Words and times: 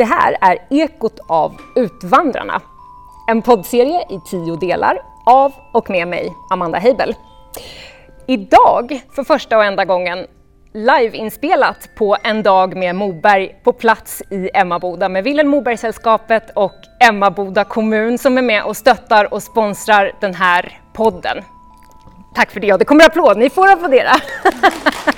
Det 0.00 0.04
här 0.04 0.36
är 0.40 0.58
Ekot 0.70 1.20
av 1.28 1.56
Utvandrarna. 1.76 2.60
En 3.28 3.42
poddserie 3.42 4.00
i 4.10 4.20
tio 4.30 4.56
delar 4.56 5.02
av 5.26 5.52
och 5.72 5.90
med 5.90 6.08
mig, 6.08 6.34
Amanda 6.50 6.78
Heibel. 6.78 7.14
Idag, 8.26 9.00
för 9.14 9.24
första 9.24 9.56
och 9.56 9.64
enda 9.64 9.84
gången, 9.84 10.26
liveinspelat 10.74 11.88
på 11.94 12.16
En 12.22 12.42
dag 12.42 12.76
med 12.76 12.96
Moberg 12.96 13.54
på 13.64 13.72
plats 13.72 14.22
i 14.30 14.50
Emmaboda 14.54 15.08
med 15.08 15.24
Vilhelm 15.24 15.50
Moberg-sällskapet 15.50 16.50
och 16.54 16.76
Emmaboda 17.00 17.64
kommun 17.64 18.18
som 18.18 18.38
är 18.38 18.42
med 18.42 18.64
och 18.64 18.76
stöttar 18.76 19.34
och 19.34 19.42
sponsrar 19.42 20.12
den 20.20 20.34
här 20.34 20.80
podden. 20.92 21.44
Tack 22.34 22.50
för 22.50 22.60
det 22.60 22.72
och 22.72 22.78
det 22.78 22.84
kommer 22.84 23.04
applåd, 23.04 23.38
ni 23.38 23.50
får 23.50 23.72
applådera. 23.72 24.12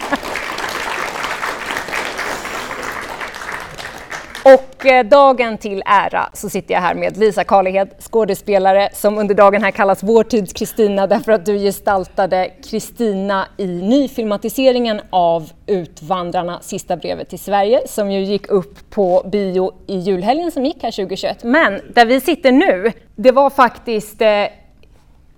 Och 4.45 4.87
eh, 4.87 5.05
dagen 5.05 5.59
till 5.59 5.83
ära 5.87 6.31
så 6.33 6.49
sitter 6.49 6.75
jag 6.75 6.81
här 6.81 6.95
med 6.95 7.17
Lisa 7.17 7.45
Karlehed, 7.45 7.89
skådespelare 7.99 8.89
som 8.93 9.19
under 9.19 9.35
dagen 9.35 9.63
här 9.63 9.71
kallas 9.71 10.03
vår 10.03 10.25
tids 10.25 10.53
Kristina 10.53 11.07
därför 11.07 11.33
att 11.33 11.47
du 11.47 11.59
gestaltade 11.59 12.51
Kristina 12.71 13.47
i 13.57 13.67
nyfilmatiseringen 13.67 15.01
av 15.11 15.51
Utvandrarna, 15.67 16.61
sista 16.61 16.97
brevet 16.97 17.29
till 17.29 17.39
Sverige 17.39 17.81
som 17.87 18.11
ju 18.11 18.21
gick 18.21 18.49
upp 18.49 18.91
på 18.91 19.23
bio 19.33 19.73
i 19.87 19.99
julhelgen 19.99 20.51
som 20.51 20.65
gick 20.65 20.83
här 20.83 20.91
2021. 20.91 21.45
Men 21.45 21.81
där 21.95 22.07
vi 22.07 22.21
sitter 22.21 22.53
nu, 22.53 22.93
det 23.17 23.33
var 23.33 23.51
faktiskt 23.51 24.21
eh, 24.21 24.47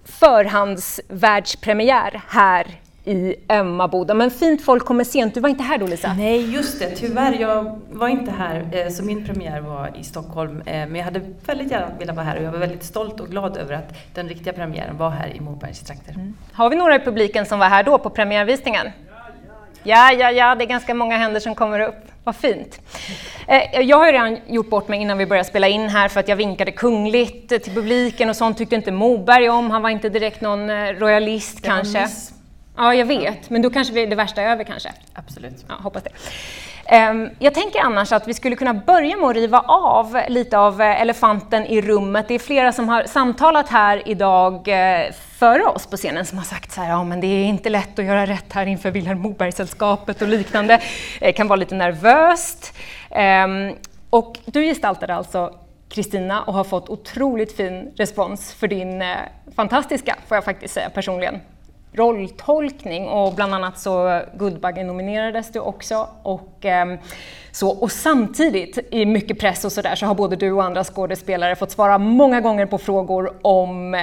förhandsvärldspremiär 0.04 2.23
här 2.28 2.66
i 3.04 3.36
Emmaboda. 3.48 4.14
Men 4.14 4.30
fint 4.30 4.64
folk 4.64 4.84
kommer 4.84 5.04
sent. 5.04 5.34
Du 5.34 5.40
var 5.40 5.48
inte 5.48 5.62
här 5.62 5.78
då 5.78 5.86
Lisa? 5.86 6.12
Nej, 6.12 6.54
just 6.54 6.78
det. 6.78 6.90
Tyvärr, 6.90 7.32
jag 7.40 7.80
var 7.92 8.08
inte 8.08 8.30
här. 8.30 8.66
Eh, 8.72 8.88
så 8.88 9.04
min 9.04 9.26
premiär 9.26 9.60
var 9.60 9.90
i 10.01 10.04
Stockholm. 10.04 10.60
Eh, 10.60 10.73
men 10.73 10.95
jag 10.95 11.04
hade 11.04 11.20
väldigt 11.46 11.70
gärna 11.70 11.87
velat 11.98 12.16
vara 12.16 12.26
här 12.26 12.37
och 12.37 12.42
jag 12.42 12.52
var 12.52 12.59
väldigt 12.59 12.84
stolt 12.84 13.20
och 13.20 13.29
glad 13.29 13.56
över 13.56 13.74
att 13.74 13.95
den 14.14 14.29
riktiga 14.29 14.52
premiären 14.52 14.98
var 14.98 15.10
här 15.10 15.37
i 15.37 15.40
Mobergs 15.40 15.80
trakter. 15.80 16.12
Mm. 16.12 16.34
Har 16.52 16.70
vi 16.70 16.76
några 16.76 16.96
i 16.96 17.01
publiken 17.01 17.46
som 17.46 17.59
var 17.59 17.66
här 17.66 17.82
då 17.82 17.98
på 17.98 18.10
premiärvisningen? 18.10 18.87
Ja, 19.82 20.12
ja, 20.12 20.30
ja, 20.30 20.54
det 20.54 20.64
är 20.64 20.68
ganska 20.68 20.95
många 20.95 21.16
händer 21.16 21.40
som 21.40 21.54
kommer 21.54 21.80
upp. 21.80 21.95
Vad 22.24 22.36
fint. 22.36 22.80
Eh, 23.46 23.80
jag 23.80 23.96
har 23.96 24.07
ju 24.07 24.12
redan 24.12 24.38
gjort 24.46 24.70
bort 24.70 24.88
mig 24.88 25.01
innan 25.01 25.18
vi 25.18 25.26
började 25.26 25.48
spela 25.48 25.68
in 25.68 25.88
här 25.88 26.09
för 26.09 26.20
att 26.20 26.29
jag 26.29 26.36
vinkade 26.36 26.70
kungligt 26.70 27.48
till 27.48 27.74
publiken 27.74 28.29
och 28.30 28.36
sånt 28.36 28.59
tyckte 28.59 28.74
inte 28.74 28.92
Moberg 28.92 29.48
om. 29.48 29.70
Han 29.70 29.82
var 29.82 29.90
inte 29.90 30.09
direkt 30.09 30.40
någon 30.40 30.70
royalist 30.92 31.62
kanske. 31.62 32.09
Ja, 32.76 32.94
jag 32.94 33.06
vet, 33.06 33.50
men 33.50 33.62
då 33.62 33.70
kanske 33.70 33.94
vi 33.94 34.06
det 34.06 34.16
värsta 34.16 34.42
är 34.42 34.52
över 34.52 34.64
kanske? 34.64 34.92
Absolut. 35.14 35.64
Ja, 35.68 35.74
hoppas 35.82 36.02
det. 36.02 36.10
Ehm, 36.86 37.30
jag 37.38 37.54
tänker 37.54 37.80
annars 37.80 38.12
att 38.12 38.28
vi 38.28 38.34
skulle 38.34 38.56
kunna 38.56 38.74
börja 38.74 39.16
med 39.16 39.28
att 39.28 39.36
riva 39.36 39.60
av 39.60 40.20
lite 40.28 40.58
av 40.58 40.80
eh, 40.80 41.00
elefanten 41.00 41.66
i 41.66 41.80
rummet. 41.80 42.28
Det 42.28 42.34
är 42.34 42.38
flera 42.38 42.72
som 42.72 42.88
har 42.88 43.04
samtalat 43.04 43.68
här 43.68 44.08
idag 44.08 44.68
eh, 44.68 45.12
före 45.12 45.64
oss 45.64 45.86
på 45.86 45.96
scenen 45.96 46.26
som 46.26 46.38
har 46.38 46.45
sagt 46.45 46.72
så 46.72 46.80
här, 46.80 46.88
ja 46.88 47.04
men 47.04 47.20
det 47.20 47.26
är 47.26 47.45
inte 47.45 47.68
lätt 47.68 47.98
att 47.98 48.04
göra 48.04 48.26
rätt 48.26 48.52
här 48.52 48.66
inför 48.66 48.90
Vilhelm 48.90 49.18
Moberg-sällskapet 49.18 50.22
och 50.22 50.28
liknande. 50.28 50.80
Det 51.20 51.32
kan 51.32 51.48
vara 51.48 51.56
lite 51.56 51.74
nervöst. 51.74 52.74
Ehm, 53.10 53.72
och 54.10 54.38
du 54.45 54.62
gestaltade 54.62 55.14
alltså 55.14 55.54
Kristina 55.88 56.42
och 56.42 56.54
har 56.54 56.64
fått 56.64 56.88
otroligt 56.88 57.56
fin 57.56 57.92
respons 57.96 58.54
för 58.54 58.68
din 58.68 59.02
eh, 59.02 59.16
fantastiska, 59.56 60.16
får 60.28 60.36
jag 60.36 60.45
faktiskt 60.45 60.74
säga 60.74 60.90
personligen, 60.90 61.40
rolltolkning 61.95 63.09
och 63.09 63.34
bland 63.34 63.54
annat 63.54 63.78
så 63.78 64.20
Guldbaggen 64.34 64.87
nominerades 64.87 65.53
du 65.53 65.59
också. 65.59 66.09
Och, 66.22 66.64
eh, 66.64 66.98
så, 67.53 67.69
och 67.70 67.92
samtidigt 67.92 68.78
i 68.91 69.06
mycket 69.06 69.38
press 69.38 69.64
och 69.64 69.72
sådär 69.72 69.94
så 69.94 70.06
har 70.06 70.14
både 70.14 70.36
du 70.36 70.53
och 70.53 70.64
andra 70.64 70.84
skådespelare 70.84 71.56
fått 71.56 71.70
svara 71.70 71.98
många 71.98 72.41
gånger 72.41 72.66
på 72.66 72.78
frågor 72.78 73.32
om 73.42 73.94
eh, 73.94 74.00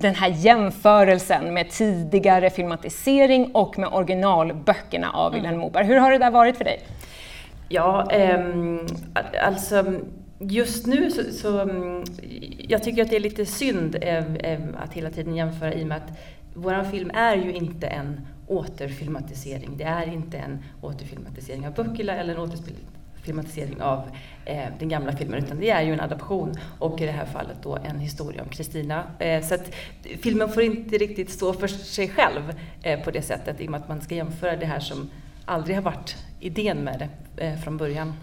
den 0.00 0.14
här 0.14 0.28
jämförelsen 0.28 1.54
med 1.54 1.70
tidigare 1.70 2.50
filmatisering 2.50 3.50
och 3.54 3.78
med 3.78 3.88
originalböckerna 3.92 5.10
av 5.10 5.32
mm. 5.32 5.42
Vilhelm 5.42 5.60
Moberg. 5.60 5.86
Hur 5.86 5.96
har 5.96 6.10
det 6.10 6.18
där 6.18 6.30
varit 6.30 6.56
för 6.56 6.64
dig? 6.64 6.80
Ja, 7.68 8.10
eh, 8.10 8.40
alltså 9.46 9.84
Just 10.38 10.86
nu 10.86 11.10
så, 11.10 11.22
så, 11.32 11.60
mm, 11.60 12.04
jag 12.58 12.82
tycker 12.82 13.02
att 13.02 13.10
det 13.10 13.16
är 13.16 13.20
lite 13.20 13.46
synd 13.46 13.96
eh, 14.00 14.24
att 14.76 14.92
hela 14.92 15.10
tiden 15.10 15.36
jämföra 15.36 15.74
i 15.74 15.82
och 15.82 15.86
med 15.86 15.96
att 15.96 16.18
vår 16.54 16.84
film 16.84 17.10
är 17.14 17.36
ju 17.36 17.52
inte 17.52 17.86
en 17.86 18.20
återfilmatisering. 18.46 19.76
Det 19.76 19.84
är 19.84 20.12
inte 20.12 20.38
en 20.38 20.58
återfilmatisering 20.80 21.66
av 21.66 21.74
böckerna 21.74 22.12
eller 22.12 22.34
en 22.34 22.40
återfilmatisering 22.40 23.82
av 23.82 24.02
eh, 24.44 24.64
den 24.78 24.88
gamla 24.88 25.12
filmen, 25.12 25.44
utan 25.44 25.60
det 25.60 25.70
är 25.70 25.82
ju 25.82 25.92
en 25.92 26.00
adaption 26.00 26.54
och 26.78 27.00
i 27.00 27.06
det 27.06 27.12
här 27.12 27.26
fallet 27.26 27.56
då 27.62 27.76
en 27.76 27.98
historia 27.98 28.42
om 28.42 28.48
Kristina. 28.48 29.04
Eh, 29.18 29.42
så 29.42 29.54
att 29.54 29.74
filmen 30.20 30.48
får 30.48 30.62
inte 30.62 30.98
riktigt 30.98 31.30
stå 31.30 31.52
för 31.52 31.68
sig 31.68 32.08
själv 32.08 32.54
eh, 32.82 33.00
på 33.00 33.10
det 33.10 33.22
sättet, 33.22 33.60
i 33.60 33.66
och 33.66 33.70
med 33.70 33.80
att 33.80 33.88
man 33.88 34.00
ska 34.00 34.14
jämföra 34.14 34.56
det 34.56 34.66
här 34.66 34.80
som 34.80 35.10
aldrig 35.44 35.76
har 35.76 35.82
varit 35.82 36.16
idén 36.40 36.78
med 36.78 37.08
det 37.36 37.44
eh, 37.46 37.58
från 37.58 37.76
början. 37.76 38.14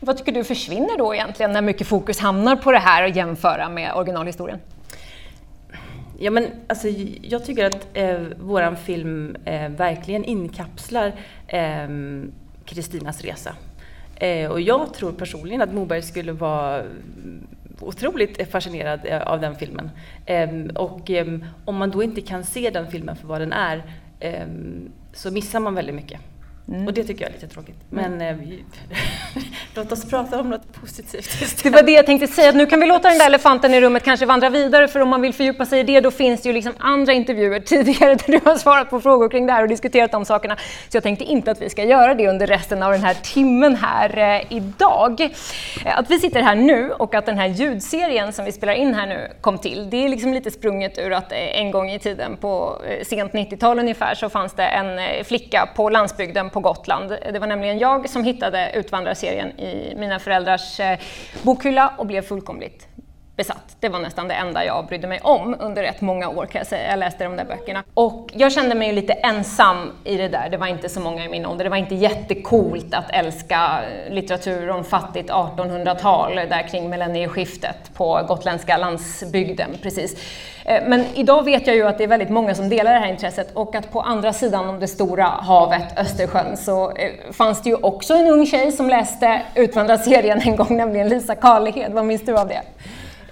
Vad 0.00 0.16
tycker 0.18 0.32
du 0.32 0.44
försvinner 0.44 0.98
då 0.98 1.14
egentligen 1.14 1.52
när 1.52 1.62
mycket 1.62 1.86
fokus 1.86 2.20
hamnar 2.20 2.56
på 2.56 2.72
det 2.72 2.78
här 2.78 3.04
och 3.04 3.10
jämföra 3.10 3.68
med 3.68 3.94
originalhistorien? 3.94 4.58
Ja, 6.18 6.30
men 6.30 6.50
alltså, 6.66 6.88
jag 7.22 7.44
tycker 7.44 7.64
att 7.64 7.88
eh, 7.92 8.20
vår 8.38 8.74
film 8.74 9.36
eh, 9.44 9.68
verkligen 9.68 10.24
inkapslar 10.24 11.12
eh, 11.46 11.88
Kristinas 12.64 13.22
resa. 13.22 13.56
Eh, 14.16 14.50
och 14.50 14.60
jag 14.60 14.94
tror 14.94 15.12
personligen 15.12 15.62
att 15.62 15.72
Moberg 15.72 16.02
skulle 16.02 16.32
vara 16.32 16.82
otroligt 17.80 18.50
fascinerad 18.50 19.00
eh, 19.04 19.22
av 19.22 19.40
den 19.40 19.56
filmen. 19.56 19.90
Ehm, 20.26 20.70
och 20.74 21.10
ehm, 21.10 21.44
om 21.64 21.76
man 21.76 21.90
då 21.90 22.02
inte 22.02 22.20
kan 22.20 22.44
se 22.44 22.70
den 22.70 22.90
filmen 22.90 23.16
för 23.16 23.28
vad 23.28 23.40
den 23.40 23.52
är 23.52 23.82
ehm, 24.20 24.90
så 25.12 25.30
missar 25.30 25.60
man 25.60 25.74
väldigt 25.74 25.94
mycket. 25.94 26.20
Mm. 26.68 26.86
Och 26.86 26.94
det 26.94 27.04
tycker 27.04 27.22
jag 27.22 27.30
är 27.30 27.34
lite 27.34 27.48
tråkigt. 27.48 27.76
Men 27.90 28.20
mm. 28.20 28.40
eh, 28.40 28.56
låt 29.74 29.92
oss 29.92 30.10
prata 30.10 30.40
om 30.40 30.50
något 30.50 30.72
positivt 30.72 31.24
istället. 31.24 31.62
Det 31.62 31.70
var 31.70 31.82
det 31.82 31.92
jag 31.92 32.06
tänkte 32.06 32.26
säga, 32.26 32.48
att 32.48 32.54
nu 32.54 32.66
kan 32.66 32.80
vi 32.80 32.86
låta 32.86 33.08
den 33.08 33.18
där 33.18 33.26
elefanten 33.26 33.74
i 33.74 33.80
rummet 33.80 34.02
kanske 34.02 34.26
vandra 34.26 34.50
vidare, 34.50 34.88
för 34.88 35.00
om 35.00 35.08
man 35.08 35.20
vill 35.20 35.32
fördjupa 35.32 35.66
sig 35.66 35.80
i 35.80 35.82
det, 35.82 36.00
då 36.00 36.10
finns 36.10 36.42
det 36.42 36.48
ju 36.48 36.52
liksom 36.52 36.72
andra 36.78 37.12
intervjuer 37.12 37.60
tidigare 37.66 38.14
där 38.14 38.32
du 38.32 38.40
har 38.44 38.56
svarat 38.56 38.90
på 38.90 39.00
frågor 39.00 39.28
kring 39.28 39.46
det 39.46 39.52
här 39.52 39.62
och 39.62 39.68
diskuterat 39.68 40.12
de 40.12 40.24
sakerna. 40.24 40.56
Så 40.88 40.96
jag 40.96 41.02
tänkte 41.02 41.24
inte 41.24 41.50
att 41.50 41.62
vi 41.62 41.70
ska 41.70 41.84
göra 41.84 42.14
det 42.14 42.28
under 42.28 42.46
resten 42.46 42.82
av 42.82 42.92
den 42.92 43.02
här 43.02 43.14
timmen 43.14 43.76
här 43.76 44.18
eh, 44.18 44.56
idag. 44.56 45.20
Eh, 45.84 45.98
att 45.98 46.10
vi 46.10 46.18
sitter 46.18 46.42
här 46.42 46.54
nu 46.54 46.90
och 46.90 47.14
att 47.14 47.26
den 47.26 47.38
här 47.38 47.46
ljudserien 47.46 48.32
som 48.32 48.44
vi 48.44 48.52
spelar 48.52 48.74
in 48.74 48.94
här 48.94 49.06
nu 49.06 49.32
kom 49.40 49.58
till, 49.58 49.90
det 49.90 50.04
är 50.04 50.08
liksom 50.08 50.34
lite 50.34 50.50
sprunget 50.50 50.98
ur 50.98 51.12
att 51.12 51.32
eh, 51.32 51.60
en 51.60 51.70
gång 51.70 51.90
i 51.90 51.98
tiden 51.98 52.36
på 52.36 52.82
eh, 52.88 53.04
sent 53.04 53.32
90-tal 53.32 53.78
ungefär 53.78 54.14
så 54.14 54.28
fanns 54.28 54.52
det 54.52 54.66
en 54.66 55.24
flicka 55.24 55.68
på 55.76 55.90
landsbygden 55.90 56.50
på 56.56 56.60
Gotland. 56.60 57.08
Det 57.32 57.38
var 57.38 57.46
nämligen 57.46 57.78
jag 57.78 58.08
som 58.08 58.24
hittade 58.24 58.70
Utvandrarserien 58.74 59.60
i 59.60 59.94
mina 59.96 60.18
föräldrars 60.18 60.80
eh, 60.80 60.98
bokhylla 61.42 61.92
och 61.98 62.06
blev 62.06 62.22
fullkomligt 62.22 62.88
besatt. 63.36 63.76
Det 63.80 63.88
var 63.88 63.98
nästan 63.98 64.28
det 64.28 64.34
enda 64.34 64.64
jag 64.64 64.86
brydde 64.86 65.06
mig 65.06 65.20
om 65.22 65.56
under 65.60 65.82
rätt 65.82 66.00
många 66.00 66.28
år 66.28 66.46
kan 66.46 66.58
jag 66.58 66.66
säga. 66.66 66.90
Jag 66.90 66.98
läste 66.98 67.24
de 67.24 67.36
där 67.36 67.44
böckerna. 67.44 67.84
Och 67.94 68.30
jag 68.34 68.52
kände 68.52 68.74
mig 68.74 68.92
lite 68.92 69.12
ensam 69.12 69.92
i 70.04 70.16
det 70.16 70.28
där. 70.28 70.48
Det 70.50 70.56
var 70.56 70.66
inte 70.66 70.88
så 70.88 71.00
många 71.00 71.24
i 71.24 71.28
min 71.28 71.46
ålder. 71.46 71.64
Det 71.64 71.70
var 71.70 71.76
inte 71.76 71.94
jättecoolt 71.94 72.94
att 72.94 73.10
älska 73.10 73.80
litteratur 74.10 74.70
om 74.70 74.84
fattigt 74.84 75.30
1800-tal 75.30 76.34
där 76.34 76.68
kring 76.68 76.90
millennieskiftet 76.90 77.94
på 77.94 78.24
gotländska 78.28 78.76
landsbygden. 78.76 79.70
Precis. 79.82 80.16
Eh, 80.64 80.82
men 80.86 81.04
idag 81.14 81.44
vet 81.44 81.66
jag 81.66 81.76
ju 81.76 81.86
att 81.86 81.98
det 81.98 82.04
är 82.04 82.08
väldigt 82.08 82.30
många 82.30 82.54
som 82.54 82.68
delar 82.68 82.92
det 82.92 82.98
här 82.98 83.10
intresset 83.10 83.50
och 83.54 83.74
att 83.74 83.92
på 83.92 84.00
andra 84.00 84.32
sidan 84.32 84.68
om 84.68 84.80
det 84.80 84.88
stora 84.88 85.24
havet, 85.24 85.98
Östersjön, 85.98 86.56
så 86.56 86.90
eh, 86.90 87.32
fanns 87.32 87.62
det 87.62 87.68
ju 87.68 87.76
också 87.76 88.14
en 88.14 88.26
ung 88.26 88.46
tjej 88.46 88.72
som 88.72 88.88
läste 88.88 89.42
Utvandrarserien 89.54 90.40
en 90.40 90.56
gång, 90.56 90.76
nämligen 90.76 91.08
Lisa 91.08 91.34
Karlhed. 91.34 91.92
Vad 91.92 92.04
minns 92.04 92.24
du 92.24 92.38
av 92.38 92.48
det? 92.48 92.62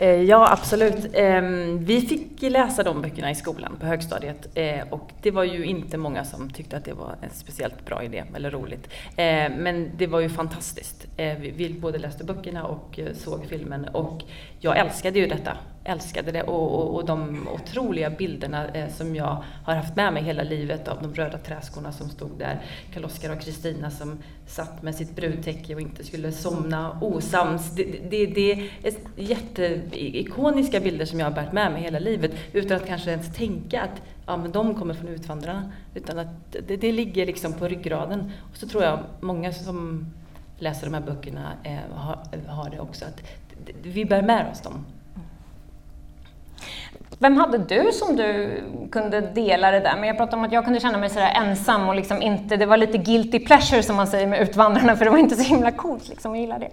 Eh, 0.05 0.23
ja, 0.23 0.53
absolut. 0.53 1.07
Ehm, 1.15 1.85
vi 1.85 2.01
fick 2.01 2.43
läsa 2.43 2.83
de 2.83 3.03
böckerna 3.03 3.31
i 3.31 3.35
skolan 3.35 3.77
på 3.81 3.87
högstadiet 3.87 4.49
eh, 4.55 4.89
och 4.91 5.11
det 5.23 5.31
var 5.31 5.45
ju 5.45 5.65
inte 5.65 5.97
många 5.97 6.25
som 6.25 6.51
tyckte 6.51 6.77
att 6.77 6.85
det 6.85 6.93
var 6.93 7.17
en 7.23 7.31
speciellt 7.31 7.87
bra 7.87 8.03
idé 8.03 8.25
eller 8.35 8.51
roligt. 8.51 8.89
Eh, 9.17 9.53
men 9.59 9.91
det 9.97 10.07
var 10.07 10.21
ju 10.21 10.29
fantastiskt. 10.29 11.07
Vi 11.39 11.77
både 11.81 11.99
läste 11.99 12.25
böckerna 12.25 12.65
och 12.65 13.01
såg 13.15 13.47
filmen 13.47 13.85
och 13.85 14.23
jag 14.65 14.79
älskade 14.79 15.19
ju 15.19 15.27
detta 15.27 15.57
älskade 15.85 16.33
det 16.33 16.43
och, 16.43 16.75
och, 16.75 16.95
och 16.95 17.05
de 17.07 17.49
otroliga 17.49 18.11
bilderna 18.11 18.69
eh, 18.69 18.89
som 18.89 19.17
jag 19.17 19.45
har 19.65 19.75
haft 19.75 19.97
med 19.97 20.13
mig 20.13 20.23
hela 20.23 20.43
livet 20.43 20.89
av 20.89 21.03
de 21.03 21.15
röda 21.15 21.39
träskorna 21.39 21.93
som 21.93 22.09
stod 22.09 22.39
där. 22.39 22.63
Karl-Oskar 22.93 23.33
och 23.33 23.41
Kristina 23.41 23.91
som 23.91 24.19
satt 24.47 24.83
med 24.83 24.95
sitt 24.95 25.17
brudtäcke 25.17 25.75
och 25.75 25.81
inte 25.81 26.05
skulle 26.05 26.33
somna 26.33 26.99
osams. 27.01 27.71
Det, 27.71 27.85
det, 28.11 28.27
det 28.27 28.53
är 28.53 28.69
jätteikoniska 29.17 30.81
bilder 30.81 31.05
som 31.05 31.21
jag 31.21 31.27
har 31.27 31.35
bärt 31.35 31.53
med 31.53 31.73
mig 31.73 31.83
hela 31.83 31.99
livet 31.99 32.33
utan 32.53 32.77
att 32.77 32.87
kanske 32.87 33.11
ens 33.11 33.35
tänka 33.35 33.83
att 33.83 34.03
ja, 34.27 34.37
men 34.37 34.53
de 34.53 34.75
kommer 34.75 34.95
från 34.95 35.09
Utvandrarna. 35.09 35.73
Utan 35.95 36.19
att 36.19 36.57
det, 36.67 36.77
det 36.77 36.93
ligger 36.93 37.27
liksom 37.27 37.53
på 37.53 37.69
ryggraden. 37.69 38.33
Och 38.51 38.57
så 38.57 38.69
tror 38.69 38.83
jag 38.83 38.99
många 39.21 39.53
som 39.53 40.07
läser 40.59 40.87
de 40.87 40.95
här 40.95 41.01
böckerna 41.01 41.53
eh, 41.65 41.97
har, 41.97 42.19
har 42.49 42.71
det 42.71 42.81
också. 42.81 43.05
Att 43.05 43.23
vi 43.83 44.05
bär 44.05 44.23
med 44.23 44.51
oss 44.51 44.61
dem. 44.61 44.87
Vem 47.19 47.37
hade 47.37 47.59
du 47.59 47.93
som 47.93 48.17
du 48.17 48.61
kunde 48.93 49.21
dela 49.21 49.71
det 49.71 49.81
där 49.81 49.97
med? 49.97 50.09
Jag 50.09 50.17
pratade 50.17 50.37
om 50.37 50.45
att 50.45 50.53
jag 50.53 50.65
kunde 50.65 50.81
känna 50.81 50.99
mig 50.99 51.11
sådär 51.11 51.33
ensam 51.37 51.89
och 51.89 51.95
liksom 51.95 52.23
inte, 52.23 52.57
det 52.57 52.67
var 52.67 52.77
lite 52.77 52.99
guilty 52.99 53.39
pleasure 53.39 53.83
som 53.83 53.97
man 53.97 54.07
säger 54.07 54.27
med 54.27 54.43
Utvandrarna 54.43 54.97
för 54.97 55.05
det 55.05 55.11
var 55.11 55.19
inte 55.19 55.37
så 55.37 55.43
himla 55.43 55.71
coolt 55.71 56.09
liksom, 56.09 56.35
jag 56.35 56.41
gillar 56.41 56.59
det. 56.59 56.71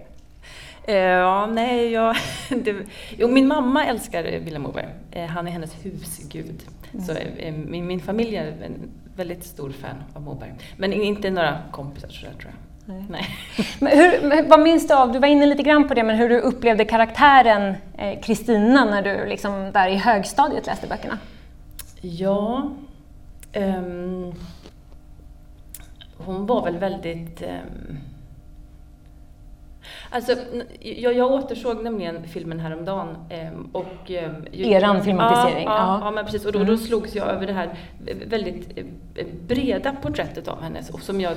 Uh, 0.88 0.94
ja, 0.96 1.46
nej, 1.46 1.92
jag, 1.92 2.16
det, 2.48 2.76
jo, 3.16 3.28
min 3.28 3.48
mamma 3.48 3.86
älskar 3.86 4.22
Vilhelm 4.22 4.62
Moberg. 4.62 4.88
Uh, 5.16 5.26
han 5.26 5.46
är 5.46 5.50
hennes 5.50 5.74
husgud. 5.84 6.62
Mm. 6.92 7.04
Så 7.06 7.12
uh, 7.12 7.52
min, 7.52 7.86
min 7.86 8.00
familj 8.00 8.36
är 8.36 8.46
en 8.46 8.90
väldigt 9.16 9.44
stor 9.44 9.70
fan 9.70 9.96
av 10.14 10.22
Moberg. 10.22 10.52
Men 10.76 10.92
inte 10.92 11.30
några 11.30 11.58
kompisar 11.70 12.08
sådär 12.08 12.32
tror 12.32 12.52
jag. 12.52 12.71
Nej. 12.84 13.04
Nej. 13.08 13.26
Men 13.80 13.98
hur, 13.98 14.48
vad 14.48 14.60
minns 14.60 14.88
du 14.88 14.94
av, 14.94 15.12
du 15.12 15.18
var 15.18 15.28
inne 15.28 15.46
lite 15.46 15.62
grann 15.62 15.88
på 15.88 15.94
det, 15.94 16.02
men 16.02 16.16
hur 16.16 16.28
du 16.28 16.40
upplevde 16.40 16.84
karaktären 16.84 17.74
Kristina 18.22 18.84
när 18.84 19.02
du 19.02 19.26
liksom 19.26 19.72
där 19.72 19.88
i 19.88 19.96
högstadiet 19.96 20.66
läste 20.66 20.86
böckerna? 20.86 21.18
Ja, 22.00 22.70
um, 23.54 24.34
hon 26.16 26.46
var 26.46 26.64
väl 26.64 26.78
väldigt 26.78 27.42
um, 27.42 27.98
Alltså, 30.14 30.36
jag, 30.80 31.14
jag 31.14 31.32
återsåg 31.32 31.84
nämligen 31.84 32.28
filmen 32.28 32.60
häromdagen. 32.60 33.16
Ehm, 33.30 33.68
och, 33.72 34.10
ehm, 34.10 34.46
Eran 34.52 35.04
filmatisering? 35.04 35.64
Ja, 35.64 35.76
ja, 35.76 36.00
ja, 36.04 36.10
men 36.10 36.24
precis. 36.24 36.46
Och 36.46 36.52
då, 36.52 36.58
då 36.58 36.64
mm. 36.64 36.78
slogs 36.78 37.14
jag 37.14 37.28
över 37.28 37.46
det 37.46 37.52
här 37.52 37.78
väldigt 38.26 38.78
eh, 38.78 39.26
breda 39.46 39.92
porträttet 40.02 40.48
av 40.48 40.62
henne, 40.62 40.82
som 40.82 41.20
jag 41.20 41.36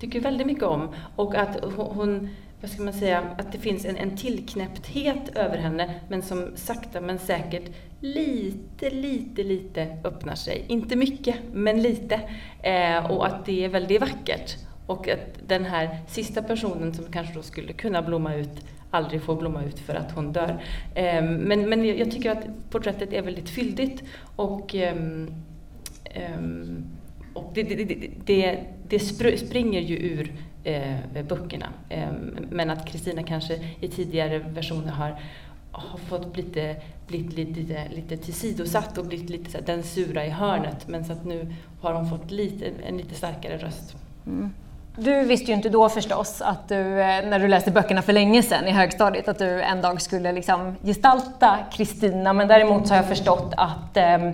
tycker 0.00 0.20
väldigt 0.20 0.46
mycket 0.46 0.64
om. 0.64 0.88
Och 1.16 1.34
att 1.34 1.64
hon, 1.76 2.28
vad 2.60 2.70
ska 2.70 2.82
man 2.82 2.92
säga, 2.92 3.22
att 3.38 3.52
det 3.52 3.58
finns 3.58 3.84
en, 3.84 3.96
en 3.96 4.16
tillknäppthet 4.16 5.36
över 5.36 5.56
henne, 5.56 5.94
men 6.08 6.22
som 6.22 6.52
sakta 6.54 7.00
men 7.00 7.18
säkert 7.18 7.70
lite, 8.00 8.90
lite, 8.90 9.42
lite 9.42 9.98
öppnar 10.04 10.34
sig. 10.34 10.64
Inte 10.68 10.96
mycket, 10.96 11.36
men 11.52 11.82
lite. 11.82 12.20
Eh, 12.62 13.10
och 13.10 13.26
att 13.26 13.46
det 13.46 13.64
är 13.64 13.68
väldigt 13.68 14.00
vackert. 14.00 14.56
Och 14.90 15.08
att 15.08 15.38
den 15.46 15.64
här 15.64 15.98
sista 16.08 16.42
personen 16.42 16.94
som 16.94 17.04
kanske 17.12 17.34
då 17.34 17.42
skulle 17.42 17.72
kunna 17.72 18.02
blomma 18.02 18.34
ut 18.34 18.66
aldrig 18.90 19.22
får 19.22 19.36
blomma 19.36 19.64
ut 19.64 19.78
för 19.78 19.94
att 19.94 20.12
hon 20.12 20.32
dör. 20.32 20.62
Ehm, 20.94 21.34
men, 21.34 21.68
men 21.68 21.84
jag 21.84 22.10
tycker 22.10 22.30
att 22.30 22.70
porträttet 22.70 23.12
är 23.12 23.22
väldigt 23.22 23.48
fylligt. 23.48 24.02
och, 24.36 24.74
ehm, 24.74 25.34
ehm, 26.04 26.84
och 27.34 27.50
det, 27.54 27.62
det, 27.62 28.10
det, 28.24 28.58
det 28.88 28.98
springer 29.38 29.80
ju 29.80 29.96
ur 29.96 30.32
eh, 30.64 31.22
böckerna. 31.28 31.66
Men 32.50 32.70
att 32.70 32.86
Kristina 32.86 33.22
kanske 33.22 33.58
i 33.80 33.88
tidigare 33.88 34.38
versioner 34.38 34.92
har 34.92 35.20
har 35.72 35.98
fått 35.98 36.36
lite, 36.36 36.76
blivit 37.06 37.32
lite, 37.32 37.88
lite 37.88 38.16
tillsidosatt 38.16 38.98
och 38.98 39.06
blivit 39.06 39.30
lite 39.30 39.50
så 39.50 39.58
här, 39.58 39.66
den 39.66 39.82
sura 39.82 40.26
i 40.26 40.30
hörnet. 40.30 40.88
Men 40.88 41.04
så 41.04 41.12
att 41.12 41.24
nu 41.24 41.54
har 41.80 41.94
hon 41.94 42.10
fått 42.10 42.30
lite, 42.30 42.66
en 42.86 42.96
lite 42.96 43.14
starkare 43.14 43.56
röst. 43.56 43.96
Mm. 44.26 44.50
Du 45.02 45.24
visste 45.24 45.50
ju 45.50 45.56
inte 45.56 45.68
då 45.68 45.88
förstås, 45.88 46.42
att 46.42 46.68
du, 46.68 47.00
eh, 47.00 47.26
när 47.28 47.38
du 47.38 47.48
läste 47.48 47.70
böckerna 47.70 48.02
för 48.02 48.12
länge 48.12 48.42
sedan 48.42 48.68
i 48.68 48.70
högstadiet, 48.70 49.28
att 49.28 49.38
du 49.38 49.62
en 49.62 49.82
dag 49.82 50.02
skulle 50.02 50.32
liksom 50.32 50.76
gestalta 50.82 51.58
Kristina. 51.72 52.32
Men 52.32 52.48
däremot 52.48 52.86
så 52.88 52.94
har 52.94 52.96
jag 52.96 53.08
förstått 53.08 53.54
att, 53.56 53.96
ehm, 53.96 54.32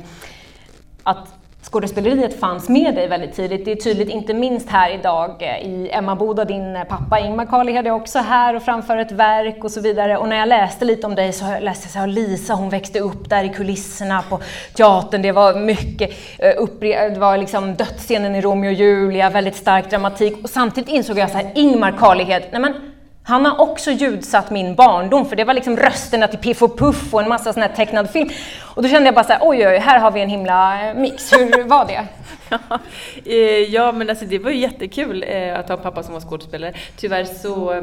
att 1.03 1.35
skådespeleriet 1.71 2.41
fanns 2.41 2.69
med 2.69 2.95
dig 2.95 3.09
väldigt 3.09 3.35
tidigt. 3.35 3.65
Det 3.65 3.73
är 3.73 3.77
tydligt 3.77 4.09
inte 4.09 4.35
minst 4.35 4.69
här 4.69 4.91
idag 4.91 5.43
eh, 5.43 5.67
i 5.67 5.91
Emma 5.93 6.17
Boda, 6.17 6.45
din 6.45 6.77
eh, 6.77 6.85
pappa 6.85 7.21
Ingmar 7.21 7.47
Carlehed 7.47 7.87
är 7.87 7.91
också 7.91 8.19
här 8.19 8.57
och 8.57 8.63
framför 8.63 8.97
ett 8.97 9.13
verk 9.13 9.65
och 9.65 9.71
så 9.71 9.81
vidare. 9.81 10.17
Och 10.17 10.29
när 10.29 10.37
jag 10.37 10.49
läste 10.49 10.85
lite 10.85 11.07
om 11.07 11.15
dig 11.15 11.33
så 11.33 11.45
läste 11.61 11.99
jag 11.99 12.09
att 12.09 12.15
Lisa 12.15 12.55
hon 12.55 12.71
växte 12.71 13.01
upp 13.01 13.31
där 13.31 13.45
i 13.45 13.49
kulisserna 13.49 14.23
på 14.23 14.41
teatern. 14.75 15.23
Det 15.23 15.33
var 15.33 15.55
mycket, 15.55 16.11
eh, 16.39 16.53
uppre 16.57 17.09
det 17.09 17.21
var 17.21 17.37
liksom 17.37 17.75
dödsscenen 17.75 18.35
i 18.35 18.41
Romeo 18.41 18.69
och 18.69 18.75
Julia, 18.75 19.31
väldigt 19.31 19.57
stark 19.57 19.91
dramatik. 19.91 20.45
Och 20.45 20.51
samtidigt 20.51 20.91
insåg 20.91 21.19
jag 21.19 21.31
att 21.31 21.57
Ingmar 21.57 21.93
Carlehed 21.99 22.43
nej 22.51 22.61
men 22.61 22.96
han 23.29 23.47
har 23.47 23.61
också 23.61 23.91
ljudsatt 23.91 24.51
min 24.51 24.75
barndom, 24.75 25.29
för 25.29 25.37
det 25.37 25.45
var 25.45 25.55
liksom 25.55 25.77
rösterna 25.77 26.29
till 26.29 26.39
Piff 26.39 26.63
och 26.63 26.79
Puff 26.79 27.15
och 27.15 27.23
en 27.23 27.29
massa 27.29 27.53
sån 27.53 27.63
här 27.63 27.69
tecknad 27.77 28.11
film. 28.11 28.31
Och 28.63 28.83
då 28.83 28.89
kände 28.89 29.07
jag 29.07 29.15
bara 29.15 29.25
så 29.25 29.33
här, 29.33 29.41
oj, 29.43 29.69
oj, 29.69 29.79
här 29.79 29.99
har 29.99 30.11
vi 30.11 30.21
en 30.21 30.29
himla 30.29 30.89
eh, 30.89 30.95
mix. 30.95 31.33
Hur 31.33 31.65
var 31.65 31.85
det? 31.85 32.07
Ja, 32.51 32.81
eh, 33.25 33.75
ja, 33.75 33.93
men 33.93 34.11
alltså 34.11 34.25
det 34.25 34.39
var 34.39 34.51
ju 34.51 34.57
jättekul 34.57 35.25
eh, 35.29 35.59
att 35.59 35.69
ha 35.69 35.77
en 35.77 35.83
pappa 35.83 36.03
som 36.03 36.15
var 36.15 36.21
skådespelare. 36.21 36.73
Tyvärr 36.97 37.25
så 37.25 37.73
eh, 37.73 37.83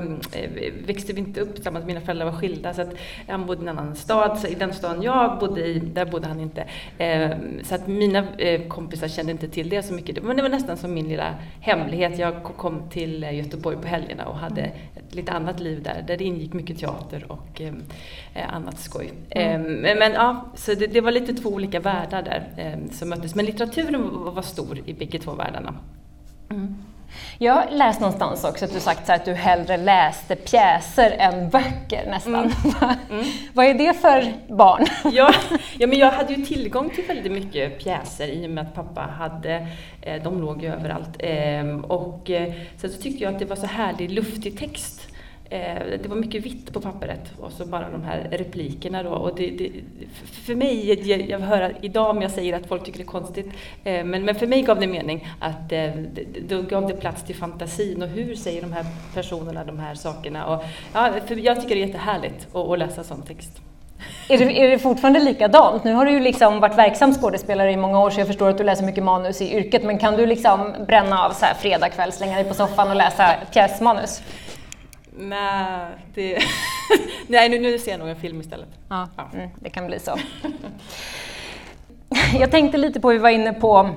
växte 0.85 1.13
vi 1.13 1.19
inte 1.19 1.41
upp 1.41 1.55
tillsammans, 1.55 1.85
mina 1.85 2.01
föräldrar 2.01 2.25
var 2.25 2.33
skilda 2.33 2.73
så 2.73 2.81
att 2.81 2.93
han 3.27 3.45
bodde 3.45 3.65
i 3.65 3.67
en 3.67 3.77
annan 3.79 3.95
stad. 3.95 4.39
Så 4.39 4.47
I 4.47 4.55
den 4.55 4.73
staden 4.73 5.01
jag 5.01 5.39
bodde 5.39 5.65
i, 5.65 5.79
där 5.79 6.05
bodde 6.05 6.27
han 6.27 6.39
inte. 6.39 6.65
Så 7.63 7.75
att 7.75 7.87
mina 7.87 8.27
kompisar 8.67 9.07
kände 9.07 9.31
inte 9.31 9.47
till 9.47 9.69
det 9.69 9.83
så 9.83 9.93
mycket. 9.93 10.23
Men 10.23 10.35
det 10.35 10.41
var 10.41 10.49
nästan 10.49 10.77
som 10.77 10.93
min 10.93 11.07
lilla 11.07 11.35
hemlighet. 11.59 12.17
Jag 12.19 12.43
kom 12.43 12.89
till 12.89 13.23
Göteborg 13.23 13.77
på 13.77 13.87
helgerna 13.87 14.25
och 14.25 14.35
hade 14.35 14.61
ett 14.61 15.15
lite 15.15 15.31
annat 15.31 15.59
liv 15.59 15.83
där, 15.83 16.03
där 16.07 16.17
det 16.17 16.23
ingick 16.23 16.53
mycket 16.53 16.79
teater 16.79 17.25
och 17.27 17.61
annat 18.49 18.79
skoj. 18.79 19.13
Mm. 19.29 19.97
Men 19.99 20.11
ja, 20.11 20.45
så 20.55 20.73
det, 20.73 20.87
det, 20.87 21.01
var 21.01 21.11
lite 21.11 21.33
två 21.33 21.49
olika 21.49 21.79
världar 21.79 22.21
där 22.21 22.77
som 22.91 23.09
möttes. 23.09 23.35
Men 23.35 23.45
litteraturen 23.45 24.09
var 24.35 24.41
stor 24.53 24.79
i 24.85 24.93
bägge 24.93 25.19
två 25.19 25.31
världarna. 25.31 25.73
Mm. 26.49 26.77
Jag 27.37 27.53
har 27.53 27.71
läst 27.71 27.99
någonstans 27.99 28.43
också 28.43 28.65
att 28.65 28.73
du 28.73 28.79
sagt 28.79 29.09
att 29.09 29.25
du 29.25 29.33
hellre 29.33 29.77
läste 29.77 30.35
pjäser 30.35 31.11
än 31.11 31.49
böcker 31.49 32.09
nästan. 32.09 32.35
Mm. 32.35 32.51
Mm. 33.09 33.25
Vad 33.53 33.65
är 33.65 33.73
det 33.73 33.93
för 33.93 34.33
barn? 34.47 34.85
ja, 35.13 35.33
ja, 35.79 35.87
men 35.87 35.99
jag 35.99 36.11
hade 36.11 36.33
ju 36.33 36.45
tillgång 36.45 36.89
till 36.89 37.03
väldigt 37.07 37.31
mycket 37.31 37.79
pjäser 37.79 38.27
i 38.27 38.47
och 38.47 38.49
med 38.49 38.63
att 38.63 38.75
pappa 38.75 39.01
hade, 39.01 39.67
eh, 40.01 40.23
de 40.23 40.41
låg 40.41 40.63
ju 40.63 40.73
överallt. 40.73 41.15
Ehm, 41.19 41.83
och 41.85 42.29
eh, 42.29 42.53
sen 42.77 42.89
så 42.91 43.01
tyckte 43.01 43.23
jag 43.23 43.33
att 43.33 43.39
det 43.39 43.45
var 43.45 43.55
så 43.55 43.65
härlig 43.65 44.11
luftig 44.11 44.59
text 44.59 45.02
Eh, 45.53 45.99
det 46.01 46.07
var 46.09 46.15
mycket 46.15 46.45
vitt 46.45 46.73
på 46.73 46.81
pappret 46.81 47.31
och 47.39 47.51
så 47.51 47.65
bara 47.65 47.89
de 47.89 48.03
här 48.03 48.27
replikerna 48.31 49.03
då. 49.03 49.09
Och 49.09 49.35
det, 49.35 49.49
det, 49.49 49.71
för 50.45 50.55
mig, 50.55 50.89
jag, 50.89 51.29
jag 51.29 51.39
hör 51.39 51.75
idag 51.81 52.09
om 52.09 52.21
jag 52.21 52.31
säger 52.31 52.53
att 52.53 52.65
folk 52.65 52.83
tycker 52.83 52.97
det 52.97 53.03
är 53.03 53.05
konstigt, 53.05 53.45
eh, 53.83 54.05
men, 54.05 54.25
men 54.25 54.35
för 54.35 54.47
mig 54.47 54.61
gav 54.61 54.79
det 54.79 54.87
mening 54.87 55.27
att 55.39 55.71
eh, 55.71 55.91
då 56.47 56.61
gav 56.61 56.87
det 56.87 56.93
plats 56.93 57.23
till 57.23 57.35
fantasin 57.35 58.03
och 58.03 58.09
hur 58.09 58.35
säger 58.35 58.61
de 58.61 58.73
här 58.73 58.85
personerna 59.13 59.63
de 59.63 59.79
här 59.79 59.95
sakerna. 59.95 60.45
Och, 60.45 60.63
ja, 60.93 61.13
för 61.27 61.35
jag 61.35 61.61
tycker 61.61 61.75
det 61.75 61.81
är 61.81 61.87
jättehärligt 61.87 62.47
att, 62.55 62.69
att 62.69 62.79
läsa 62.79 63.03
sån 63.03 63.21
text. 63.21 63.61
Är 64.29 64.37
det, 64.37 64.63
är 64.63 64.69
det 64.69 64.79
fortfarande 64.79 65.19
likadant? 65.19 65.83
Nu 65.83 65.93
har 65.93 66.05
du 66.05 66.11
ju 66.11 66.19
liksom 66.19 66.59
varit 66.59 66.77
verksam 66.77 67.13
skådespelare 67.13 67.71
i 67.71 67.77
många 67.77 67.99
år 67.99 68.09
så 68.09 68.19
jag 68.19 68.27
förstår 68.27 68.49
att 68.49 68.57
du 68.57 68.63
läser 68.63 68.83
mycket 68.83 69.03
manus 69.03 69.41
i 69.41 69.55
yrket 69.55 69.83
men 69.83 69.99
kan 69.99 70.17
du 70.17 70.25
liksom 70.25 70.73
bränna 70.87 71.25
av 71.25 71.31
så 71.31 71.45
här 71.45 71.53
fredagkväll, 71.53 72.11
slänga 72.11 72.35
dig 72.35 72.43
på 72.43 72.53
soffan 72.53 72.89
och 72.89 72.95
läsa 72.95 73.33
pjäsmanus? 73.53 74.21
Nej, 75.17 75.85
det... 76.13 76.37
Nej 77.27 77.49
nu, 77.49 77.59
nu 77.59 77.79
ser 77.79 77.91
jag 77.91 77.99
nog 77.99 78.09
en 78.09 78.15
film 78.15 78.41
istället. 78.41 78.69
Ja, 78.89 79.07
ja. 79.17 79.29
Mm, 79.33 79.49
det 79.59 79.69
kan 79.69 79.87
bli 79.87 79.99
så. 79.99 80.19
jag 82.39 82.51
tänkte 82.51 82.77
lite 82.77 82.99
på, 82.99 83.09
vi 83.09 83.17
var 83.17 83.29
inne 83.29 83.53
på 83.53 83.89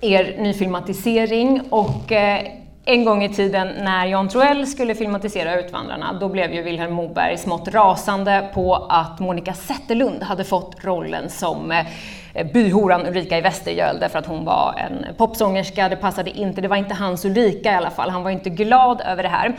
er 0.00 0.36
nyfilmatisering 0.38 1.60
och 1.70 2.12
eh, 2.12 2.46
en 2.84 3.04
gång 3.04 3.24
i 3.24 3.34
tiden 3.34 3.68
när 3.84 4.06
Jan 4.06 4.28
Troell 4.28 4.66
skulle 4.66 4.94
filmatisera 4.94 5.60
Utvandrarna, 5.60 6.18
då 6.20 6.28
blev 6.28 6.54
ju 6.54 6.62
Vilhelm 6.62 6.92
Moberg 6.92 7.38
smått 7.38 7.68
rasande 7.68 8.50
på 8.54 8.74
att 8.74 9.20
Monica 9.20 9.54
Zetterlund 9.54 10.22
hade 10.22 10.44
fått 10.44 10.84
rollen 10.84 11.30
som 11.30 11.72
eh, 11.72 11.78
Eh, 11.78 11.86
byhoran 12.44 13.06
Ulrika 13.06 13.38
i 13.38 13.40
Västergöl 13.40 14.00
därför 14.00 14.18
att 14.18 14.26
hon 14.26 14.44
var 14.44 14.74
en 14.78 15.14
popsångerska, 15.16 15.88
det 15.88 15.96
passade 15.96 16.30
inte, 16.30 16.60
det 16.60 16.68
var 16.68 16.76
inte 16.76 16.94
hans 16.94 17.24
Ulrika 17.24 17.72
i 17.72 17.74
alla 17.74 17.90
fall, 17.90 18.10
han 18.10 18.22
var 18.22 18.30
inte 18.30 18.50
glad 18.50 19.00
över 19.00 19.22
det 19.22 19.28
här. 19.28 19.56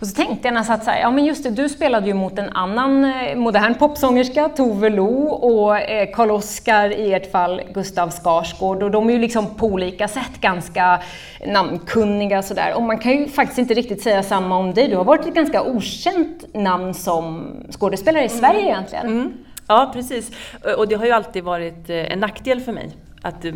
Och 0.00 0.06
så 0.06 0.14
tänkte 0.14 0.48
jag 0.48 0.54
nästan 0.54 0.80
så 0.80 0.90
här, 0.90 1.00
ja 1.00 1.10
men 1.10 1.24
just 1.24 1.44
det, 1.44 1.50
du 1.50 1.68
spelade 1.68 2.06
ju 2.06 2.14
mot 2.14 2.38
en 2.38 2.48
annan 2.48 3.04
eh, 3.04 3.36
modern 3.36 3.74
popsångerska, 3.74 4.48
Tove 4.48 4.88
Lo, 4.88 5.28
och 5.28 5.78
eh, 5.78 6.10
Karl-Oskar 6.12 6.90
i 6.90 7.14
ert 7.14 7.32
fall 7.32 7.62
Gustav 7.74 8.10
Skarsgård, 8.10 8.82
och 8.82 8.90
de 8.90 9.08
är 9.08 9.12
ju 9.12 9.18
liksom 9.18 9.54
på 9.54 9.66
olika 9.66 10.08
sätt 10.08 10.40
ganska 10.40 11.00
namnkunniga 11.46 12.42
sådär. 12.42 12.72
Och 12.74 12.82
man 12.82 12.98
kan 12.98 13.12
ju 13.12 13.28
faktiskt 13.28 13.58
inte 13.58 13.74
riktigt 13.74 14.02
säga 14.02 14.22
samma 14.22 14.56
om 14.56 14.74
dig, 14.74 14.88
du 14.88 14.96
har 14.96 15.04
varit 15.04 15.26
ett 15.26 15.34
ganska 15.34 15.62
okänt 15.62 16.54
namn 16.54 16.94
som 16.94 17.52
skådespelare 17.70 18.24
i 18.24 18.28
Sverige 18.28 18.60
mm. 18.60 18.68
egentligen. 18.68 19.06
Mm. 19.06 19.32
Ja, 19.70 19.90
precis. 19.92 20.30
Och 20.76 20.88
det 20.88 20.94
har 20.94 21.06
ju 21.06 21.12
alltid 21.12 21.44
varit 21.44 21.90
eh, 21.90 22.12
en 22.12 22.20
nackdel 22.20 22.60
för 22.60 22.72
mig. 22.72 22.90
Att 23.22 23.42
det 23.42 23.48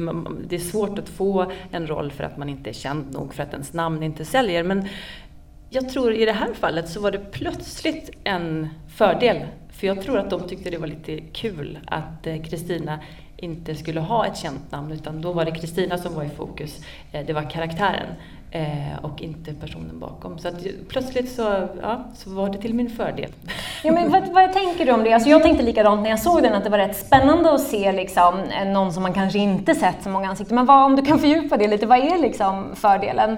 är 0.55 0.59
svårt 0.59 0.99
att 0.99 1.09
få 1.09 1.53
en 1.71 1.87
roll 1.87 2.11
för 2.13 2.25
att 2.25 2.37
man 2.37 2.49
inte 2.49 2.71
är 2.71 2.75
känd 2.75 3.13
nog, 3.13 3.35
för 3.35 3.43
att 3.43 3.53
ens 3.53 3.73
namn 3.73 4.03
inte 4.03 4.25
säljer. 4.25 4.63
Men 4.63 4.89
jag 5.71 5.89
tror 5.89 6.13
i 6.13 6.25
det 6.25 6.33
här 6.33 6.55
fallet 6.55 6.89
så 6.89 7.01
var 7.01 7.11
det 7.11 7.19
plötsligt 7.19 8.11
en 8.25 8.69
fördel. 8.97 9.47
För 9.73 9.87
jag 9.87 10.03
tror 10.03 10.19
att 10.19 10.31
de 10.31 10.49
tyckte 10.49 10.71
det 10.71 10.79
var 10.79 10.87
lite 10.87 11.21
kul 11.21 11.79
att 11.87 12.27
eh, 12.27 12.43
Kristina 12.43 12.99
inte 13.37 13.75
skulle 13.75 14.01
ha 14.01 14.27
ett 14.27 14.37
känt 14.37 14.73
namn 14.73 14.93
utan 14.93 15.21
då 15.21 15.33
var 15.33 15.45
det 15.45 15.51
Kristina 15.51 15.99
som 15.99 16.15
var 16.15 16.25
i 16.25 16.29
fokus. 16.29 16.85
Eh, 17.13 17.27
det 17.27 17.33
var 17.33 17.51
karaktären 17.51 18.09
eh, 18.55 19.05
och 19.05 19.23
inte 19.23 19.55
personen 19.55 20.01
bakom. 20.01 20.39
Så 20.39 20.49
att 20.49 20.67
plötsligt 20.89 21.33
så, 21.33 21.69
ja, 21.83 22.05
så 22.15 22.31
var 22.31 22.51
det 22.51 22.59
till 22.59 22.75
min 22.75 22.91
fördel. 22.91 23.31
Ja, 23.85 23.93
men 23.93 24.11
vad, 24.11 24.29
vad 24.29 24.53
tänker 24.53 24.87
du 24.87 24.93
om 24.93 25.05
det? 25.05 25.13
Alltså 25.13 25.31
jag 25.31 25.43
tänkte 25.43 25.65
likadant 25.65 26.03
när 26.03 26.11
jag 26.11 26.21
såg 26.21 26.43
den, 26.43 26.55
att 26.55 26.65
det 26.65 26.71
var 26.71 26.79
rätt 26.79 26.97
spännande 26.97 27.55
att 27.55 27.61
se 27.61 27.93
liksom, 27.93 28.35
någon 28.67 28.93
som 28.93 29.03
man 29.03 29.13
kanske 29.13 29.39
inte 29.39 29.75
sett 29.75 30.03
så 30.03 30.09
många 30.09 30.29
ansikten. 30.29 30.55
Men 30.55 30.67
vad, 30.67 30.85
om 30.85 30.97
du 30.97 31.03
kan 31.03 31.19
fördjupa 31.19 31.57
det 31.57 31.69
lite, 31.69 31.87
vad 31.87 31.99
är 31.99 32.19
liksom 32.19 32.77
fördelen? 32.77 33.37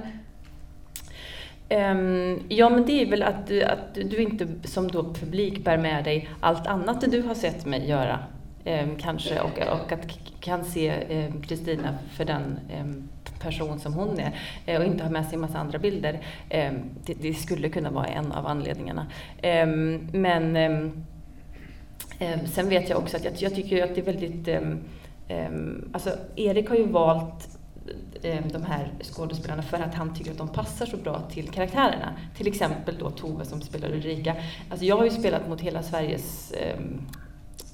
Um, 1.70 2.42
ja, 2.48 2.68
men 2.68 2.86
det 2.86 3.02
är 3.02 3.10
väl 3.10 3.22
att, 3.22 3.50
att 3.62 3.94
du 3.94 4.16
inte 4.16 4.48
som 4.64 4.90
då 4.90 5.02
publik 5.02 5.64
bär 5.64 5.78
med 5.78 6.04
dig 6.04 6.28
allt 6.40 6.66
annat 6.66 7.00
du 7.00 7.22
har 7.22 7.34
sett 7.34 7.66
mig 7.66 7.88
göra. 7.88 8.18
Ehm, 8.66 8.96
kanske, 8.96 9.40
och, 9.40 9.58
och 9.58 9.92
att 9.92 10.18
kan 10.40 10.64
se 10.64 10.88
ehm, 10.88 11.42
Kristina 11.42 11.98
för 12.12 12.24
den 12.24 12.58
ehm, 12.70 13.08
person 13.40 13.80
som 13.80 13.94
hon 13.94 14.20
är 14.20 14.38
eh, 14.66 14.80
och 14.80 14.86
inte 14.86 15.04
ha 15.04 15.10
med 15.10 15.24
sig 15.24 15.34
en 15.34 15.40
massa 15.40 15.58
andra 15.58 15.78
bilder. 15.78 16.20
Det, 17.04 17.14
det, 17.20 17.34
skulle 17.34 17.68
kunna 17.68 17.90
vara 17.90 18.06
en 18.06 18.32
av 18.32 18.46
anledningarna. 18.46 19.06
men 20.12 20.56
sen 22.44 22.68
vet 22.68 22.88
jag 22.88 22.98
också 22.98 23.16
att 23.16 23.24
jag, 23.24 23.34
jag 23.36 23.54
tycker 23.54 23.84
att 23.84 23.94
det 23.94 24.00
är 24.00 24.04
väldigt 24.04 24.48
Alltså, 25.92 26.10
Erik 26.36 26.68
har 26.68 26.76
ju 26.76 26.86
valt 26.86 27.58
de 28.52 28.64
här 28.66 28.90
skådespelarna 29.02 29.62
för 29.62 29.76
att 29.76 29.94
han 29.94 30.14
tycker 30.14 30.30
att 30.30 30.38
de 30.38 30.48
passar 30.48 30.86
så 30.86 30.96
bra 30.96 31.20
till 31.30 31.48
karaktärerna. 31.48 32.16
Till 32.36 32.46
exempel 32.46 32.98
då 32.98 33.10
Tove 33.10 33.44
som 33.44 33.60
spelar 33.60 33.92
Ulrika. 33.92 34.36
Alltså 34.70 34.86
jag 34.86 34.96
har 34.96 35.04
ju 35.04 35.10
spelat 35.10 35.48
mot 35.48 35.60
hela 35.60 35.82
Sveriges 35.82 36.52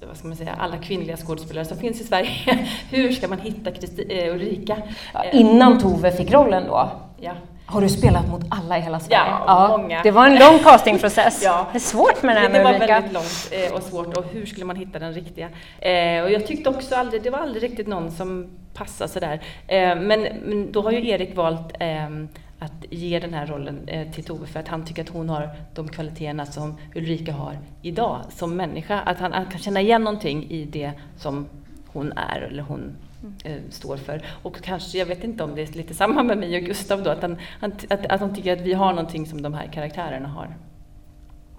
vad 0.08 0.16
ska 0.16 0.28
man 0.28 0.36
säga, 0.36 0.56
alla 0.58 0.76
kvinnliga 0.76 1.16
skådespelare 1.16 1.64
som 1.64 1.78
finns 1.78 2.00
i 2.00 2.04
Sverige. 2.04 2.30
Hur 2.90 3.12
ska 3.12 3.28
man 3.28 3.38
hitta 3.38 3.72
Christi, 3.74 4.06
eh, 4.08 4.34
Ulrika? 4.34 4.76
Ja, 5.14 5.24
innan 5.24 5.80
Tove 5.80 6.12
fick 6.12 6.32
rollen 6.32 6.64
då? 6.66 6.90
Ja. 7.20 7.32
Har 7.66 7.80
du 7.80 7.88
spelat 7.88 8.28
mot 8.28 8.42
alla 8.50 8.78
i 8.78 8.80
hela 8.80 9.00
Sverige? 9.00 9.20
Ja, 9.20 9.44
ja, 9.46 9.76
många. 9.78 10.02
Det 10.02 10.10
var 10.10 10.26
en 10.26 10.38
lång 10.38 10.58
castingprocess. 10.64 11.42
ja. 11.44 11.66
Det 11.72 11.78
är 11.78 11.80
svårt 11.80 12.22
med 12.22 12.36
det 12.36 12.40
här 12.40 12.48
med 12.48 12.66
Ulrika. 12.66 12.86
Det 12.86 12.92
var 12.92 12.94
väldigt 12.94 13.12
långt 13.12 13.48
eh, 13.50 13.76
och 13.76 13.82
svårt 13.82 14.16
och 14.16 14.24
hur 14.32 14.46
skulle 14.46 14.66
man 14.66 14.76
hitta 14.76 14.98
den 14.98 15.12
riktiga? 15.12 15.48
Eh, 15.78 16.22
och 16.22 16.30
jag 16.30 16.46
tyckte 16.46 16.70
också 16.70 16.94
aldrig, 16.94 17.22
det 17.22 17.30
var 17.30 17.38
aldrig 17.38 17.62
riktigt 17.62 17.86
någon 17.86 18.10
som 18.10 18.50
passade 18.74 19.10
sådär. 19.10 19.40
Eh, 19.66 19.96
men, 19.96 20.22
men 20.22 20.72
då 20.72 20.82
har 20.82 20.90
ju 20.92 21.08
Erik 21.08 21.36
valt 21.36 21.72
ehm, 21.80 22.28
att 22.62 22.84
ge 22.90 23.18
den 23.18 23.34
här 23.34 23.46
rollen 23.46 23.88
till 24.14 24.24
Tove 24.24 24.46
för 24.46 24.60
att 24.60 24.68
han 24.68 24.84
tycker 24.84 25.02
att 25.02 25.08
hon 25.08 25.28
har 25.28 25.50
de 25.74 25.88
kvaliteterna 25.88 26.46
som 26.46 26.78
Ulrika 26.94 27.32
har 27.32 27.58
idag 27.82 28.20
som 28.30 28.56
människa. 28.56 29.00
Att 29.00 29.18
han, 29.18 29.32
han 29.32 29.46
kan 29.46 29.58
känna 29.58 29.80
igen 29.80 30.04
någonting 30.04 30.50
i 30.50 30.64
det 30.64 30.92
som 31.16 31.46
hon 31.86 32.12
är 32.12 32.40
eller 32.40 32.62
hon 32.62 32.96
eh, 33.44 33.56
står 33.70 33.96
för. 33.96 34.22
Och 34.42 34.62
kanske, 34.62 34.98
jag 34.98 35.06
vet 35.06 35.24
inte 35.24 35.44
om 35.44 35.54
det 35.54 35.62
är 35.62 35.76
lite 35.76 35.94
samma 35.94 36.22
med 36.22 36.38
mig 36.38 36.56
och 36.56 36.62
Gustav 36.62 37.02
då, 37.02 37.10
att 37.10 37.22
han, 37.22 37.36
att, 37.60 38.12
att 38.12 38.20
han 38.20 38.34
tycker 38.34 38.52
att 38.52 38.60
vi 38.60 38.72
har 38.72 38.90
någonting 38.92 39.26
som 39.26 39.42
de 39.42 39.54
här 39.54 39.66
karaktärerna 39.66 40.28
har. 40.28 40.56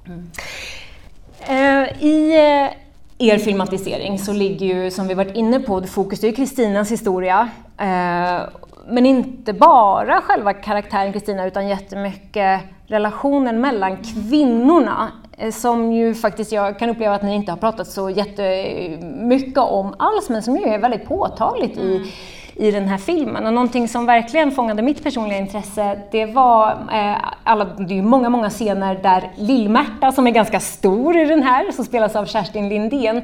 Mm. 0.05 0.31
Uh, 1.49 2.03
I 2.03 2.33
er 3.17 3.37
filmatisering 3.37 4.19
så 4.19 4.33
ligger 4.33 4.65
ju, 4.65 4.91
som 4.91 5.07
vi 5.07 5.13
varit 5.13 5.35
inne 5.35 5.59
på, 5.59 5.81
fokus 5.81 6.23
är 6.23 6.31
Kristinas 6.31 6.91
historia. 6.91 7.49
Uh, 7.81 8.49
men 8.87 9.05
inte 9.05 9.53
bara 9.53 10.21
själva 10.21 10.53
karaktären 10.53 11.13
Kristina 11.13 11.45
utan 11.45 11.67
jättemycket 11.67 12.61
relationen 12.87 13.61
mellan 13.61 13.97
kvinnorna 13.97 15.11
Eh, 15.37 15.51
som 15.51 15.91
ju 15.91 16.13
faktiskt 16.13 16.51
jag 16.51 16.79
kan 16.79 16.89
uppleva 16.89 17.15
att 17.15 17.23
ni 17.23 17.35
inte 17.35 17.51
har 17.51 17.57
pratat 17.57 17.87
så 17.87 18.09
jättemycket 18.09 19.57
om 19.57 19.95
alls, 19.99 20.29
men 20.29 20.43
som 20.43 20.57
ju 20.57 20.63
är 20.63 20.79
väldigt 20.79 21.05
påtagligt 21.05 21.77
i, 21.77 21.95
mm. 21.95 22.07
i 22.55 22.71
den 22.71 22.87
här 22.87 22.97
filmen. 22.97 23.45
Och 23.45 23.53
någonting 23.53 23.87
som 23.87 24.05
verkligen 24.05 24.51
fångade 24.51 24.81
mitt 24.81 25.03
personliga 25.03 25.37
intresse, 25.37 25.99
det 26.11 26.25
var 26.25 26.71
eh, 26.71 27.15
alla, 27.43 27.65
det 27.65 27.93
är 27.93 27.95
ju 27.95 28.01
många, 28.01 28.29
många 28.29 28.49
scener 28.49 28.95
där 28.95 29.31
Lill-Märta, 29.35 30.11
som 30.11 30.27
är 30.27 30.31
ganska 30.31 30.59
stor 30.59 31.17
i 31.17 31.25
den 31.25 31.43
här, 31.43 31.71
som 31.71 31.85
spelas 31.85 32.15
av 32.15 32.25
Kerstin 32.25 32.69
Lindén, 32.69 33.21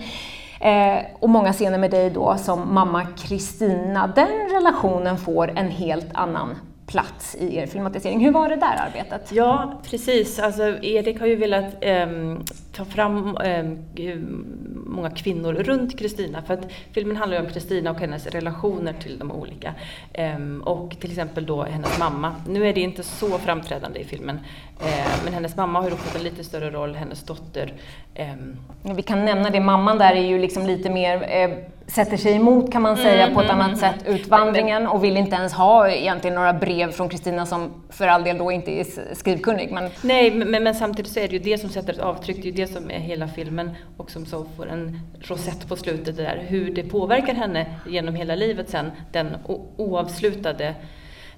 Eh, 0.59 1.05
och 1.19 1.29
många 1.29 1.53
scener 1.53 1.77
med 1.77 1.91
dig 1.91 2.09
då 2.09 2.37
som 2.37 2.73
mamma 2.73 3.05
Kristina. 3.05 4.07
Den 4.07 4.49
relationen 4.51 5.17
får 5.17 5.51
en 5.55 5.67
helt 5.67 6.09
annan 6.13 6.55
plats 6.89 7.35
i 7.35 7.55
er 7.55 7.67
filmatisering. 7.67 8.25
Hur 8.25 8.31
var 8.31 8.49
det 8.49 8.55
där 8.55 8.75
arbetet? 8.87 9.31
Ja, 9.31 9.79
precis. 9.83 10.39
Alltså, 10.39 10.63
Erik 10.83 11.19
har 11.19 11.27
ju 11.27 11.35
velat 11.35 11.85
um, 11.85 12.45
ta 12.73 12.85
fram 12.85 13.37
um, 13.37 14.45
många 14.85 15.09
kvinnor 15.09 15.53
runt 15.53 15.99
Kristina. 15.99 16.41
För 16.41 16.53
att 16.53 16.71
filmen 16.91 17.17
handlar 17.17 17.37
ju 17.37 17.45
om 17.45 17.51
Kristina 17.53 17.91
och 17.91 17.99
hennes 17.99 18.27
relationer 18.27 18.93
till 18.93 19.19
de 19.19 19.31
olika. 19.31 19.73
Um, 20.35 20.61
och 20.61 20.99
till 20.99 21.09
exempel 21.09 21.45
då 21.45 21.63
hennes 21.63 21.99
mamma. 21.99 22.35
Nu 22.47 22.67
är 22.67 22.73
det 22.73 22.81
inte 22.81 23.03
så 23.03 23.37
framträdande 23.37 23.99
i 23.99 24.03
filmen. 24.03 24.39
Men 25.23 25.33
hennes 25.33 25.55
mamma 25.55 25.81
har 25.81 25.89
ju 25.89 25.95
fått 25.95 26.15
en 26.15 26.23
lite 26.23 26.43
större 26.43 26.71
roll, 26.71 26.95
hennes 26.95 27.23
dotter. 27.23 27.73
Vi 28.95 29.01
kan 29.01 29.25
nämna 29.25 29.49
det, 29.49 29.59
mamman 29.59 29.97
där 29.97 30.15
är 30.15 30.27
ju 30.27 30.39
liksom 30.39 30.65
lite 30.65 30.89
mer 30.89 31.23
eh, 31.29 31.57
sätter 31.89 32.17
sig 32.17 32.33
emot 32.33 32.71
kan 32.71 32.81
man 32.81 32.97
säga 32.97 33.23
mm, 33.23 33.33
på 33.33 33.41
ett 33.41 33.49
mm, 33.49 33.61
annat 33.61 33.83
mm, 33.83 33.93
sätt 33.93 34.07
utvandringen 34.07 34.87
och 34.87 35.03
vill 35.03 35.17
inte 35.17 35.35
ens 35.35 35.53
ha 35.53 35.89
egentligen 35.89 36.35
några 36.35 36.53
brev 36.53 36.91
från 36.91 37.09
Kristina 37.09 37.45
som 37.45 37.83
för 37.89 38.07
all 38.07 38.23
del 38.23 38.37
då 38.37 38.51
inte 38.51 38.71
är 38.71 38.85
skrivkunnig. 39.15 39.71
Men... 39.71 39.89
Nej, 40.01 40.31
men, 40.31 40.63
men, 40.63 40.75
samtidigt 40.75 41.11
så 41.11 41.19
är 41.19 41.27
det 41.27 41.33
ju 41.33 41.39
det 41.39 41.57
som 41.57 41.69
sätter 41.69 41.93
ett 41.93 41.99
avtryck, 41.99 42.35
det 42.35 42.41
är 42.41 42.51
ju 42.51 42.65
det 42.65 42.67
som 42.67 42.91
är 42.91 42.99
hela 42.99 43.27
filmen 43.27 43.71
och 43.97 44.11
som 44.11 44.25
så 44.25 44.45
får 44.57 44.69
en 44.69 44.99
rosett 45.21 45.67
på 45.67 45.75
slutet 45.75 46.17
det 46.17 46.23
där, 46.23 46.45
hur 46.47 46.73
det 46.73 46.83
påverkar 46.83 47.33
henne 47.33 47.65
genom 47.87 48.15
hela 48.15 48.35
livet 48.35 48.69
sen, 48.69 48.91
den 49.11 49.37
oavslutade 49.77 50.75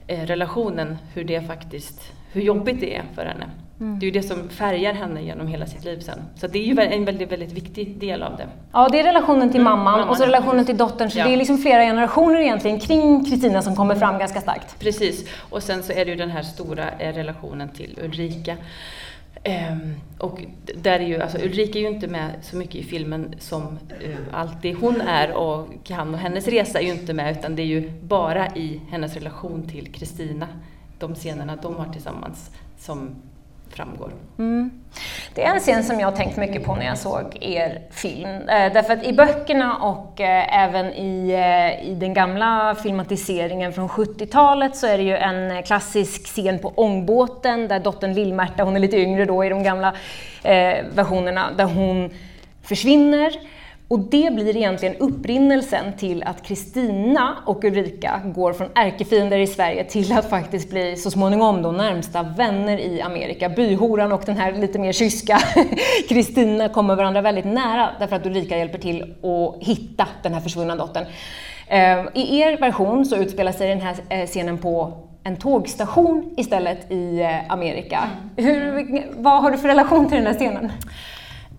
eh, 0.08 0.20
relationen, 0.20 0.98
hur 1.13 1.24
det 1.24 1.41
faktiskt, 1.41 2.12
hur 2.31 2.41
jobbigt 2.41 2.79
det 2.79 2.95
är 2.95 3.03
för 3.15 3.25
henne. 3.25 3.45
Mm. 3.81 4.00
Det 4.00 4.05
är 4.05 4.07
ju 4.07 4.11
det 4.11 4.23
som 4.23 4.50
färgar 4.50 4.93
henne 4.93 5.21
genom 5.21 5.47
hela 5.47 5.65
sitt 5.65 5.85
liv 5.85 6.00
sen. 6.00 6.19
Så 6.35 6.47
det 6.47 6.59
är 6.59 6.63
ju 6.63 6.79
en 6.79 7.05
väldigt, 7.05 7.31
väldigt 7.31 7.51
viktig 7.51 7.97
del 7.97 8.23
av 8.23 8.38
det. 8.38 8.47
Ja, 8.71 8.89
det 8.91 9.00
är 9.00 9.03
relationen 9.03 9.51
till 9.51 9.61
mm. 9.61 9.71
mamman 9.71 10.09
och 10.09 10.17
så 10.17 10.25
relationen 10.25 10.65
till 10.65 10.77
dottern. 10.77 11.11
Så 11.11 11.19
ja. 11.19 11.27
det 11.27 11.33
är 11.33 11.38
liksom 11.38 11.57
flera 11.57 11.83
generationer 11.83 12.39
egentligen 12.39 12.79
kring 12.79 13.25
Kristina 13.25 13.61
som 13.61 13.75
kommer 13.75 13.95
fram 13.95 14.19
ganska 14.19 14.41
starkt. 14.41 14.79
Precis. 14.79 15.29
Och 15.50 15.63
sen 15.63 15.83
så 15.83 15.93
är 15.93 16.05
det 16.05 16.11
ju 16.11 16.17
den 16.17 16.31
här 16.31 16.43
stora 16.43 16.91
eh, 16.91 17.13
relationen 17.13 17.69
till 17.69 18.00
Ulrika. 18.03 18.57
Um, 19.45 19.95
och 20.17 20.41
där 20.75 21.00
är 21.00 21.07
ju, 21.07 21.21
alltså 21.21 21.38
Ulrika 21.38 21.79
är 21.79 21.81
ju 21.81 21.88
inte 21.88 22.07
med 22.07 22.31
så 22.41 22.55
mycket 22.55 22.75
i 22.75 22.83
filmen 22.83 23.35
som 23.39 23.63
uh, 23.63 24.17
allt 24.31 24.61
det 24.61 24.73
hon 24.73 25.01
är 25.01 25.31
och 25.31 25.67
kan 25.83 26.13
och 26.13 26.19
hennes 26.19 26.47
resa 26.47 26.79
är 26.79 26.83
ju 26.83 26.91
inte 26.91 27.13
med 27.13 27.38
utan 27.38 27.55
det 27.55 27.61
är 27.61 27.65
ju 27.65 27.91
bara 28.01 28.47
i 28.47 28.81
hennes 28.89 29.15
relation 29.15 29.67
till 29.67 29.91
Kristina, 29.93 30.47
de 31.01 31.15
scenerna 31.15 31.55
de 31.55 31.75
har 31.75 31.93
tillsammans 31.93 32.51
som 32.77 33.15
framgår. 33.70 34.12
Mm. 34.39 34.72
Det 35.36 35.43
är 35.43 35.53
en 35.53 35.60
scen 35.60 35.84
som 35.84 36.00
jag 36.00 36.08
har 36.08 36.17
tänkt 36.17 36.38
mycket 36.38 36.63
på 36.63 36.75
när 36.75 36.86
jag 36.86 36.98
såg 36.98 37.38
er 37.41 37.81
film. 37.91 38.29
Eh, 38.29 38.74
därför 38.74 38.93
att 38.93 39.03
i 39.03 39.13
böckerna 39.13 39.77
och 39.77 40.22
eh, 40.22 40.63
även 40.63 40.86
i, 40.86 41.31
eh, 41.31 41.89
i 41.89 41.96
den 41.96 42.13
gamla 42.13 42.75
filmatiseringen 42.84 43.74
från 43.74 43.89
70-talet 43.89 44.75
så 44.75 44.88
är 44.88 44.98
det 44.98 45.03
ju 45.03 45.17
en 45.17 45.63
klassisk 45.63 46.25
scen 46.25 46.60
på 46.60 46.74
ångbåten 46.75 47.67
där 47.67 47.79
dottern 47.79 48.13
Lill-Märta, 48.13 48.63
hon 48.63 48.75
är 48.75 48.79
lite 48.79 48.98
yngre 48.98 49.25
då 49.25 49.46
i 49.46 49.50
de 49.50 49.63
gamla 49.63 49.93
eh, 50.43 50.86
versionerna, 50.96 51.51
där 51.58 51.65
hon 51.65 52.10
försvinner 52.62 53.31
och 53.91 54.00
det 54.00 54.33
blir 54.33 54.57
egentligen 54.57 54.95
upprinnelsen 54.95 55.93
till 55.98 56.24
att 56.24 56.43
Kristina 56.43 57.38
och 57.45 57.63
Ulrika 57.63 58.21
går 58.25 58.53
från 58.53 58.67
ärkefiender 58.75 59.39
i 59.39 59.48
Sverige 59.48 59.83
till 59.83 60.13
att 60.13 60.29
faktiskt 60.29 60.69
bli 60.69 60.95
så 60.95 61.12
småningom 61.12 61.62
då 61.62 61.71
närmsta 61.71 62.24
vänner 62.24 62.77
i 62.77 63.01
Amerika. 63.01 63.50
Byhoran 63.50 64.12
och 64.12 64.24
den 64.25 64.38
här 64.38 64.53
lite 64.53 64.79
mer 64.79 64.91
kyska 64.91 65.39
Kristina 66.10 66.69
kommer 66.69 66.95
varandra 66.95 67.21
väldigt 67.21 67.45
nära 67.45 67.89
därför 68.00 68.15
att 68.15 68.25
Ulrika 68.25 68.57
hjälper 68.57 68.77
till 68.77 69.01
att 69.01 69.67
hitta 69.67 70.07
den 70.24 70.33
här 70.33 70.41
försvunna 70.41 70.75
dottern. 70.75 71.05
Eh, 71.67 72.00
I 72.13 72.39
er 72.39 72.57
version 72.57 73.05
så 73.05 73.15
utspelar 73.15 73.51
sig 73.51 73.69
den 73.69 73.81
här 73.81 73.95
eh, 74.10 74.27
scenen 74.27 74.57
på 74.57 74.93
en 75.24 75.38
tågstation 75.38 76.33
istället 76.38 76.91
i 76.91 77.21
eh, 77.21 77.51
Amerika. 77.51 78.10
Mm. 78.38 78.48
Hur, 78.48 79.05
vad 79.21 79.41
har 79.41 79.51
du 79.51 79.57
för 79.57 79.67
relation 79.67 80.07
till 80.07 80.17
den 80.17 80.27
här 80.27 80.33
scenen? 80.33 80.71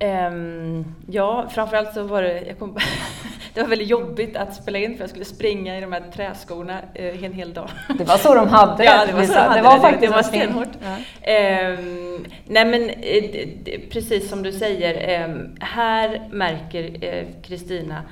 Um, 0.03 0.95
ja, 1.07 1.49
framförallt 1.49 1.95
så 1.95 2.03
var 2.03 2.23
det, 2.23 2.59
kom, 2.59 2.79
det 3.55 3.61
var 3.63 3.69
väldigt 3.69 3.89
jobbigt 3.89 4.37
att 4.37 4.55
spela 4.55 4.79
in 4.79 4.95
för 4.95 5.01
jag 5.01 5.11
skulle 5.11 5.25
springa 5.25 5.79
i 5.79 5.81
de 5.81 5.93
här 5.93 6.03
träskorna 6.15 6.79
uh, 7.01 7.25
en 7.25 7.33
hel 7.33 7.55
dag. 7.55 7.71
Det 7.99 8.05
var 8.05 8.17
så 8.17 8.35
de 8.35 8.49
hade. 8.49 8.85
Ja, 8.85 9.07
det 9.07 9.13
var 9.13 9.25
så 9.25 9.33
de 9.33 9.39
hade 9.39 9.57
det. 9.57 9.63
Var 9.63 9.75
det. 9.75 9.81
Faktiskt 9.81 10.13
det 10.13 10.17
var 10.17 10.23
stenhårt. 10.23 10.69
Ja. 10.83 11.73
Um, 11.73 12.27
nej 12.47 12.65
men 12.65 12.83
uh, 12.83 13.91
precis 13.91 14.29
som 14.29 14.43
du 14.43 14.53
säger, 14.53 15.25
um, 15.25 15.57
här 15.61 16.29
märker 16.31 17.05
eh, 17.05 17.27
Kristina 17.43 17.95
uh, 17.95 18.03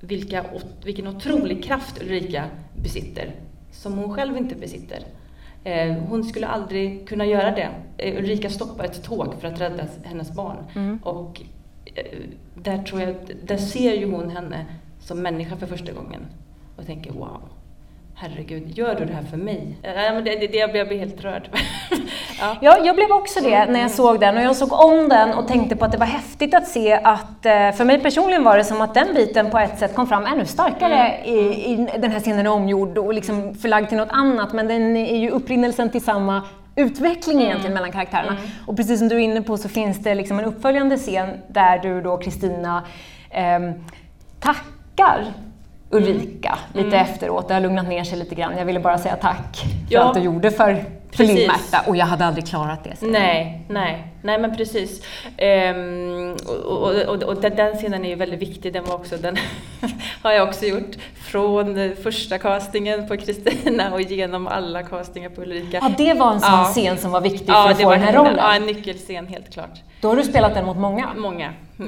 vilka, 0.00 0.44
vilken 0.84 1.06
otrolig 1.06 1.64
kraft 1.64 2.02
Ulrika 2.02 2.44
besitter, 2.82 3.30
som 3.72 3.92
hon 3.92 4.14
själv 4.14 4.36
inte 4.36 4.54
besitter. 4.54 4.98
Eh, 5.66 5.96
hon 6.08 6.24
skulle 6.24 6.46
aldrig 6.46 7.08
kunna 7.08 7.26
göra 7.26 7.50
det. 7.50 7.68
Eh, 7.98 8.18
Ulrika 8.18 8.50
stoppar 8.50 8.84
ett 8.84 9.02
tåg 9.02 9.34
för 9.40 9.48
att 9.48 9.60
rädda 9.60 9.84
hennes 10.04 10.32
barn. 10.32 10.56
Mm. 10.74 10.98
Och 11.02 11.42
eh, 11.84 12.18
där, 12.54 12.82
tror 12.82 13.00
jag, 13.00 13.14
där 13.44 13.56
ser 13.56 13.94
ju 13.94 14.10
hon 14.10 14.30
henne 14.30 14.66
som 15.00 15.22
människa 15.22 15.56
för 15.56 15.66
första 15.66 15.92
gången 15.92 16.26
och 16.76 16.86
tänker 16.86 17.12
wow. 17.12 17.40
Herregud, 18.18 18.78
gör 18.78 18.94
du 18.94 19.04
det 19.04 19.12
här 19.12 19.22
för 19.22 19.36
mig? 19.36 19.76
Ja, 19.82 20.12
men 20.12 20.24
det, 20.24 20.30
det, 20.30 20.46
det, 20.46 20.58
jag, 20.58 20.88
blir 20.88 20.98
helt 20.98 21.24
rörd. 21.24 21.48
ja. 22.40 22.56
ja, 22.60 22.78
jag 22.84 22.96
blev 22.96 23.10
också 23.10 23.40
det 23.40 23.66
när 23.66 23.80
jag 23.80 23.90
såg 23.90 24.20
den 24.20 24.36
och 24.36 24.42
jag 24.42 24.56
såg 24.56 24.72
om 24.72 25.08
den 25.08 25.34
och 25.34 25.48
tänkte 25.48 25.76
på 25.76 25.84
att 25.84 25.92
det 25.92 25.98
var 25.98 26.06
häftigt 26.06 26.54
att 26.54 26.68
se 26.68 26.92
att, 26.92 27.46
eh, 27.46 27.72
för 27.72 27.84
mig 27.84 27.98
personligen 28.00 28.44
var 28.44 28.56
det 28.56 28.64
som 28.64 28.80
att 28.80 28.94
den 28.94 29.14
biten 29.14 29.50
på 29.50 29.58
ett 29.58 29.78
sätt 29.78 29.94
kom 29.94 30.06
fram 30.06 30.26
ännu 30.26 30.46
starkare 30.46 31.08
mm. 31.08 31.34
i, 31.34 31.72
i 31.72 31.88
den 31.98 32.10
här 32.10 32.20
scenen 32.20 32.46
är 32.46 32.50
omgjord 32.50 32.98
och 32.98 33.14
liksom 33.14 33.54
förlagd 33.54 33.88
till 33.88 33.98
något 33.98 34.12
annat, 34.12 34.52
men 34.52 34.68
den 34.68 34.96
är 34.96 35.16
ju 35.16 35.30
upprinnelsen 35.30 35.90
till 35.90 36.04
samma 36.04 36.42
utveckling 36.76 37.42
egentligen 37.42 37.60
mm. 37.66 37.74
mellan 37.74 37.92
karaktärerna. 37.92 38.38
Mm. 38.38 38.50
Och 38.66 38.76
precis 38.76 38.98
som 38.98 39.08
du 39.08 39.14
är 39.14 39.20
inne 39.20 39.42
på 39.42 39.56
så 39.56 39.68
finns 39.68 39.98
det 39.98 40.14
liksom 40.14 40.38
en 40.38 40.44
uppföljande 40.44 40.96
scen 40.96 41.28
där 41.48 41.78
du 41.78 42.02
då, 42.02 42.16
Kristina, 42.16 42.82
eh, 43.30 43.60
tackar 44.40 45.24
Ulrika 45.90 46.58
mm. 46.74 46.84
lite 46.84 46.96
mm. 46.96 47.10
efteråt. 47.10 47.48
Det 47.48 47.54
har 47.54 47.60
lugnat 47.60 47.88
ner 47.88 48.04
sig 48.04 48.18
lite 48.18 48.34
grann. 48.34 48.58
Jag 48.58 48.64
ville 48.64 48.80
bara 48.80 48.98
säga 48.98 49.16
tack 49.16 49.56
för 49.56 49.94
ja. 49.94 50.00
allt 50.00 50.14
du 50.14 50.20
gjorde 50.20 50.50
för, 50.50 50.84
för 51.16 51.24
Lill-Märta 51.24 51.80
och 51.86 51.96
jag 51.96 52.06
hade 52.06 52.24
aldrig 52.24 52.46
klarat 52.46 52.84
det. 52.84 53.06
Nej, 53.06 53.64
nej, 53.68 54.06
nej 54.22 54.38
men 54.38 54.56
precis. 54.56 55.02
Um, 55.74 56.36
och, 56.46 56.82
och, 56.82 57.02
och, 57.02 57.22
och, 57.22 57.40
den 57.40 57.76
scenen 57.76 58.04
är 58.04 58.08
ju 58.08 58.14
väldigt 58.14 58.40
viktig. 58.40 58.72
Den, 58.72 58.84
var 58.84 58.94
också, 58.94 59.16
den 59.16 59.36
har 60.22 60.32
jag 60.32 60.48
också 60.48 60.64
gjort 60.64 60.96
från 61.26 61.96
första 62.02 62.38
castingen 62.38 63.08
på 63.08 63.16
Kristina 63.16 63.94
och 63.94 64.00
genom 64.00 64.46
alla 64.46 64.82
castingar 64.82 65.28
på 65.28 65.42
Ulrika. 65.42 65.78
Ja, 65.82 65.92
det 65.98 66.14
var 66.14 66.32
en 66.32 66.40
sån 66.40 66.52
ja. 66.52 66.64
scen 66.64 66.98
som 66.98 67.10
var 67.10 67.20
viktig 67.20 67.46
för 67.46 67.52
ja, 67.52 67.70
att 67.70 67.82
få 67.82 67.90
den 67.90 68.00
här 68.00 68.12
rollen? 68.12 68.36
Ja, 68.36 68.54
en 68.54 68.66
nyckelscen 68.66 69.26
helt 69.26 69.52
klart. 69.52 69.80
Då 70.00 70.08
har 70.08 70.16
du 70.16 70.22
spelat 70.22 70.54
den 70.54 70.66
mot 70.66 70.76
många? 70.76 71.14
Många. 71.16 71.52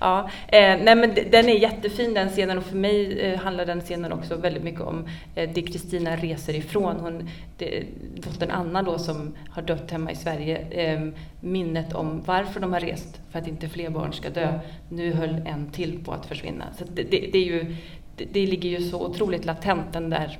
ja, 0.00 0.30
eh, 0.48 0.78
nej 0.82 0.94
men 0.94 1.14
den 1.30 1.48
är 1.48 1.58
jättefin 1.58 2.14
den 2.14 2.28
scenen 2.28 2.58
och 2.58 2.64
för 2.64 2.76
mig 2.76 3.20
eh, 3.20 3.38
handlar 3.38 3.66
den 3.66 3.80
scenen 3.80 4.12
också 4.12 4.36
väldigt 4.36 4.62
mycket 4.62 4.80
om 4.80 5.08
eh, 5.34 5.50
det 5.54 5.62
Kristina 5.62 6.16
reser 6.16 6.54
ifrån. 6.56 6.96
Hon, 7.00 7.30
det, 7.58 7.84
dottern 8.14 8.50
Anna 8.50 8.82
då 8.82 8.98
som 8.98 9.34
har 9.50 9.62
dött 9.62 9.90
hemma 9.90 10.10
i 10.10 10.16
Sverige, 10.16 10.58
eh, 10.70 11.08
minnet 11.40 11.94
om 11.94 12.22
varför 12.26 12.60
de 12.60 12.72
har 12.72 12.80
rest 12.80 13.20
för 13.30 13.38
att 13.38 13.48
inte 13.48 13.68
fler 13.68 13.90
barn 13.90 14.12
ska 14.12 14.30
dö. 14.30 14.58
Nu 14.88 15.12
höll 15.12 15.46
en 15.46 15.70
till 15.72 16.04
på 16.04 16.12
att 16.12 16.26
försvinna. 16.26 16.64
Så 16.78 16.84
det, 16.94 17.02
det, 17.02 17.28
det 17.32 17.38
är 17.38 17.44
ju, 17.44 17.76
det, 18.16 18.24
det 18.32 18.46
ligger 18.46 18.68
ju 18.68 18.80
så 18.90 19.06
otroligt 19.06 19.44
latent 19.44 19.92
den 19.92 20.10
där 20.10 20.38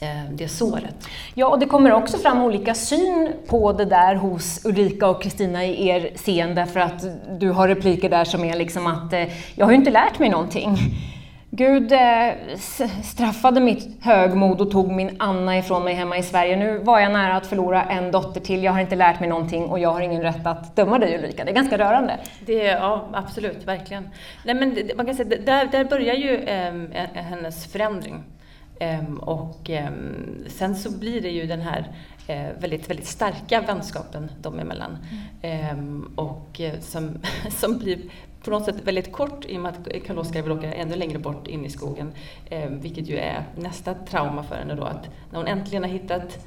ehm, 0.00 0.36
det 0.36 0.48
såret. 0.48 1.08
Ja, 1.34 1.48
och 1.48 1.58
det 1.58 1.66
kommer 1.66 1.92
också 1.92 2.18
fram 2.18 2.42
olika 2.42 2.74
syn 2.74 3.32
på 3.48 3.72
det 3.72 3.84
där 3.84 4.14
hos 4.14 4.64
Ulrika 4.64 5.08
och 5.08 5.22
Kristina 5.22 5.64
i 5.64 5.88
er 5.88 6.10
scen, 6.16 6.54
därför 6.54 6.80
att 6.80 7.04
du 7.40 7.50
har 7.50 7.68
repliker 7.68 8.10
där 8.10 8.24
som 8.24 8.44
är 8.44 8.56
liksom 8.56 8.86
att 8.86 9.12
eh, 9.12 9.26
jag 9.54 9.66
har 9.66 9.72
ju 9.72 9.78
inte 9.78 9.90
lärt 9.90 10.18
mig 10.18 10.28
någonting. 10.28 10.78
Gud 11.56 11.92
eh, 11.92 12.58
straffade 13.02 13.60
mitt 13.60 14.04
högmod 14.04 14.60
och 14.60 14.70
tog 14.70 14.92
min 14.92 15.16
Anna 15.18 15.58
ifrån 15.58 15.84
mig 15.84 15.94
hemma 15.94 16.18
i 16.18 16.22
Sverige. 16.22 16.56
Nu 16.56 16.78
var 16.78 17.00
jag 17.00 17.12
nära 17.12 17.36
att 17.36 17.46
förlora 17.46 17.84
en 17.84 18.10
dotter 18.10 18.40
till, 18.40 18.64
jag 18.64 18.72
har 18.72 18.80
inte 18.80 18.96
lärt 18.96 19.20
mig 19.20 19.28
någonting 19.28 19.64
och 19.64 19.78
jag 19.78 19.92
har 19.92 20.00
ingen 20.00 20.22
rätt 20.22 20.46
att 20.46 20.76
döma 20.76 20.98
dig 20.98 21.18
Ulrika. 21.18 21.44
Det 21.44 21.50
är 21.50 21.54
ganska 21.54 21.78
rörande. 21.78 22.18
Det, 22.46 22.64
ja, 22.64 23.08
absolut, 23.12 23.64
verkligen. 23.64 24.08
Nej, 24.44 24.54
men 24.54 24.90
man 24.96 25.06
kan 25.06 25.14
säga, 25.14 25.38
där, 25.46 25.66
där 25.66 25.84
börjar 25.84 26.14
ju 26.14 26.36
eh, 26.36 27.22
hennes 27.22 27.72
förändring. 27.72 28.24
Um, 28.80 29.18
och 29.18 29.70
um, 29.70 30.44
sen 30.46 30.76
så 30.76 30.98
blir 30.98 31.20
det 31.20 31.30
ju 31.30 31.46
den 31.46 31.60
här 31.60 31.92
uh, 32.30 32.60
väldigt, 32.60 32.90
väldigt 32.90 33.06
starka 33.06 33.60
vänskapen 33.60 34.30
dem 34.42 34.58
emellan. 34.58 34.98
Mm. 35.42 35.78
Um, 35.78 36.12
och 36.16 36.60
uh, 36.60 36.80
som, 36.80 37.18
som 37.50 37.78
blir 37.78 37.98
på 38.44 38.50
något 38.50 38.64
sätt 38.64 38.76
väldigt 38.84 39.12
kort 39.12 39.44
i 39.44 39.56
och 39.56 39.60
med 39.60 39.72
att 39.72 40.06
Karl-Oskar 40.06 40.42
vill 40.42 40.52
åka 40.52 40.74
ännu 40.74 40.96
längre 40.96 41.18
bort 41.18 41.46
in 41.46 41.64
i 41.64 41.70
skogen. 41.70 42.12
vilket 42.68 43.08
ju 43.08 43.18
är 43.18 43.44
nästa 43.56 43.94
trauma 43.94 44.42
för 44.42 44.54
henne 44.54 44.74
då, 44.74 44.84
att 44.84 45.08
när 45.30 45.38
hon 45.38 45.46
äntligen 45.46 45.82
har 45.82 45.90
hittat 45.90 46.38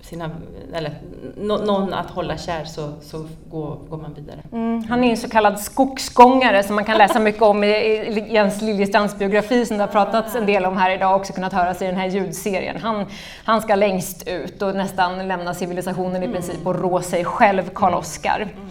sina, 0.00 0.30
eller 0.74 1.00
någon 1.36 1.94
att 1.94 2.10
hålla 2.10 2.36
kär 2.36 2.64
så, 2.64 2.92
så 3.00 3.26
går, 3.50 3.78
går 3.88 3.96
man 3.96 4.14
vidare. 4.14 4.38
Mm, 4.52 4.84
han 4.88 5.04
är 5.04 5.10
en 5.10 5.16
så 5.16 5.28
kallad 5.28 5.60
skogsgångare 5.60 6.62
som 6.62 6.74
man 6.74 6.84
kan 6.84 6.98
läsa 6.98 7.20
mycket 7.20 7.42
om 7.42 7.64
i, 7.64 7.68
i 7.68 8.32
Jens 8.32 8.62
Liljestrands 8.62 9.18
biografi 9.18 9.66
som 9.66 9.76
det 9.76 9.82
har 9.82 9.88
pratats 9.88 10.34
en 10.34 10.46
del 10.46 10.64
om 10.64 10.76
här 10.76 10.90
idag 10.90 11.10
och 11.10 11.20
också 11.20 11.32
kunnat 11.32 11.52
höras 11.52 11.82
i 11.82 11.84
den 11.84 11.96
här 11.96 12.06
ljudserien. 12.06 12.76
Han, 12.82 13.06
han 13.44 13.60
ska 13.60 13.74
längst 13.74 14.28
ut 14.28 14.62
och 14.62 14.76
nästan 14.76 15.28
lämna 15.28 15.54
civilisationen 15.54 16.22
i 16.22 16.28
princip 16.28 16.66
och 16.66 16.80
rå 16.80 17.02
sig 17.02 17.24
själv, 17.24 17.70
Karl-Oskar. 17.74 18.40
Mm. 18.40 18.68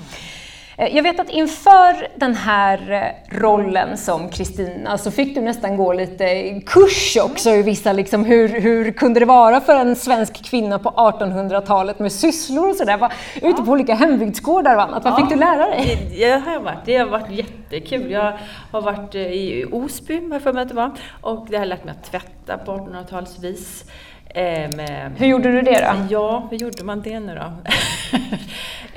Eh, 0.78 0.96
jag 0.96 1.04
vet 1.04 1.20
att 1.20 1.30
inför 1.30 2.20
den 2.20 2.36
här 2.36 2.92
eh, 2.92 3.40
rollen 3.40 3.98
som 3.98 4.30
Kristina 4.30 4.98
så 4.98 5.12
fick 5.12 5.36
du 5.36 5.42
nästan 5.42 5.78
gå 5.78 5.94
lite 5.94 6.60
kurs 6.66 7.18
också 7.24 7.50
i 7.50 7.62
vissa, 7.62 7.94
liksom, 7.94 8.26
hur, 8.26 8.48
hur 8.48 8.92
kunde 8.92 9.20
det 9.20 9.26
vara 9.26 9.62
för 9.62 9.76
en 9.76 9.96
svensk 9.96 10.46
kvinna 10.46 10.80
på 10.80 10.90
1800-talet 10.90 12.00
med 12.00 12.12
sysslor 12.12 12.70
och 12.70 12.76
sådär, 12.76 12.98
ja. 13.02 13.12
ute 13.42 13.62
på 13.62 13.72
olika 13.72 13.94
hembygdsgårdar 13.94 14.76
och 14.76 14.82
annat. 14.82 15.04
Vad 15.04 15.13
ja. 15.13 15.18
fick 15.18 15.30
du 15.30 15.36
lära 15.36 15.70
dig? 15.70 16.10
Det, 16.10 16.16
det, 16.18 16.40
har 16.40 16.54
jag 16.54 16.60
varit. 16.60 16.86
Det 16.86 16.98
har 16.98 17.06
varit 17.06 17.32
jättekul. 17.32 18.12
Jag 18.12 18.34
har 18.72 18.82
varit 18.82 19.16
eh, 19.16 19.22
i 19.22 19.66
Osby, 19.72 20.16
har 20.16 20.34
jag 20.34 20.42
för 20.42 20.54
mig 20.54 20.62
att 20.62 20.70
det 20.70 20.76
var, 20.76 20.92
och 21.22 21.48
det 21.50 21.58
har 21.58 21.66
lärt 21.66 21.84
mig 21.84 21.96
att 22.00 22.12
tvätta 22.12 22.58
på 22.58 22.72
1800-talsvis. 22.72 23.84
Med, 24.36 25.12
hur 25.18 25.28
gjorde 25.28 25.52
du 25.52 25.62
det 25.62 25.82
då? 25.82 26.06
Ja, 26.10 26.48
hur 26.52 26.58
gjorde 26.58 26.84
man 26.84 27.02
det 27.02 27.20
nu 27.20 27.36
då? 27.36 27.72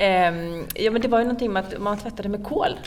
Ehm, 0.01 0.67
ja, 0.75 0.91
men 0.91 1.03
det 1.03 1.09
var 1.09 1.19
ju 1.19 1.25
någonting 1.25 1.53
med 1.53 1.65
att 1.65 1.81
man 1.81 1.99
tvättade 1.99 2.29
med 2.29 2.45
kol. 2.45 2.79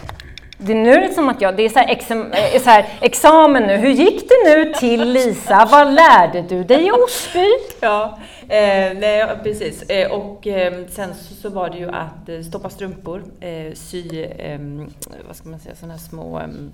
Det, 0.58 0.74
nu 0.74 0.94
är 0.94 1.02
det 1.02 1.14
som 1.14 1.30
att 1.30 1.42
jag, 1.42 1.58
det 1.58 1.64
är 1.64 1.70
så 1.70 1.80
här, 1.80 1.90
exam, 1.90 2.32
eh, 2.32 2.62
så 2.62 2.70
här, 2.70 2.86
examen 3.02 3.64
nu. 3.64 3.78
Hur 3.78 3.90
gick 3.90 4.30
det 4.30 4.56
nu 4.56 4.74
till 4.74 5.12
Lisa? 5.12 5.68
Vad 5.72 5.94
lärde 5.94 6.42
du 6.42 6.64
dig 6.64 6.88
i 6.88 6.92
Osby? 6.92 7.48
Ja, 7.80 8.20
eh, 8.42 8.98
nej, 8.98 9.28
precis. 9.44 9.84
Eh, 9.84 10.12
och 10.12 10.48
eh, 10.48 10.74
sen 10.90 11.16
så, 11.16 11.34
så, 11.34 11.50
var 11.50 11.70
det 11.70 11.78
ju 11.78 11.90
att 11.90 12.30
eh, 12.30 12.42
stoppa 12.42 12.70
strumpor, 12.70 13.24
eh, 13.40 13.74
sy, 13.74 14.26
ehm, 14.40 14.94
vad 15.28 15.36
ska 15.36 15.50
man 15.50 15.60
säga, 15.60 15.76
sådana 15.76 15.94
här 15.94 16.02
små 16.02 16.40
ehm, 16.40 16.74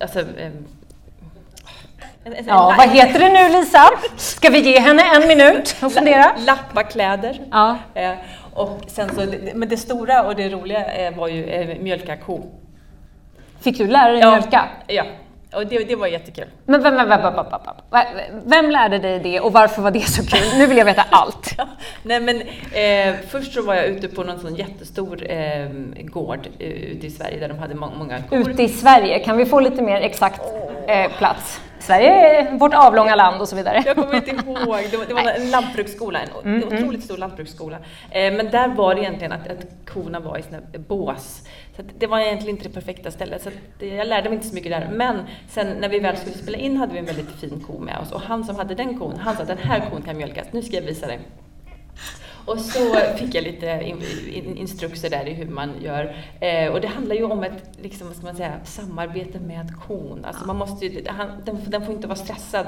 alltså, 0.00 0.20
Ja, 2.46 2.74
vad 2.78 2.88
heter 2.88 3.20
det 3.20 3.28
nu 3.28 3.60
Lisa? 3.60 3.90
Ska 4.16 4.50
vi 4.50 4.60
ge 4.60 4.80
henne 4.80 5.02
en 5.02 5.28
minut 5.28 5.76
att 5.80 5.92
fundera? 5.92 6.32
Lappa 6.46 6.82
kläder. 6.82 7.40
Ja. 7.50 7.78
Eh, 7.94 8.12
och 8.54 8.80
sen 8.86 9.14
så, 9.14 9.26
men 9.54 9.68
det 9.68 9.76
stora 9.76 10.22
och 10.22 10.36
det 10.36 10.48
roliga 10.48 10.84
eh, 10.86 11.16
var 11.16 11.28
ju 11.28 11.44
eh, 11.44 11.78
mjölka 11.78 12.16
ko. 12.16 12.40
Fick 13.60 13.78
du 13.78 13.86
lära 13.86 14.12
dig 14.12 14.20
ja. 14.20 14.30
mjölka? 14.30 14.68
Ja, 14.86 15.04
och 15.54 15.66
det, 15.66 15.84
det 15.84 15.96
var 15.96 16.06
jättekul. 16.06 16.44
Men 16.66 16.82
vem, 16.82 16.94
vem, 16.94 17.08
vem, 17.08 17.20
vem, 17.90 18.04
vem, 18.44 18.70
lärde 18.70 18.98
dig 18.98 19.18
det 19.18 19.40
och 19.40 19.52
varför 19.52 19.82
var 19.82 19.90
det 19.90 20.00
så 20.00 20.26
kul? 20.26 20.58
Nu 20.58 20.66
vill 20.66 20.78
jag 20.78 20.84
veta 20.84 21.04
allt. 21.10 21.56
Nej, 22.02 22.20
men, 22.20 22.40
eh, 22.72 23.14
först 23.28 23.52
så 23.52 23.62
var 23.62 23.74
jag 23.74 23.86
ute 23.86 24.08
på 24.08 24.24
någon 24.24 24.40
sån 24.40 24.54
jättestor 24.54 25.30
eh, 25.30 25.68
gård 26.04 26.48
ute 26.58 27.06
i 27.06 27.10
Sverige 27.10 27.38
där 27.40 27.48
de 27.48 27.58
hade 27.58 27.74
må 27.74 27.90
många 27.98 28.22
kor. 28.22 28.50
Ute 28.50 28.62
i 28.62 28.68
Sverige, 28.68 29.18
kan 29.18 29.36
vi 29.36 29.46
få 29.46 29.60
lite 29.60 29.82
mer 29.82 30.00
exakt 30.00 30.42
eh, 30.86 31.10
plats? 31.18 31.60
Sverige 31.82 32.10
är 32.10 32.58
vårt 32.58 32.74
avlånga 32.74 33.14
land 33.14 33.40
och 33.40 33.48
så 33.48 33.56
vidare. 33.56 33.82
Jag 33.86 33.96
kommer 33.96 34.14
inte 34.14 34.30
ihåg, 34.30 34.78
det 34.90 34.96
var, 34.96 35.06
det 35.06 35.14
var 35.14 35.30
en 35.30 35.50
lantbruksskola, 35.50 36.20
en 36.20 36.28
mm, 36.44 36.62
mm, 36.62 36.78
otroligt 36.78 37.04
stor 37.04 37.16
lantbruksskola. 37.16 37.76
Eh, 38.10 38.32
men 38.32 38.50
där 38.50 38.68
var 38.68 38.94
det 38.94 39.00
egentligen 39.00 39.32
att, 39.32 39.48
att 39.48 39.66
korna 39.86 40.20
var 40.20 40.38
i 40.38 40.42
sina 40.42 40.58
bås. 40.88 41.42
Så 41.76 41.82
det 41.98 42.06
var 42.06 42.18
egentligen 42.18 42.56
inte 42.56 42.68
det 42.68 42.74
perfekta 42.74 43.10
stället, 43.10 43.42
så 43.42 43.50
det, 43.78 43.86
jag 43.86 44.08
lärde 44.08 44.28
mig 44.28 44.36
inte 44.36 44.48
så 44.48 44.54
mycket 44.54 44.70
där. 44.70 44.88
Men 44.92 45.18
sen 45.48 45.66
när 45.80 45.88
vi 45.88 45.98
väl 45.98 46.16
skulle 46.16 46.36
spela 46.36 46.58
in 46.58 46.76
hade 46.76 46.92
vi 46.92 46.98
en 46.98 47.04
väldigt 47.04 47.40
fin 47.40 47.64
ko 47.66 47.78
med 47.78 47.98
oss 47.98 48.12
och 48.12 48.20
han 48.20 48.44
som 48.44 48.56
hade 48.56 48.74
den 48.74 48.98
kon, 48.98 49.16
han 49.18 49.36
sa 49.36 49.42
att 49.42 49.48
den 49.48 49.58
här 49.58 49.82
kon 49.90 50.02
kan 50.02 50.16
mjölkas, 50.16 50.46
nu 50.50 50.62
ska 50.62 50.76
jag 50.76 50.82
visa 50.82 51.06
dig. 51.06 51.20
Och 52.44 52.60
så 52.60 52.94
fick 53.16 53.34
jag 53.34 53.44
lite 53.44 53.94
instruktioner 54.56 55.10
där 55.10 55.28
i 55.28 55.32
hur 55.32 55.48
man 55.48 55.70
gör. 55.82 56.16
Eh, 56.40 56.72
och 56.72 56.80
det 56.80 56.88
handlar 56.88 57.16
ju 57.16 57.24
om 57.24 57.44
ett 57.44 57.78
liksom, 57.82 58.06
vad 58.06 58.16
ska 58.16 58.26
man 58.26 58.36
säga, 58.36 58.60
samarbete 58.64 59.40
med 59.40 59.76
kon. 59.86 60.24
Alltså 60.24 60.46
man 60.46 60.56
måste 60.56 60.86
ju, 60.86 61.04
han, 61.06 61.28
den, 61.44 61.58
den, 61.66 61.86
får 61.86 61.94
inte 61.94 62.06
vara 62.06 62.18
stressad. 62.18 62.66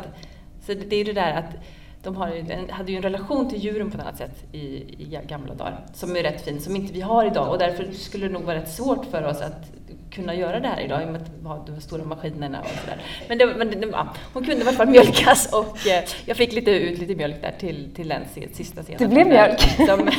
Så 0.66 0.74
det, 0.74 0.80
det 0.80 0.96
är 0.96 0.98
ju 0.98 1.04
det 1.04 1.20
där 1.20 1.34
att 1.34 1.64
de 2.02 2.16
har 2.16 2.34
ju, 2.34 2.70
hade 2.70 2.92
ju 2.92 2.96
en 2.96 3.02
relation 3.02 3.48
till 3.50 3.58
djuren 3.58 3.90
på 3.90 3.96
ett 3.96 4.02
annat 4.02 4.18
sätt 4.18 4.44
i, 4.52 4.66
i 5.02 5.20
gamla 5.28 5.54
dagar, 5.54 5.86
som 5.94 6.16
är 6.16 6.22
rätt 6.22 6.44
fin, 6.44 6.60
som 6.60 6.76
inte 6.76 6.92
vi 6.92 7.00
har 7.00 7.26
idag. 7.26 7.50
Och 7.50 7.58
därför 7.58 7.92
skulle 7.92 8.26
det 8.26 8.32
nog 8.32 8.42
vara 8.42 8.56
rätt 8.56 8.72
svårt 8.72 9.04
för 9.04 9.24
oss 9.24 9.40
att 9.40 9.72
kunna 10.10 10.34
göra 10.34 10.60
det 10.60 10.68
här 10.68 10.80
idag 10.80 11.02
i 11.02 11.04
och 11.04 11.08
med 11.08 11.22
att 11.22 11.28
vi 11.40 11.48
har 11.48 11.62
de 11.66 11.80
stora 11.80 12.04
maskinerna 12.04 12.60
och 12.60 12.80
sådär. 12.80 13.02
Men, 13.28 13.38
det, 13.38 13.46
men 13.46 13.70
det, 13.70 13.86
ja, 13.92 14.08
hon 14.32 14.44
kunde 14.44 14.64
i 14.64 14.68
alla 14.68 14.76
fall 14.76 14.88
mjölkas 14.88 15.52
och 15.52 15.86
eh, 15.86 16.04
jag 16.24 16.36
fick 16.36 16.52
lite 16.52 16.70
ut 16.70 16.98
lite 16.98 17.14
mjölk 17.14 17.42
där 17.42 17.54
till, 17.58 17.94
till 17.94 18.08
den 18.08 18.22
sista 18.52 18.82
scenen. 18.82 18.98
Det 18.98 19.08
blev 19.08 19.26
mjölk? 19.26 19.60
Som, 19.60 20.10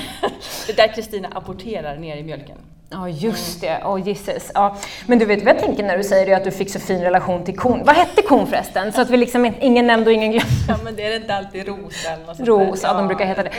där 0.76 0.96
Kristina 0.96 1.30
aborterar 1.32 1.98
ner 1.98 2.18
i 2.18 2.24
mjölken. 2.24 2.58
Ja, 2.90 3.10
just 3.10 3.62
det. 3.62 3.82
Oh, 3.86 4.08
Jesus. 4.08 4.52
Ja. 4.54 4.78
Men 5.06 5.20
du 5.20 5.26
vet 5.26 5.46
vad 5.46 5.56
jag 5.56 5.62
tänker 5.62 5.84
när 5.84 5.98
du 5.98 6.04
säger 6.04 6.26
det, 6.26 6.34
att 6.34 6.44
du 6.44 6.52
fick 6.52 6.70
så 6.70 6.80
fin 6.80 7.02
relation 7.02 7.44
till 7.44 7.58
kon. 7.58 7.84
Vad 7.86 7.96
hette 7.96 8.22
kon 8.22 8.48
förresten? 8.48 8.92
Så 8.94 9.02
att 9.02 9.10
vi 9.10 9.18
liksom, 9.18 9.54
ingen 9.62 9.88
nämnde 9.88 10.10
och 10.10 10.14
ingen 10.14 10.32
glömde. 10.32 10.50
Ja, 10.68 10.78
men 10.84 10.96
det 10.96 11.04
är 11.04 11.16
inte 11.16 11.36
alltid 11.36 11.68
något 11.68 12.40
Rosa, 12.40 12.88
ja. 12.88 12.94
de 12.94 13.08
brukar 13.08 13.26
heta 13.26 13.44
det. 13.44 13.52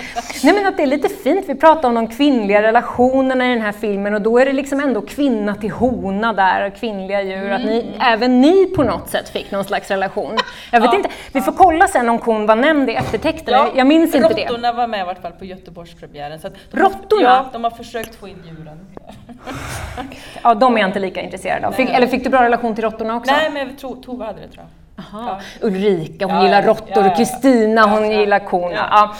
Nej, 0.42 0.54
men 0.54 0.66
att 0.66 0.76
det 0.76 0.82
är 0.82 0.86
lite 0.86 1.08
fint. 1.08 1.44
Vi 1.48 1.54
pratar 1.54 1.88
om 1.88 1.94
de 1.94 2.08
kvinnliga 2.08 2.62
relationerna 2.62 3.46
i 3.46 3.48
den 3.48 3.60
här 3.60 3.72
filmen 3.72 4.14
och 4.14 4.22
då 4.22 4.38
är 4.38 4.46
det 4.46 4.52
liksom 4.52 4.80
ändå 4.80 5.02
kvinna 5.02 5.54
till 5.54 5.70
hona 6.06 6.32
där, 6.32 6.70
kvinnliga 6.70 7.22
djur. 7.22 7.46
Mm. 7.46 7.52
Att 7.52 7.64
ni, 7.64 7.80
mm. 7.80 8.00
även 8.00 8.40
ni 8.40 8.66
på 8.66 8.82
något 8.82 9.08
sätt 9.08 9.28
fick 9.28 9.50
någon 9.50 9.64
slags 9.64 9.90
relation. 9.90 10.36
Jag 10.72 10.80
vet 10.80 10.90
ja. 10.92 10.96
inte. 10.96 11.08
Vi 11.32 11.40
får 11.40 11.52
kolla 11.52 11.88
sen 11.88 12.08
om 12.08 12.18
kon 12.18 12.46
var 12.46 12.56
nämnd 12.56 12.90
i 12.90 12.94
eftertexterna. 12.94 13.56
Ja. 13.56 13.68
Jag 13.74 13.86
minns 13.86 14.14
inte 14.14 14.34
det. 14.34 14.44
Råttorna 14.44 14.72
var 14.72 14.86
med 14.86 15.00
i 15.00 15.04
vart 15.04 15.22
fall 15.22 15.32
på 15.32 15.44
Göteborgspremiären. 15.44 16.40
Råttorna? 16.70 17.22
Ja, 17.22 17.46
de 17.52 17.64
har 17.64 17.70
försökt 17.70 18.14
få 18.14 18.28
in 18.28 18.42
djuren. 18.46 18.86
ja, 20.42 20.54
de 20.54 20.76
är 20.76 20.80
jag 20.80 20.88
inte 20.88 21.00
lika 21.00 21.20
intresserad 21.20 21.64
av. 21.64 21.72
Fick, 21.72 21.90
eller 21.90 22.06
fick 22.06 22.24
du 22.24 22.30
bra 22.30 22.42
relation 22.42 22.74
till 22.74 22.84
råttorna 22.84 23.16
också? 23.16 23.32
Nej, 23.32 23.50
men 23.50 23.76
Tove 23.76 24.24
hade 24.24 24.40
det 24.40 24.48
tror 24.48 24.64
jag. 24.64 25.04
Aha. 25.04 25.40
Ja. 25.60 25.66
Ulrika, 25.66 26.26
hon 26.26 26.34
ja, 26.34 26.42
gillar 26.42 26.62
råttor 26.62 27.06
och 27.06 27.16
Kristina, 27.16 27.86
hon 27.86 28.10
gillar 28.10 28.38
korna. 28.38 29.10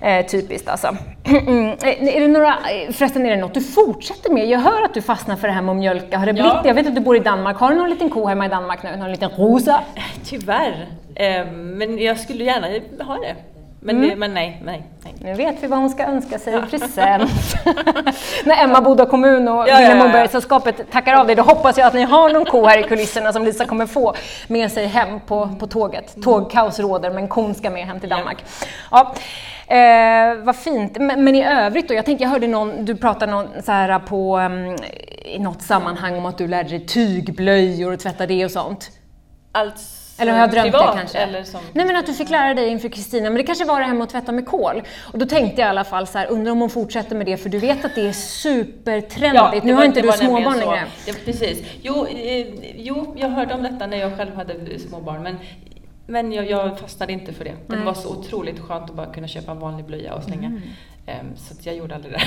Eh, 0.00 0.26
typiskt 0.26 0.68
alltså. 0.68 0.86
är 1.24 2.20
det 2.20 2.28
några, 2.28 2.58
förresten, 2.92 3.26
är 3.26 3.30
det 3.30 3.36
något 3.36 3.54
du 3.54 3.60
fortsätter 3.60 4.30
med? 4.30 4.48
Jag 4.48 4.58
hör 4.58 4.84
att 4.84 4.94
du 4.94 5.02
fastnar 5.02 5.36
för 5.36 5.48
det 5.48 5.54
här 5.54 5.62
med 5.62 5.72
att 5.72 5.78
mjölka. 5.78 6.18
Har 6.18 6.26
det 6.26 6.32
blivit 6.32 6.52
Jag 6.64 6.74
vet 6.74 6.86
att 6.86 6.94
du 6.94 7.00
bor 7.00 7.16
i 7.16 7.20
Danmark. 7.20 7.56
Har 7.56 7.70
du 7.70 7.76
någon 7.76 7.90
liten 7.90 8.10
ko 8.10 8.26
hemma 8.26 8.46
i 8.46 8.48
Danmark 8.48 8.82
nu? 8.82 8.96
Någon 8.96 9.10
liten 9.10 9.30
rosa? 9.30 9.80
Tyvärr. 10.24 10.86
Eh, 11.14 11.46
men 11.52 11.98
jag 11.98 12.20
skulle 12.20 12.44
gärna 12.44 12.66
ha 13.04 13.14
det. 13.14 13.34
Men, 13.80 13.96
mm. 13.96 14.10
det, 14.10 14.16
men 14.16 14.34
nej, 14.34 14.62
nej, 14.64 14.82
nej. 15.04 15.14
Nu 15.20 15.34
vet 15.34 15.62
vi 15.62 15.66
vad 15.66 15.78
hon 15.78 15.90
ska 15.90 16.04
önska 16.04 16.38
sig 16.38 16.54
i 16.54 16.60
present. 16.70 17.30
När 18.44 18.64
Emma 18.64 18.80
Boda 18.80 19.06
kommun 19.06 19.48
och 19.48 19.68
ja, 19.68 19.78
Wilhelm 19.78 19.98
Moberg-sällskapet 19.98 20.90
tackar 20.90 21.14
av 21.14 21.26
dig, 21.26 21.36
då 21.36 21.42
hoppas 21.42 21.78
jag 21.78 21.86
att 21.86 21.94
ni 21.94 22.02
har 22.02 22.30
någon 22.30 22.44
ko 22.44 22.66
här 22.66 22.78
i 22.78 22.82
kulisserna 22.82 23.32
som 23.32 23.44
Lisa 23.44 23.64
kommer 23.64 23.86
få 23.86 24.14
med 24.46 24.72
sig 24.72 24.86
hem 24.86 25.20
på, 25.20 25.48
på 25.60 25.66
tåget. 25.66 26.14
Mm. 26.14 26.24
Tågkaos 26.24 26.78
råder, 26.78 27.10
men 27.10 27.28
kon 27.28 27.54
ska 27.54 27.70
med 27.70 27.86
hem 27.86 28.00
till 28.00 28.08
Danmark. 28.08 28.44
Ja. 28.90 29.14
Eh, 29.70 30.44
vad 30.44 30.56
fint. 30.56 30.98
Men, 30.98 31.24
men, 31.24 31.34
i 31.34 31.44
övrigt 31.44 31.88
då, 31.88 31.94
jag 31.94 32.04
tänkte, 32.04 32.24
jag 32.24 32.30
hörde 32.30 32.46
någon, 32.46 32.84
du 32.84 32.96
pratade 32.96 33.32
någon, 33.32 33.62
så 33.62 33.72
här 33.72 33.98
på, 33.98 34.38
um, 34.38 34.76
i 35.24 35.38
något 35.38 35.62
sammanhang 35.62 36.16
om 36.16 36.26
att 36.26 36.38
du 36.38 36.48
lärde 36.48 36.68
dig 36.68 36.86
tygblöjor 36.86 37.92
och 37.92 38.00
tvätta 38.00 38.26
det 38.26 38.44
och 38.44 38.50
sånt. 38.50 38.90
Alltså 39.52 40.08
eller 40.20 40.32
har 40.32 40.38
jag 40.38 40.50
drömt 40.50 40.72
privat, 40.72 40.96
det 40.96 41.16
kanske? 41.16 41.44
Som... 41.44 41.60
Nej 41.72 41.86
men 41.86 41.96
att 41.96 42.06
du 42.06 42.14
fick 42.14 42.30
lära 42.30 42.54
dig 42.54 42.68
inför 42.68 42.88
Kristina, 42.88 43.30
men 43.30 43.34
det 43.34 43.42
kanske 43.42 43.64
var 43.64 43.80
det 43.80 43.86
här 43.86 43.94
med 43.94 44.02
att 44.02 44.10
tvätta 44.10 44.32
med 44.32 44.46
kol. 44.46 44.82
Och 45.12 45.18
då 45.18 45.26
tänkte 45.26 45.60
jag 45.60 45.68
i 45.68 45.70
alla 45.70 45.84
fall 45.84 46.06
så 46.06 46.18
här, 46.18 46.26
undrar 46.26 46.52
om 46.52 46.60
hon 46.60 46.70
fortsätter 46.70 47.16
med 47.16 47.26
det, 47.26 47.36
för 47.36 47.48
du 47.48 47.58
vet 47.58 47.84
att 47.84 47.94
det 47.94 48.08
är 48.08 48.12
supertrendigt. 48.12 49.34
Ja, 49.34 49.60
nu 49.64 49.72
har 49.72 49.84
inte 49.84 50.00
du 50.00 50.12
småbarn 50.12 50.58
längre. 50.58 50.84
Ja, 51.06 51.14
precis. 51.24 51.58
Jo, 51.82 52.06
eh, 52.06 52.46
jo, 52.76 53.14
jag 53.18 53.28
hörde 53.28 53.54
om 53.54 53.62
detta 53.62 53.86
när 53.86 53.96
jag 53.96 54.16
själv 54.16 54.36
hade 54.36 54.78
småbarn, 54.78 55.22
men 55.22 55.36
men 56.10 56.32
jag, 56.32 56.50
jag 56.50 56.78
fastnade 56.78 57.12
inte 57.12 57.32
för 57.32 57.44
det. 57.44 57.54
Det 57.66 57.76
Nej. 57.76 57.84
var 57.84 57.94
så 57.94 58.08
otroligt 58.08 58.60
skönt 58.60 58.90
att 58.90 58.96
bara 58.96 59.06
kunna 59.06 59.28
köpa 59.28 59.52
en 59.52 59.58
vanlig 59.58 59.86
blöja 59.86 60.14
och 60.14 60.22
slänga. 60.22 60.46
Mm. 60.46 60.62
Um, 61.06 61.36
så 61.36 61.54
jag 61.62 61.76
gjorde 61.76 61.94
aldrig 61.94 62.12
det. 62.12 62.20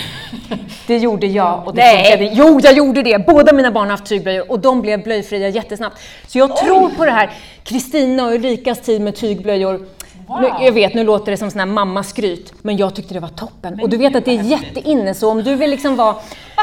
det 0.87 0.97
gjorde 0.97 1.27
jag 1.27 1.67
och 1.67 1.75
det 1.75 1.81
Nej. 1.81 2.17
funkade. 2.17 2.31
Jo, 2.33 2.59
jag 2.63 2.73
gjorde 2.73 3.03
det! 3.03 3.25
Båda 3.27 3.53
mina 3.53 3.71
barn 3.71 3.83
har 3.83 3.91
haft 3.91 4.05
tygblöjor 4.05 4.51
och 4.51 4.59
de 4.59 4.81
blev 4.81 5.03
blöjfria 5.03 5.49
jättesnabbt. 5.49 5.97
Så 6.27 6.37
jag 6.37 6.51
Oj. 6.51 6.57
tror 6.57 6.89
på 6.89 7.05
det 7.05 7.11
här. 7.11 7.29
Kristina 7.63 8.25
och 8.25 8.33
Ulrikas 8.33 8.81
tid 8.81 9.01
med 9.01 9.15
tygblöjor 9.15 9.85
Wow. 10.31 10.41
Nu, 10.41 10.65
jag 10.65 10.71
vet, 10.71 10.93
nu 10.93 11.03
låter 11.03 11.31
det 11.31 11.37
som 11.37 11.51
sån 11.51 11.59
här 11.59 11.65
mammaskryt, 11.65 12.53
men 12.61 12.77
jag 12.77 12.95
tyckte 12.95 13.13
det 13.13 13.19
var 13.19 13.27
toppen. 13.27 13.73
Men 13.75 13.83
och 13.83 13.89
du 13.89 13.97
vet 13.97 14.15
att 14.15 14.25
det 14.25 14.37
är 14.37 14.43
jätteinne, 14.43 15.13
så 15.13 15.29
om 15.29 15.43
du 15.43 15.55
vill 15.55 15.69
liksom 15.69 15.95
vara 15.95 16.15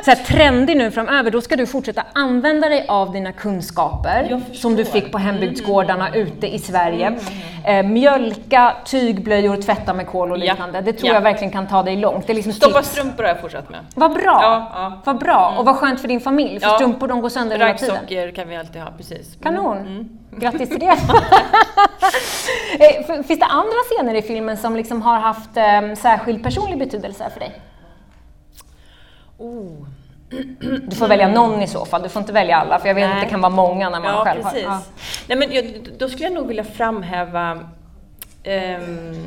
så 0.05 0.11
här 0.11 0.25
trendig 0.25 0.77
nu 0.77 0.91
framöver, 0.91 1.31
då 1.31 1.41
ska 1.41 1.57
du 1.57 1.67
fortsätta 1.67 2.03
använda 2.13 2.69
dig 2.69 2.85
av 2.89 3.13
dina 3.13 3.33
kunskaper 3.33 4.41
som 4.53 4.77
du 4.77 4.85
fick 4.85 5.13
på 5.13 5.19
hembygdsgårdarna 5.19 6.09
mm. 6.09 6.21
ute 6.21 6.47
i 6.47 6.59
Sverige. 6.59 7.07
Mm. 7.07 7.87
Eh, 7.87 7.93
mjölka, 7.93 8.77
tygblöjor, 8.85 9.63
tvätta 9.63 9.95
med 9.95 10.07
kol 10.07 10.33
och 10.33 10.39
liknande. 10.39 10.79
Ja. 10.79 10.83
Det 10.83 10.93
tror 10.93 11.09
ja. 11.09 11.15
jag 11.15 11.21
verkligen 11.21 11.53
kan 11.53 11.67
ta 11.67 11.83
dig 11.83 11.97
långt. 11.97 12.27
Det 12.27 12.33
är 12.33 12.35
liksom 12.35 12.53
Stoppa 12.53 12.79
tips. 12.79 12.93
strumpor 12.93 13.23
har 13.23 13.31
jag 13.31 13.41
fortsatt 13.41 13.71
med. 13.71 13.81
Vad 13.95 14.13
bra! 14.13 14.39
Ja, 14.43 14.71
ja. 14.75 15.01
Vad 15.05 15.19
bra! 15.19 15.47
Mm. 15.49 15.59
Och 15.59 15.65
vad 15.65 15.77
skönt 15.77 16.01
för 16.01 16.09
din 16.09 16.21
familj, 16.21 16.61
för 16.61 16.69
strumpor 16.69 17.09
de 17.09 17.21
går 17.21 17.29
sönder 17.29 17.59
hela 17.59 17.75
tiden. 17.75 17.95
Raggsockor 17.95 18.31
kan 18.35 18.49
vi 18.49 18.57
alltid 18.57 18.83
ha, 18.83 18.91
precis. 18.97 19.37
Kanon! 19.43 20.09
Grattis 20.39 20.69
till 20.69 20.81
det! 20.81 20.99
Eh, 22.81 23.23
finns 23.23 23.41
det 23.41 23.47
andra 23.47 23.77
scener 23.91 24.15
i 24.15 24.23
filmen 24.23 24.57
som 24.57 24.77
liksom 24.77 25.03
har 25.03 25.19
haft 25.19 25.51
um, 25.57 25.97
särskild 25.97 26.43
personlig 26.43 26.79
betydelse 26.79 27.31
för 27.33 27.41
dig? 27.41 27.61
Oh. 29.39 29.87
Du 30.89 30.97
får 30.97 31.09
välja 31.09 31.29
någon 31.29 31.63
i 31.63 31.67
så 31.67 31.85
fall, 31.85 32.03
du 32.03 32.09
får 32.09 32.21
inte 32.21 32.33
välja 32.33 32.57
alla 32.57 32.79
för 32.79 32.89
jag 32.89 32.95
vet 32.95 33.09
Nej. 33.09 33.19
att 33.19 33.25
det 33.25 33.31
kan 33.31 33.41
vara 33.41 33.53
många 33.53 33.91
när 33.91 34.01
man 34.01 34.15
ja, 34.15 34.25
själv 34.25 34.43
precis. 34.43 34.65
har... 34.65 34.75
Ja. 34.75 34.83
Nej, 35.29 35.39
men 35.39 35.53
jag, 35.53 35.89
då 35.99 36.09
skulle 36.09 36.25
jag 36.25 36.33
nog 36.33 36.47
vilja 36.49 36.65
framhäva 36.65 37.53
um, 37.53 39.27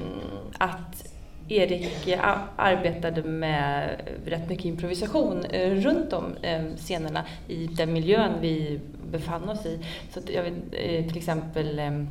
att 0.58 1.11
Erik 1.52 2.18
arbetade 2.56 3.24
med 3.24 4.02
rätt 4.26 4.50
mycket 4.50 4.66
improvisation 4.66 5.46
eh, 5.46 5.72
runt 5.72 6.14
om 6.14 6.36
eh, 6.42 6.64
scenerna 6.78 7.26
i 7.48 7.68
den 7.68 7.94
miljön 7.94 8.32
vi 8.42 8.80
befann 9.12 9.50
oss 9.50 9.66
i. 9.66 9.80
Så 10.14 10.20
jag 10.34 10.44
vet, 10.44 10.54
eh, 10.72 11.08
till 11.08 11.18
exempel 11.18 11.80
ehm, 11.80 12.08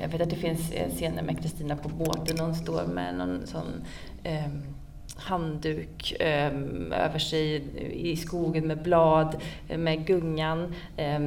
jag 0.00 0.08
vet 0.08 0.20
att 0.20 0.30
det 0.30 0.36
finns 0.36 0.72
scener 0.96 1.22
med 1.22 1.42
Kristina 1.42 1.76
på 1.76 1.88
båten 1.88 2.40
och 2.40 2.46
hon 2.46 2.54
står 2.54 2.86
med 2.86 3.14
någon 3.14 3.46
sån 3.46 3.84
ehm, 4.24 4.73
handduk 5.16 6.12
eh, 6.20 6.52
över 6.92 7.18
sig 7.18 7.62
i 7.92 8.16
skogen 8.16 8.66
med 8.66 8.82
blad, 8.82 9.36
eh, 9.68 9.78
med 9.78 10.06
gungan. 10.06 10.74
Eh, 10.96 11.20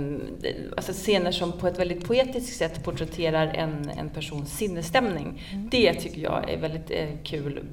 alltså 0.78 0.94
scener 0.94 1.32
som 1.32 1.52
på 1.52 1.68
ett 1.68 1.80
väldigt 1.80 2.08
poetiskt 2.08 2.58
sätt 2.58 2.84
porträtterar 2.84 3.48
en, 3.48 3.92
en 4.00 4.10
persons 4.10 4.58
sinnesstämning. 4.58 5.44
Mm. 5.54 5.70
Det 5.70 5.94
tycker 5.94 6.22
jag 6.22 6.50
är 6.50 6.58
väldigt 6.58 6.92
eh, 6.92 7.08
kul 7.24 7.64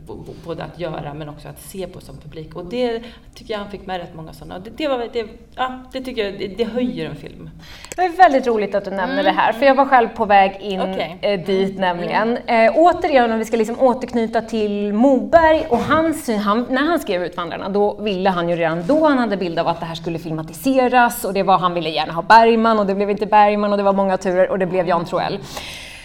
både 0.45 0.65
att 0.65 0.81
göra 0.81 1.15
men 1.15 1.29
också 1.29 1.49
att 1.49 1.63
se 1.63 1.87
på 1.87 2.01
som 2.01 2.17
publik. 2.17 2.57
Och 2.57 2.65
det 2.65 3.03
tycker 3.35 3.55
jag 3.55 3.59
han 3.59 3.71
fick 3.71 3.87
med 3.87 4.01
rätt 4.01 4.15
många 4.15 4.33
sådana. 4.33 4.59
Det, 4.59 4.71
det, 4.77 4.89
var, 4.89 5.09
det, 5.13 5.27
ja, 5.55 5.83
det 5.93 6.01
tycker 6.01 6.25
jag 6.25 6.39
det, 6.39 6.49
det, 6.49 6.65
höjer 6.65 7.11
en 7.11 7.17
film. 7.17 7.51
Det 7.97 8.03
är 8.03 8.17
väldigt 8.17 8.47
roligt 8.47 8.75
att 8.75 8.85
du 8.85 8.91
nämner 8.91 9.13
mm. 9.13 9.25
det 9.25 9.41
här, 9.41 9.53
för 9.53 9.67
jag 9.67 9.75
var 9.75 9.87
själv 9.87 10.09
på 10.09 10.25
väg 10.25 10.57
in 10.61 10.81
okay. 10.81 11.15
Eh, 11.21 11.41
dit 11.47 11.71
mm. 11.71 11.81
nämligen. 11.81 12.37
Mm. 12.37 12.75
återigen 12.77 13.33
om 13.33 13.39
vi 13.39 13.45
ska 13.45 13.57
liksom 13.57 13.81
återknyta 13.81 14.41
till 14.41 14.93
Moberg 14.93 15.67
och 15.69 15.79
han 15.79 16.04
han, 16.05 16.39
han, 16.39 16.67
när 16.71 16.87
han 16.87 16.99
skrev 16.99 17.25
Utvandrarna, 17.25 17.69
då 17.69 18.01
ville 18.01 18.31
han 18.31 18.49
ju 18.49 18.57
redan 18.57 18.87
då, 18.87 19.09
han 19.09 19.19
hade 19.19 19.37
bild 19.37 19.59
av 19.59 19.69
att 19.69 19.81
det 19.81 19.87
här 19.87 19.95
skulle 19.95 20.19
filmatiseras 20.19 21.25
och 21.25 21.33
det 21.33 21.43
var, 21.43 21.59
han 21.59 21.75
ville 21.75 21.91
gärna 21.91 22.13
ha 22.13 22.23
Bergman 22.23 22.79
och 22.79 22.87
det 22.87 22.95
blev 22.95 23.11
inte 23.11 23.27
Bergman 23.27 23.73
och 23.73 23.77
det 23.77 23.85
var 23.85 23.93
många 23.93 24.17
turer 24.17 24.51
och 24.51 24.59
det 24.59 24.67
blev 24.67 24.89
Jan 24.89 25.05
Troell. 25.05 25.39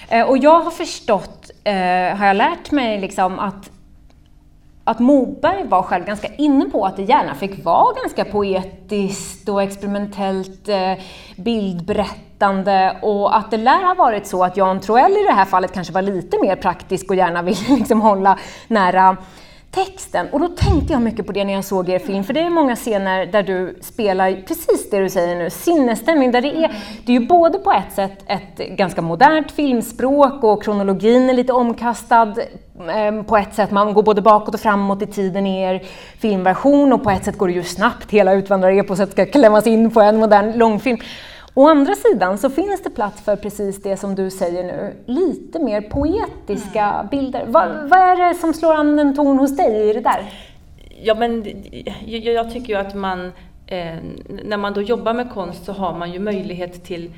Eh, 0.09 0.29
och 0.29 0.37
jag 0.37 0.59
har 0.59 0.71
förstått, 0.71 1.51
eh, 1.63 1.73
har 2.17 2.25
jag 2.25 2.35
lärt 2.35 2.71
mig 2.71 3.01
liksom 3.01 3.39
att 3.39 3.69
att 4.89 4.99
Moberg 4.99 5.63
var 5.67 5.83
själv 5.83 6.05
ganska 6.05 6.27
inne 6.27 6.65
på 6.65 6.85
att 6.85 6.95
det 6.95 7.03
gärna 7.03 7.35
fick 7.35 7.65
vara 7.65 7.93
ganska 7.93 8.25
poetiskt 8.25 9.49
och 9.49 9.63
experimentellt 9.63 10.69
eh, 10.69 10.93
bildberättande 11.35 12.97
och 13.01 13.37
att 13.37 13.51
det 13.51 13.57
lär 13.57 13.83
ha 13.83 13.93
varit 13.93 14.27
så 14.27 14.43
att 14.43 14.57
Jan 14.57 14.79
Troell 14.79 15.11
i 15.11 15.23
det 15.27 15.33
här 15.33 15.45
fallet 15.45 15.73
kanske 15.73 15.93
var 15.93 16.01
lite 16.01 16.37
mer 16.41 16.55
praktisk 16.55 17.09
och 17.09 17.15
gärna 17.15 17.41
ville 17.41 17.57
liksom 17.77 18.01
hålla 18.01 18.39
nära 18.67 19.17
texten. 19.71 20.27
Och 20.31 20.39
då 20.39 20.47
tänkte 20.47 20.93
jag 20.93 21.01
mycket 21.01 21.25
på 21.25 21.31
det 21.31 21.43
när 21.43 21.53
jag 21.53 21.65
såg 21.65 21.89
er 21.89 21.99
film, 21.99 22.23
för 22.23 22.33
det 22.33 22.39
är 22.39 22.49
många 22.49 22.75
scener 22.75 23.25
där 23.25 23.43
du 23.43 23.77
spelar 23.81 24.43
precis 24.47 24.89
det 24.89 24.99
du 24.99 25.09
säger 25.09 25.35
nu, 25.35 25.49
sinnesstämning. 25.49 26.31
Där 26.31 26.41
det, 26.41 26.47
är, 26.47 26.71
det 27.05 27.15
är 27.15 27.19
ju 27.19 27.27
både 27.27 27.59
på 27.59 27.71
ett 27.71 27.93
sätt 27.93 28.23
ett 28.27 28.57
ganska 28.57 29.01
modernt 29.01 29.51
filmspråk 29.51 30.43
och 30.43 30.63
kronologin 30.63 31.29
är 31.29 31.33
lite 31.33 31.53
omkastad 31.53 32.35
ehm, 32.89 33.23
på 33.23 33.37
ett 33.37 33.55
sätt, 33.55 33.71
man 33.71 33.93
går 33.93 34.03
både 34.03 34.21
bakåt 34.21 34.53
och 34.53 34.59
framåt 34.59 35.01
i 35.01 35.07
tiden 35.07 35.47
i 35.47 35.61
er 35.63 35.83
filmversion 36.19 36.93
och 36.93 37.03
på 37.03 37.09
ett 37.09 37.25
sätt 37.25 37.37
går 37.37 37.47
det 37.47 37.53
ju 37.53 37.63
snabbt, 37.63 38.11
hela 38.11 38.33
Utvandrareposet 38.33 39.11
ska 39.11 39.25
klämmas 39.25 39.67
in 39.67 39.91
på 39.91 40.01
en 40.01 40.17
modern 40.17 40.57
långfilm. 40.57 40.97
Å 41.59 41.67
andra 41.67 41.95
sidan 41.95 42.37
så 42.37 42.49
finns 42.49 42.83
det 42.83 42.89
plats 42.89 43.21
för 43.21 43.35
precis 43.35 43.81
det 43.83 43.97
som 43.97 44.15
du 44.15 44.29
säger 44.29 44.63
nu, 44.63 44.93
lite 45.05 45.59
mer 45.59 45.81
poetiska 45.81 46.85
mm. 46.85 47.07
bilder. 47.07 47.45
Va, 47.45 47.67
vad 47.83 47.99
är 47.99 48.27
det 48.29 48.35
som 48.35 48.53
slår 48.53 48.73
an 48.73 48.99
en 48.99 49.15
ton 49.15 49.39
hos 49.39 49.57
dig 49.57 49.89
i 49.89 49.93
det 49.93 50.01
där? 50.01 50.33
Ja, 51.03 51.15
men 51.15 51.45
jag, 52.05 52.23
jag 52.23 52.51
tycker 52.51 52.73
ju 52.73 52.79
att 52.79 52.95
man, 52.95 53.31
eh, 53.67 53.95
när 54.43 54.57
man 54.57 54.73
då 54.73 54.81
jobbar 54.81 55.13
med 55.13 55.31
konst 55.31 55.65
så 55.65 55.71
har 55.71 55.97
man 55.97 56.11
ju 56.11 56.19
möjlighet 56.19 56.83
till 56.83 57.11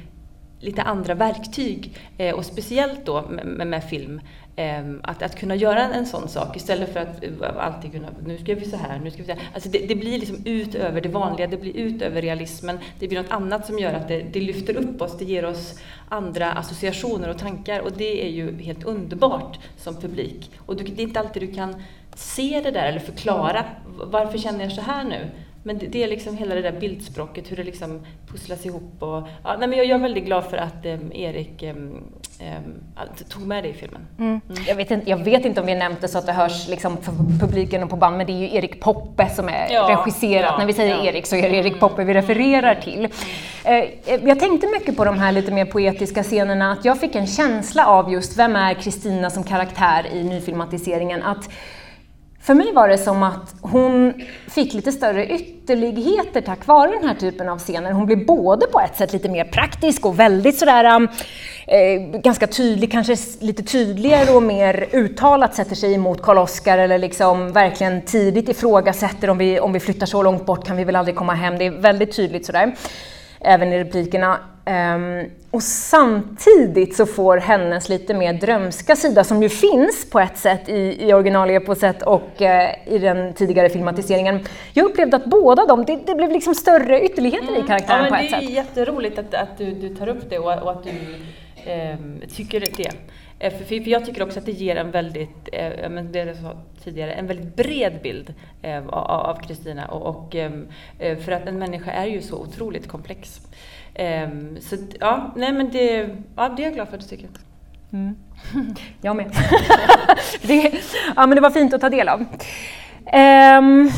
lite 0.60 0.82
andra 0.82 1.14
verktyg 1.14 1.98
eh, 2.18 2.36
och 2.36 2.46
speciellt 2.46 3.06
då 3.06 3.24
med, 3.30 3.68
med 3.68 3.84
film. 3.84 4.22
Ehm, 4.56 5.00
att, 5.04 5.22
att 5.22 5.40
kunna 5.40 5.56
göra 5.56 5.80
en, 5.80 5.92
en 5.92 6.06
sån 6.06 6.30
sak 6.30 6.56
istället 6.56 6.94
för 6.94 7.00
att 7.00 7.24
eh, 7.24 7.66
alltid 7.66 7.92
kunna, 7.92 8.08
nu 8.26 8.38
ska 8.38 8.56
vi 8.56 8.66
så 8.66 8.78
här, 8.78 9.00
nu 9.00 9.12
ska 9.12 9.22
vi 9.22 9.28
så 9.28 9.34
här. 9.34 9.42
Alltså 9.54 9.70
det, 9.70 9.80
det, 9.88 9.96
blir 9.96 10.20
liksom 10.20 10.38
utöver 10.46 11.02
det 11.02 11.10
vanliga, 11.10 11.48
det 11.48 11.58
blir 11.58 11.78
utöver 11.78 12.22
realismen, 12.22 12.80
det 13.00 13.08
blir 13.08 13.22
något 13.22 13.32
annat 13.32 13.66
som 13.66 13.80
gör 13.80 13.94
att 13.94 14.08
det, 14.08 14.22
det 14.34 14.40
lyfter 14.40 14.76
upp 14.76 15.02
oss, 15.02 15.18
det 15.18 15.26
ger 15.26 15.46
oss 15.46 15.80
andra 16.10 16.52
associationer 16.52 17.30
och 17.30 17.38
tankar 17.38 17.80
och 17.80 17.92
det 17.92 18.26
är 18.26 18.30
ju 18.30 18.62
helt 18.62 18.84
underbart 18.84 19.60
som 19.78 20.02
publik. 20.02 20.52
Och 20.58 20.76
du, 20.76 20.84
det 20.84 21.02
är 21.02 21.08
inte 21.08 21.20
alltid 21.20 21.42
du 21.42 21.54
kan 21.54 21.84
se 22.16 22.62
det 22.64 22.72
där 22.72 22.86
eller 22.86 23.00
förklara 23.00 23.66
varför 23.86 24.38
känner 24.38 24.64
jag 24.64 24.72
så 24.72 24.82
här 24.82 25.04
nu? 25.04 25.30
Men 25.64 25.78
det, 25.78 25.88
det, 25.88 26.04
är 26.04 26.08
liksom 26.08 26.38
hela 26.38 26.56
det 26.56 26.62
där 26.62 26.80
bildspråket, 26.80 27.52
hur 27.52 27.58
det 27.58 27.64
liksom 27.64 28.06
pusslas 28.28 28.66
ihop. 28.66 28.94
Och, 29.00 29.28
ja, 29.44 29.56
nej, 29.60 29.68
men 29.68 29.78
jag, 29.78 29.88
jag 29.88 29.96
är 29.96 30.02
väldigt 30.02 30.26
glad 30.26 30.44
för 30.44 30.58
att 30.58 30.86
um, 30.86 31.12
Erik 31.14 31.64
um, 31.64 32.04
um, 32.40 32.82
tog 33.30 33.48
med 33.48 33.64
det 33.64 33.70
i 33.70 33.74
filmen. 33.74 34.08
Mm. 34.20 34.42
Mm. 34.50 34.64
Jag, 34.68 34.76
vet 34.76 34.92
inte, 34.92 35.10
jag 35.10 35.18
vet 35.18 35.46
inte 35.46 35.62
om 35.62 35.68
vi 35.68 35.76
nämnt 35.76 36.02
det 36.02 36.08
så 36.08 36.18
att 36.18 36.26
det 36.26 36.32
hörs 36.32 36.68
liksom 36.68 36.98
för 36.98 37.12
publiken 37.40 37.84
och 37.84 37.90
på 37.90 37.96
band, 37.96 38.18
men 38.18 38.28
det 38.28 38.34
är 38.34 38.38
ju 38.38 38.56
Erik 38.56 38.82
Poppe 38.82 39.30
som 39.30 39.50
är 39.50 39.68
ja, 39.72 39.98
regisserat. 39.98 40.52
Ja, 40.52 40.58
När 40.58 40.66
vi 40.66 40.74
säger. 40.74 41.06
Erik 41.06 41.26
så 41.26 41.36
är 41.36 41.50
det 41.50 41.56
Erik 41.56 41.80
Poppe 41.80 42.04
vi 42.04 42.14
refererar 42.14 42.76
till. 42.76 43.08
Mm. 43.64 43.84
Uh, 43.84 44.28
jag 44.28 44.40
tänkte 44.40 44.68
mycket 44.68 44.98
på 44.98 45.06
de 45.06 45.20
här 45.20 45.32
lite 45.32 45.52
mer 45.52 45.66
poetiska 45.66 46.24
scenerna, 46.24 46.72
att 46.72 46.86
jag 46.86 47.00
fick 47.00 47.16
en 47.16 47.28
känsla 47.28 47.86
av 47.86 48.12
just 48.14 48.38
vem 48.38 48.56
är 48.56 48.74
Kristina 48.74 49.30
som 49.30 49.44
karaktär 49.44 50.08
i 50.14 50.24
nyfilmatiseringen. 50.24 51.24
Att 51.24 51.50
för 52.44 52.54
mig 52.54 52.74
var 52.74 52.88
det 52.88 52.98
som 52.98 53.24
att 53.24 53.56
hon 53.62 54.14
fick 54.48 54.74
lite 54.74 54.92
större 54.92 55.28
ytterligheter 55.28 56.42
tack 56.42 56.68
vare 56.68 56.92
den 56.92 57.08
här 57.08 57.16
typen 57.16 57.50
av 57.50 57.60
scener. 57.60 57.92
Hon 57.92 58.06
blev 58.06 58.26
både 58.26 58.68
på 58.68 58.80
ett 58.80 58.98
sätt 58.98 59.14
lite 59.14 59.30
mer 59.30 59.46
praktisk 59.46 60.06
och 60.06 60.20
väldigt 60.20 60.60
sådär 60.60 60.96
um, 60.96 61.08
eh, 61.68 62.20
ganska 62.22 62.48
tydlig, 62.48 62.92
kanske 62.92 63.16
lite 63.40 63.64
tydligare 63.64 64.32
och 64.32 64.44
mer 64.44 64.88
uttalat 64.92 65.56
sätter 65.56 65.76
sig 65.76 65.94
emot 65.94 66.22
Karl-Oskar 66.22 66.78
eller 66.78 66.98
liksom 66.98 67.52
verkligen 67.52 68.02
tidigt 68.02 68.50
ifrågasätter 68.50 69.30
om 69.30 69.38
vi, 69.38 69.60
om 69.60 69.74
vi 69.74 69.80
flyttar 69.80 70.06
så 70.06 70.24
långt 70.24 70.46
bort 70.46 70.68
kan 70.68 70.78
vi 70.78 70.84
väl 70.84 70.96
aldrig 70.96 71.16
komma 71.16 71.34
hem. 71.34 71.58
Det 71.58 71.66
är 71.66 71.72
väldigt 71.72 72.16
tydligt 72.16 72.46
sådär, 72.46 72.76
även 73.44 73.74
i 73.74 73.80
replikerna. 73.80 74.40
Um, 74.66 75.30
och 75.52 75.64
samtidigt 75.64 76.96
så 76.96 77.06
får 77.06 77.38
hennes 77.38 77.90
lite 77.90 78.14
mer 78.14 78.34
drömska 78.34 78.96
sida, 78.96 79.24
som 79.24 79.44
ju 79.44 79.50
finns 79.50 80.10
på 80.10 80.20
ett 80.20 80.38
sätt 80.38 80.70
i, 80.70 81.08
i 81.08 81.14
originalepåset 81.14 82.02
och 82.02 82.42
uh, 82.42 82.94
i 82.94 82.98
den 83.00 83.34
tidigare 83.34 83.70
filmatiseringen. 83.70 84.40
Jag 84.74 84.86
upplevde 84.86 85.18
att 85.18 85.26
båda 85.26 85.66
de, 85.66 85.86
det, 85.86 86.00
det 86.06 86.16
blev 86.16 86.32
liksom 86.32 86.56
större 86.56 87.02
ytterligheter 87.02 87.48
mm. 87.48 87.64
i 87.64 87.68
karaktären 87.68 88.04
ja, 88.04 88.10
på 88.10 88.16
ett 88.16 88.30
sätt. 88.30 88.40
Det 88.40 88.46
är 88.46 88.56
jätteroligt 88.56 89.20
att, 89.20 89.34
att 89.34 89.58
du, 89.58 89.72
du 89.72 89.96
tar 89.96 90.08
upp 90.08 90.30
det 90.30 90.40
och, 90.40 90.64
och 90.64 90.72
att 90.72 90.84
du 90.84 90.90
um, 91.72 92.22
tycker 92.36 92.60
det. 92.60 92.92
Eh, 93.42 93.54
för, 93.54 93.66
för 93.66 93.88
jag 93.88 94.06
tycker 94.06 94.24
också 94.24 94.40
att 94.40 94.46
det 94.46 94.52
ger 94.52 94.76
en 94.76 94.92
väldigt, 94.92 95.50
eh, 95.54 95.92
det 96.02 96.20
jag 96.20 96.36
sa 96.36 96.56
tidigare, 96.84 97.12
en 97.12 97.28
väldigt 97.28 97.56
bred 97.56 98.00
bild 98.04 98.34
eh, 98.62 98.88
av 98.88 99.42
Kristina. 99.48 99.88
Och, 99.88 100.02
och 100.02 100.36
ehm, 100.36 100.68
eh, 101.00 101.18
för 101.18 101.32
att 101.32 101.48
en 101.48 101.60
människa 101.60 101.92
är 101.92 102.06
ju 102.06 102.22
så 102.22 102.38
otroligt 102.38 102.88
komplex. 102.88 103.42
Ehm, 103.94 104.58
så 104.62 104.76
ja, 105.00 105.34
nej 105.36 105.54
men 105.54 105.72
det, 105.72 106.10
ja, 106.36 106.50
det 106.50 106.64
är 106.64 106.66
jag 106.66 106.74
glad 106.74 106.88
för 106.88 106.98
att 106.98 107.02
du 107.02 107.08
tycker. 107.08 107.30
Mm. 107.94 108.16
Jag 109.02 109.16
med. 109.16 109.32
det, 110.42 110.72
ja, 111.16 111.28
men 111.28 111.36
det 111.36 111.42
var 111.42 111.50
fint 111.50 111.74
att 111.74 111.82
ta 111.82 111.90
del 111.90 112.10
av. 112.10 112.26
Um, 113.60 113.92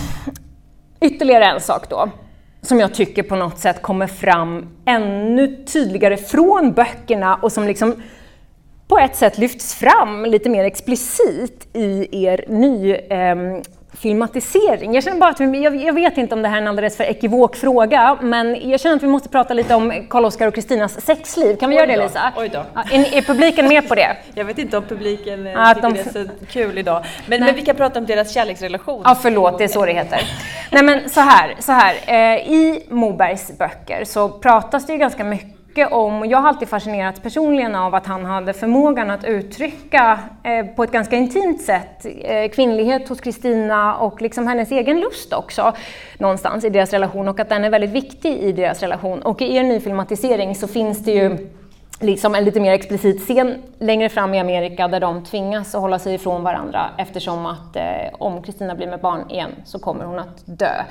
ytterligare 1.02 1.46
en 1.46 1.62
sak 1.62 1.90
då, 1.90 2.10
som 2.62 2.80
jag 2.80 2.94
tycker 2.94 3.24
på 3.24 3.36
något 3.36 3.60
sätt 3.60 3.82
kommer 3.82 4.08
fram 4.08 4.70
ännu 4.86 5.66
tydligare 5.66 6.18
från 6.18 6.74
böckerna 6.74 7.36
och 7.36 7.52
som 7.52 7.68
liksom 7.68 8.02
på 8.88 8.98
ett 8.98 9.16
sätt 9.16 9.38
lyfts 9.38 9.76
fram 9.76 10.26
lite 10.26 10.50
mer 10.50 10.64
explicit 10.64 11.68
i 11.74 12.24
er 12.26 12.46
ny 12.48 12.96
um, 12.96 13.64
filmatisering. 13.94 14.94
Jag 14.94 15.04
känner 15.04 15.20
bara 15.20 15.30
att 15.30 15.40
vi, 15.40 15.64
jag, 15.64 15.76
jag, 15.76 15.94
vet 15.94 16.18
inte 16.18 16.36
om 16.36 16.42
det 16.42 16.48
här 16.48 16.58
är 16.58 16.62
en 16.62 16.68
alldeles 16.68 16.98
för 16.98 17.04
ekivok 17.04 17.56
fråga, 17.56 18.18
men 18.22 18.70
jag 18.70 18.80
känner 18.80 18.96
att 18.96 19.04
vi 19.04 19.08
måste 19.08 19.30
prata 19.30 19.54
lite 19.54 19.76
om 19.76 19.94
Karl-Oskar 20.10 20.48
och 20.48 20.56
Kristinas 20.56 21.02
sexliv. 21.06 21.56
Kan 21.56 21.70
vi 21.70 21.76
göra 21.76 21.86
det 21.86 22.04
Lisa? 22.04 22.34
Oj 22.38 22.50
då. 22.50 22.60
är, 22.92 23.18
är, 23.18 23.22
publiken 23.22 23.68
med 23.68 23.88
på 23.90 23.96
det? 23.96 24.18
Jag 24.34 24.46
vet 24.46 24.58
inte 24.58 24.78
om 24.78 24.84
publiken 24.84 25.46
ja, 25.46 25.72
eh, 25.72 25.76
tycker 25.76 25.90
de... 25.90 25.94
det 25.94 26.20
är 26.20 26.24
så 26.24 26.30
kul 26.50 26.78
idag. 26.78 27.06
Men, 27.28 27.40
men, 27.40 27.56
vi 27.56 27.62
kan 27.62 27.76
prata 27.76 28.00
om 28.00 28.06
deras 28.06 28.34
kärleksrelation. 28.34 29.02
Ja, 29.06 29.16
förlåt, 29.22 29.58
det 29.58 29.64
är 29.64 29.68
så 29.68 29.86
det 29.86 29.94
heter. 29.94 30.22
Nej 30.72 30.84
men 30.84 31.10
så 31.10 31.20
här, 31.20 31.56
så 31.60 31.72
här. 31.72 31.96
Eh, 32.08 32.52
i 32.52 32.86
Mobergs 32.90 33.58
böcker 33.58 34.04
så 34.06 34.30
pratas 34.30 34.86
det 34.86 34.94
ju 34.94 35.00
ganska 35.00 35.24
mycket 35.24 35.53
mycket 35.74 35.92
om, 35.92 36.30
jag 36.30 36.38
har 36.38 36.50
alltid 36.50 36.68
fascinerats 36.68 37.20
personligen 37.20 37.76
av 37.76 37.96
att 37.96 38.06
han 38.06 38.26
hade 38.26 38.54
förmågan 38.54 39.10
att 39.10 39.24
uttrycka 39.26 40.20
eh, 40.44 40.66
på 40.66 40.84
ett 40.84 40.92
ganska 40.92 41.16
intimt 41.16 41.62
sätt 41.62 42.06
eh, 42.06 42.52
kvinnlighet 42.52 43.10
hos 43.10 43.22
Kristina 43.22 43.96
och 43.96 44.22
liksom 44.22 44.48
hennes 44.48 44.72
egen 44.72 45.00
lust 45.00 45.34
också 45.34 45.74
någonstans 46.18 46.64
i 46.66 46.70
deras 46.70 46.94
relation 46.94 47.28
och 47.28 47.40
att 47.40 47.50
den 47.50 47.64
är 47.64 47.70
väldigt 47.70 47.90
viktig 47.90 48.38
i 48.38 48.52
deras 48.52 48.82
relation. 48.82 49.22
Och 49.22 49.42
i 49.42 49.56
er 49.56 49.64
nyfilmatisering 49.64 50.56
så 50.56 50.68
finns 50.68 51.04
det 51.04 51.12
ju 51.12 51.38
liksom 52.00 52.36
en 52.36 52.44
lite 52.44 52.60
mer 52.60 52.74
explicit 52.74 53.22
scen 53.22 53.62
längre 53.80 54.10
fram 54.10 54.34
i 54.34 54.40
Amerika 54.40 54.88
där 54.88 55.00
de 55.00 55.24
tvingas 55.24 55.76
att 55.76 55.82
hålla 55.82 56.00
sig 56.00 56.14
ifrån 56.14 56.44
varandra 56.44 56.90
eftersom 56.98 57.46
att 57.46 57.76
eh, 57.76 57.84
om 58.14 58.42
Kristina 58.42 58.76
blir 58.76 58.88
med 58.88 59.02
barn 59.02 59.30
igen 59.30 59.52
så 59.66 59.80
kommer 59.80 60.06
hon 60.06 60.20
att 60.20 60.44
dö. 60.46 60.84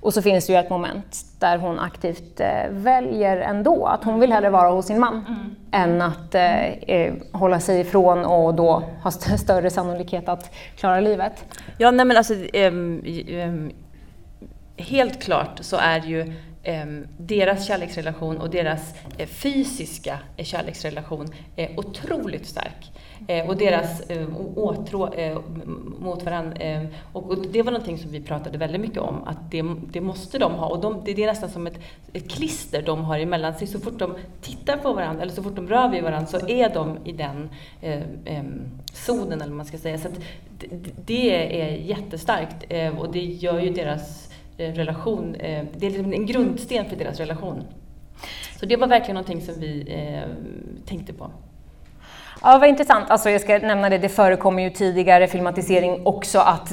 Och 0.00 0.14
så 0.14 0.22
finns 0.22 0.46
det 0.46 0.52
ju 0.52 0.58
ett 0.58 0.70
moment 0.70 1.24
där 1.38 1.58
hon 1.58 1.78
aktivt 1.78 2.40
eh, 2.40 2.48
väljer 2.70 3.36
ändå 3.36 3.86
att 3.86 4.04
hon 4.04 4.20
vill 4.20 4.32
hellre 4.32 4.50
vara 4.50 4.70
hos 4.70 4.86
sin 4.86 5.00
man 5.00 5.24
mm. 5.28 5.56
än 5.70 6.02
att 6.02 6.34
eh, 6.34 6.66
eh 6.72 7.14
hålla 7.32 7.60
sig 7.60 7.80
ifrån 7.80 8.24
och 8.24 8.54
då 8.54 8.82
ha 9.02 9.08
st 9.08 9.38
större 9.38 9.70
sannolikhet 9.70 10.28
att 10.28 10.54
klara 10.76 11.00
livet. 11.00 11.44
Ja, 11.78 11.90
nej 11.90 12.06
men 12.06 12.16
alltså 12.16 12.34
um, 12.34 13.04
um, 13.28 13.72
helt 14.76 15.22
klart 15.22 15.58
så 15.60 15.76
är 15.76 16.00
ju 16.00 16.32
um, 16.66 17.06
deras 17.18 17.66
kärleksrelation 17.66 18.38
och 18.38 18.50
deras 18.50 18.94
uh, 19.20 19.26
fysiska 19.26 20.18
kärleksrelation 20.36 21.26
uh, 21.58 21.78
otroligt 21.78 22.46
stark. 22.46 22.92
Eh, 23.26 23.48
och 23.48 23.56
deras 23.56 24.00
eh, 24.00 24.28
åtrå 24.56 25.14
eh, 25.14 25.38
mot 26.00 26.22
varandra. 26.22 26.56
Eh, 26.56 26.82
och, 27.12 27.30
och, 27.30 27.46
det 27.46 27.62
var 27.62 27.72
någonting 27.72 27.98
som 27.98 28.10
vi 28.10 28.20
pratade 28.20 28.58
väldigt 28.58 28.80
mycket 28.80 28.98
om, 28.98 29.22
att 29.26 29.50
det, 29.50 29.64
det 29.92 30.00
måste 30.00 30.38
de 30.38 30.52
ha. 30.52 30.66
Och 30.66 30.80
de, 30.80 31.02
det, 31.04 31.22
är 31.22 31.26
nästan 31.26 31.50
som 31.50 31.66
ett, 31.66 31.78
ett 32.12 32.30
klister 32.30 32.82
de 32.82 33.04
har 33.04 33.18
emellan 33.18 33.54
sig. 33.54 33.66
Så 33.66 33.80
fort 33.80 33.98
de 33.98 34.14
tittar 34.40 34.76
på 34.76 34.92
varandra, 34.92 35.22
eller 35.22 35.32
så 35.32 35.42
fort 35.42 35.56
de 35.56 35.68
rör 35.68 35.88
vid 35.88 36.02
varandra, 36.02 36.26
så 36.26 36.48
är 36.48 36.74
de 36.74 36.98
i 37.04 37.12
den 37.12 37.50
eh, 37.80 38.02
eh, 38.24 38.44
zonen, 38.92 39.32
eller 39.32 39.50
vad 39.50 39.56
man 39.56 39.66
ska 39.66 39.78
säga. 39.78 39.98
Så 39.98 40.08
det, 40.58 40.68
det, 41.06 41.60
är 41.60 41.76
jättestarkt 41.76 42.64
eh, 42.68 42.98
och 42.98 43.12
det 43.12 43.24
gör 43.24 43.60
ju 43.60 43.70
deras 43.70 44.30
relation, 44.56 45.32
det 45.32 45.86
är 45.86 45.90
liksom 45.90 46.12
en 46.12 46.26
grundsten 46.26 46.84
för 46.84 46.96
deras 46.96 47.18
relation. 47.18 47.62
Så 48.60 48.66
det 48.66 48.76
var 48.76 48.86
verkligen 48.86 49.14
någonting 49.14 49.40
som 49.40 49.54
vi 49.60 49.96
tänkte 50.86 51.12
på. 51.12 51.30
Ja, 52.42 52.58
vad 52.58 52.68
intressant. 52.68 53.10
Alltså 53.10 53.30
jag 53.30 53.40
ska 53.40 53.58
nämna 53.58 53.88
det, 53.88 53.98
det 53.98 54.08
förekommer 54.08 54.62
ju 54.62 54.70
tidigare 54.70 55.26
filmatisering 55.28 56.00
också 56.04 56.38
att 56.38 56.72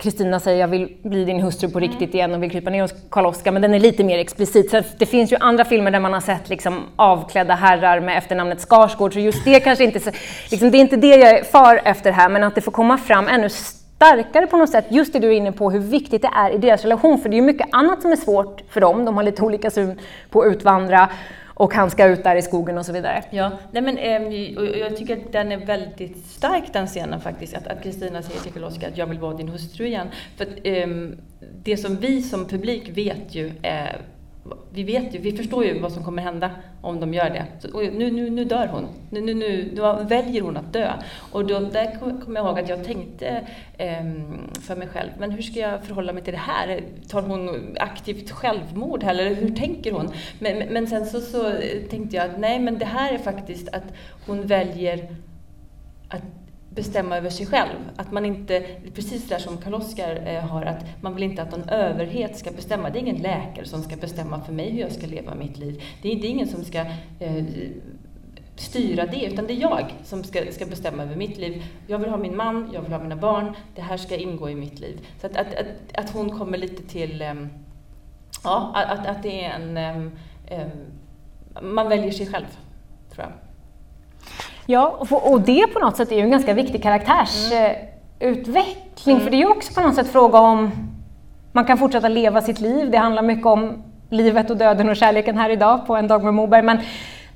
Kristina 0.00 0.40
säger 0.40 0.60
jag 0.60 0.68
vill 0.68 0.96
bli 1.02 1.24
din 1.24 1.40
hustru 1.40 1.68
på 1.68 1.78
mm. 1.78 1.90
riktigt 1.90 2.14
igen 2.14 2.34
och 2.34 2.42
vill 2.42 2.50
krypa 2.50 2.70
ner 2.70 2.82
hos 2.82 2.94
Karl-Oskar, 3.10 3.52
men 3.52 3.62
den 3.62 3.74
är 3.74 3.78
lite 3.78 4.04
mer 4.04 4.18
explicit. 4.18 4.70
Så 4.70 4.82
det 4.98 5.06
finns 5.06 5.32
ju 5.32 5.36
andra 5.40 5.64
filmer 5.64 5.90
där 5.90 6.00
man 6.00 6.12
har 6.12 6.20
sett 6.20 6.48
liksom 6.48 6.82
avklädda 6.96 7.54
herrar 7.54 8.00
med 8.00 8.18
efternamnet 8.18 8.60
Skarsgård, 8.60 9.12
så 9.12 9.20
just 9.20 9.44
det 9.44 9.60
kanske 9.60 9.84
inte, 9.84 10.12
liksom, 10.50 10.70
det 10.70 10.78
är 10.78 10.80
inte 10.80 10.96
det 10.96 11.16
jag 11.16 11.46
far 11.46 11.80
efter 11.84 12.12
här, 12.12 12.28
men 12.28 12.44
att 12.44 12.54
det 12.54 12.60
får 12.60 12.72
komma 12.72 12.98
fram 12.98 13.28
ännu 13.28 13.48
starkare 13.48 14.46
på 14.46 14.56
något 14.56 14.70
sätt, 14.70 14.84
just 14.88 15.12
det 15.12 15.18
du 15.18 15.28
är 15.28 15.32
inne 15.32 15.52
på, 15.52 15.70
hur 15.70 15.80
viktigt 15.80 16.22
det 16.22 16.30
är 16.36 16.50
i 16.50 16.58
deras 16.58 16.82
relation. 16.82 17.18
För 17.18 17.28
det 17.28 17.34
är 17.34 17.40
ju 17.40 17.42
mycket 17.42 17.68
annat 17.72 18.02
som 18.02 18.12
är 18.12 18.16
svårt 18.16 18.62
för 18.70 18.80
dem, 18.80 19.04
de 19.04 19.16
har 19.16 19.22
lite 19.22 19.42
olika 19.42 19.70
syn 19.70 20.00
på 20.30 20.42
att 20.42 20.52
utvandra 20.52 21.08
och 21.60 21.74
han 21.74 21.90
ska 21.90 22.06
ut 22.06 22.24
där 22.24 22.36
i 22.36 22.42
skogen 22.42 22.78
och 22.78 22.86
så 22.86 22.92
vidare. 22.92 23.24
Ja, 23.30 23.58
nej 23.72 23.82
men, 23.82 23.98
eh, 23.98 24.58
och 24.58 24.66
jag 24.66 24.96
tycker 24.96 25.16
att 25.16 25.32
den 25.32 25.52
är 25.52 25.66
väldigt 25.66 26.26
stark 26.26 26.72
den 26.72 26.86
scenen 26.86 27.20
faktiskt, 27.20 27.54
att 27.54 27.82
Kristina 27.82 28.22
säger 28.22 28.40
till 28.40 28.52
Karl-Oskar 28.52 28.88
att 28.88 28.98
jag 28.98 29.06
vill 29.06 29.18
vara 29.18 29.34
din 29.34 29.48
hustru 29.48 29.86
igen. 29.86 30.08
För 30.36 30.44
att, 30.44 30.50
eh, 30.64 30.86
det 31.62 31.76
som 31.76 31.96
vi 31.96 32.22
som 32.22 32.48
publik 32.48 32.96
vet 32.96 33.34
ju 33.34 33.52
är 33.62 34.00
vi 34.72 34.82
vet 34.82 35.14
ju, 35.14 35.18
vi 35.18 35.32
förstår 35.32 35.64
ju 35.64 35.78
vad 35.80 35.92
som 35.92 36.04
kommer 36.04 36.22
hända 36.22 36.50
om 36.80 37.00
de 37.00 37.14
gör 37.14 37.30
det. 37.30 37.46
Så, 37.60 37.80
nu, 37.80 38.10
nu, 38.10 38.30
nu 38.30 38.44
dör 38.44 38.66
hon. 38.66 38.86
Nu, 39.10 39.20
nu, 39.20 39.34
nu, 39.34 39.72
nu 39.74 40.04
väljer 40.04 40.42
hon 40.42 40.56
att 40.56 40.72
dö. 40.72 40.92
Och 41.32 41.46
då, 41.46 41.60
där 41.60 41.98
kommer 42.20 42.40
jag 42.40 42.46
ihåg 42.46 42.58
att 42.58 42.68
jag 42.68 42.84
tänkte 42.84 43.46
eh, 43.78 44.04
för 44.60 44.76
mig 44.76 44.88
själv, 44.88 45.10
men 45.18 45.30
hur 45.30 45.42
ska 45.42 45.60
jag 45.60 45.84
förhålla 45.84 46.12
mig 46.12 46.22
till 46.22 46.32
det 46.32 46.38
här? 46.38 46.80
Tar 47.08 47.22
hon 47.22 47.76
aktivt 47.80 48.30
självmord 48.30 49.02
eller 49.02 49.34
hur 49.34 49.54
tänker 49.54 49.92
hon? 49.92 50.10
Men, 50.38 50.58
men 50.58 50.86
sen 50.86 51.06
så, 51.06 51.20
så 51.20 51.52
tänkte 51.90 52.16
jag 52.16 52.30
att 52.30 52.38
nej, 52.38 52.58
men 52.58 52.78
det 52.78 52.84
här 52.84 53.12
är 53.12 53.18
faktiskt 53.18 53.68
att 53.68 53.94
hon 54.26 54.46
väljer 54.46 55.16
att 56.08 56.22
bestämma 56.74 57.16
över 57.16 57.30
sig 57.30 57.46
själv. 57.46 57.78
Att 57.96 58.12
man 58.12 58.24
inte, 58.24 58.66
precis 58.94 59.28
det 59.28 59.34
där 59.34 59.40
som 59.40 59.58
Karl-Oskar 59.58 60.22
eh, 60.26 60.40
har, 60.40 60.62
att 60.62 60.84
man 61.02 61.14
vill 61.14 61.22
inte 61.22 61.42
att 61.42 61.50
någon 61.50 61.68
överhet 61.68 62.38
ska 62.38 62.50
bestämma. 62.50 62.90
Det 62.90 62.98
är 62.98 63.00
ingen 63.00 63.22
läkare 63.22 63.64
som 63.64 63.82
ska 63.82 63.96
bestämma 63.96 64.40
för 64.40 64.52
mig 64.52 64.70
hur 64.70 64.80
jag 64.80 64.92
ska 64.92 65.06
leva 65.06 65.34
mitt 65.34 65.58
liv. 65.58 65.82
Det 66.02 66.12
är, 66.12 66.16
det 66.16 66.26
är 66.26 66.30
ingen 66.30 66.48
som 66.48 66.64
ska 66.64 66.78
eh, 67.18 67.44
styra 68.56 69.06
det, 69.06 69.24
utan 69.24 69.46
det 69.46 69.52
är 69.52 69.60
jag 69.60 69.94
som 70.04 70.24
ska, 70.24 70.52
ska 70.52 70.66
bestämma 70.66 71.02
över 71.02 71.16
mitt 71.16 71.38
liv. 71.38 71.64
Jag 71.86 71.98
vill 71.98 72.10
ha 72.10 72.16
min 72.16 72.36
man, 72.36 72.70
jag 72.74 72.82
vill 72.82 72.92
ha 72.92 72.98
mina 72.98 73.16
barn, 73.16 73.56
det 73.74 73.82
här 73.82 73.96
ska 73.96 74.16
ingå 74.16 74.50
i 74.50 74.54
mitt 74.54 74.80
liv. 74.80 75.08
Så 75.20 75.26
att, 75.26 75.36
att, 75.36 75.54
att, 75.54 75.66
att 75.94 76.10
hon 76.10 76.38
kommer 76.38 76.58
lite 76.58 76.82
till, 76.82 77.22
eh, 77.22 77.34
ja, 78.44 78.72
att, 78.74 79.06
att 79.06 79.22
det 79.22 79.44
är 79.44 79.50
en, 79.50 79.76
eh, 79.76 80.06
eh, 80.46 80.68
man 81.62 81.88
väljer 81.88 82.10
sig 82.10 82.26
själv, 82.26 82.46
tror 83.10 83.26
jag. 83.26 83.49
Ja, 84.70 85.06
och 85.10 85.40
det 85.40 85.66
på 85.66 85.78
något 85.78 85.96
sätt 85.96 86.12
är 86.12 86.16
ju 86.16 86.22
en 86.22 86.30
ganska 86.30 86.54
viktig 86.54 86.82
karaktärsutveckling, 86.82 89.16
mm. 89.16 89.20
för 89.20 89.30
det 89.30 89.36
är 89.36 89.38
ju 89.38 89.46
också 89.46 89.74
på 89.74 89.80
något 89.80 89.94
sätt 89.94 90.08
fråga 90.08 90.38
om 90.38 90.70
man 91.52 91.64
kan 91.64 91.78
fortsätta 91.78 92.08
leva 92.08 92.42
sitt 92.42 92.60
liv. 92.60 92.90
Det 92.90 92.98
handlar 92.98 93.22
mycket 93.22 93.46
om 93.46 93.82
livet 94.10 94.50
och 94.50 94.56
döden 94.56 94.88
och 94.88 94.96
kärleken 94.96 95.38
här 95.38 95.50
idag 95.50 95.86
på 95.86 95.96
En 95.96 96.08
dag 96.08 96.24
med 96.24 96.34
Moberg. 96.34 96.62
Men 96.62 96.78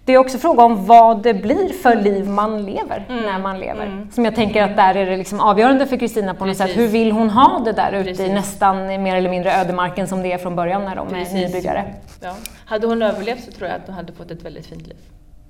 det 0.04 0.12
är 0.12 0.18
också 0.18 0.38
fråga 0.38 0.62
om 0.62 0.86
vad 0.86 1.22
det 1.22 1.34
blir 1.34 1.82
för 1.82 1.96
liv 1.96 2.28
man 2.28 2.64
lever 2.64 3.06
mm. 3.08 3.22
när 3.22 3.38
man 3.38 3.58
lever. 3.58 3.86
Mm. 3.86 4.10
Som 4.10 4.24
jag 4.24 4.34
tänker 4.34 4.62
att 4.62 4.76
där 4.76 4.94
är 4.94 5.06
det 5.06 5.16
liksom 5.16 5.40
avgörande 5.40 5.86
för 5.86 5.96
Kristina 5.96 6.34
på 6.34 6.46
något 6.46 6.58
Precis. 6.58 6.74
sätt. 6.74 6.84
Hur 6.84 6.88
vill 6.88 7.12
hon 7.12 7.30
ha 7.30 7.62
det 7.64 7.72
där 7.72 7.92
ute 7.92 8.04
Precis. 8.04 8.28
i 8.28 8.32
nästan 8.32 9.02
mer 9.02 9.16
eller 9.16 9.30
mindre 9.30 9.52
ödemarken 9.52 10.08
som 10.08 10.22
det 10.22 10.32
är 10.32 10.38
från 10.38 10.56
början 10.56 10.84
när 10.84 10.96
de 10.96 11.08
Precis. 11.08 11.34
är 11.34 11.38
nybyggare? 11.38 11.84
Ja. 12.22 12.34
Hade 12.66 12.86
hon 12.86 13.02
överlevt 13.02 13.44
så 13.44 13.50
tror 13.50 13.68
jag 13.68 13.76
att 13.76 13.86
hon 13.86 13.94
hade 13.94 14.12
fått 14.12 14.30
ett 14.30 14.42
väldigt 14.42 14.66
fint 14.66 14.86
liv. 14.86 14.96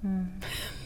Mm. 0.03 0.29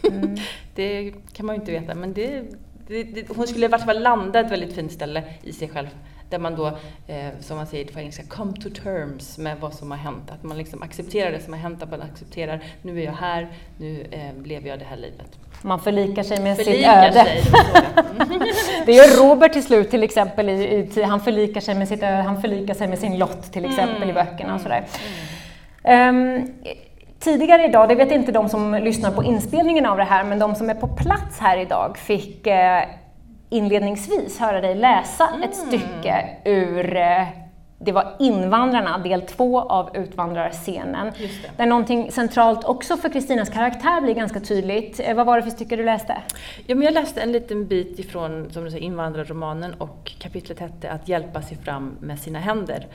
Mm. 0.08 0.36
det 0.74 1.12
kan 1.32 1.46
man 1.46 1.54
ju 1.54 1.60
inte 1.60 1.72
veta, 1.72 1.94
men 1.94 2.12
det, 2.12 2.42
det, 2.86 3.02
det, 3.02 3.28
hon 3.36 3.46
skulle 3.46 3.66
i 3.66 3.68
vart 3.68 3.84
fall 3.84 4.02
landa 4.02 4.40
ett 4.40 4.52
väldigt 4.52 4.72
fint 4.72 4.92
ställe 4.92 5.24
i 5.42 5.52
sig 5.52 5.68
själv. 5.68 5.88
Där 6.30 6.38
man 6.38 6.54
då, 6.54 6.66
eh, 7.06 7.28
som 7.40 7.56
man 7.56 7.66
säger 7.66 7.84
på 7.84 7.98
engelska, 7.98 8.22
come 8.28 8.52
to 8.52 8.68
terms 8.82 9.38
med 9.38 9.60
vad 9.60 9.74
som 9.74 9.90
har 9.90 9.98
hänt. 9.98 10.30
Att 10.30 10.42
man 10.42 10.58
liksom 10.58 10.82
accepterar 10.82 11.32
det 11.32 11.40
som 11.40 11.52
har 11.52 11.60
hänt, 11.60 11.82
att 11.82 11.90
man 11.90 12.02
accepterar, 12.02 12.60
nu 12.82 13.00
är 13.00 13.04
jag 13.04 13.12
här, 13.12 13.48
nu 13.78 14.06
eh, 14.10 14.46
lever 14.46 14.68
jag 14.68 14.78
det 14.78 14.84
här 14.84 14.96
livet. 14.96 15.38
Man 15.62 15.80
förlikar 15.80 16.22
sig 16.22 16.40
med 16.40 16.56
förlikar 16.56 17.12
sitt 17.12 17.16
öde. 17.16 17.24
Sig, 17.24 17.42
det 18.86 18.92
gör 18.92 19.22
Robert 19.22 19.52
till 19.52 19.62
slut 19.62 19.90
till 19.90 20.02
exempel, 20.02 20.48
i, 20.48 20.90
i, 20.96 21.02
han 21.02 21.20
förlikar 21.20 21.60
sig 21.60 21.74
med 21.74 21.88
sitt 21.88 22.02
öde, 22.02 22.22
han 22.22 22.40
förlikar 22.40 22.74
sig 22.74 22.88
med 22.88 22.98
sin 22.98 23.18
lott 23.18 23.52
till 23.52 23.64
exempel 23.64 23.96
mm. 23.96 24.10
i 24.10 24.12
böckerna 24.12 24.54
och 24.54 24.60
sådär. 24.60 24.84
Mm. 25.84 26.38
Um, 26.38 26.54
Tidigare 27.20 27.64
idag, 27.64 27.88
det 27.88 27.94
vet 27.94 28.10
inte 28.10 28.32
de 28.32 28.48
som 28.48 28.74
lyssnar 28.74 29.10
på 29.10 29.24
inspelningen 29.24 29.86
av 29.86 29.96
det 29.96 30.04
här, 30.04 30.24
men 30.24 30.38
de 30.38 30.54
som 30.54 30.70
är 30.70 30.74
på 30.74 30.88
plats 30.88 31.38
här 31.40 31.58
idag 31.58 31.98
fick 31.98 32.46
eh, 32.46 32.84
inledningsvis 33.50 34.38
höra 34.38 34.60
dig 34.60 34.74
läsa 34.74 35.28
mm. 35.28 35.42
ett 35.42 35.56
stycke 35.56 36.28
ur 36.44 36.96
eh, 36.96 37.26
det 37.80 37.92
var 37.92 38.16
Invandrarna, 38.18 38.98
del 38.98 39.22
två 39.22 39.60
av 39.60 39.96
Utvandrarscenen. 39.96 41.12
Där 41.56 41.66
någonting 41.66 42.12
centralt 42.12 42.64
också 42.64 42.96
för 42.96 43.08
Kristinas 43.08 43.50
karaktär 43.50 44.00
blir 44.00 44.14
ganska 44.14 44.40
tydligt. 44.40 45.00
Eh, 45.00 45.16
vad 45.16 45.26
var 45.26 45.36
det 45.36 45.42
för 45.42 45.50
stycke 45.50 45.76
du 45.76 45.84
läste? 45.84 46.16
Ja, 46.66 46.74
men 46.74 46.84
jag 46.84 46.94
läste 46.94 47.20
en 47.20 47.32
liten 47.32 47.66
bit 47.66 47.98
ifrån 47.98 48.50
som 48.50 48.64
du 48.64 48.70
säger, 48.70 48.84
Invandrarromanen 48.84 49.74
och 49.74 50.12
kapitlet 50.18 50.58
hette 50.58 50.90
Att 50.90 51.08
hjälpa 51.08 51.42
sig 51.42 51.56
fram 51.56 51.96
med 52.00 52.18
sina 52.18 52.38
händer. 52.38 52.86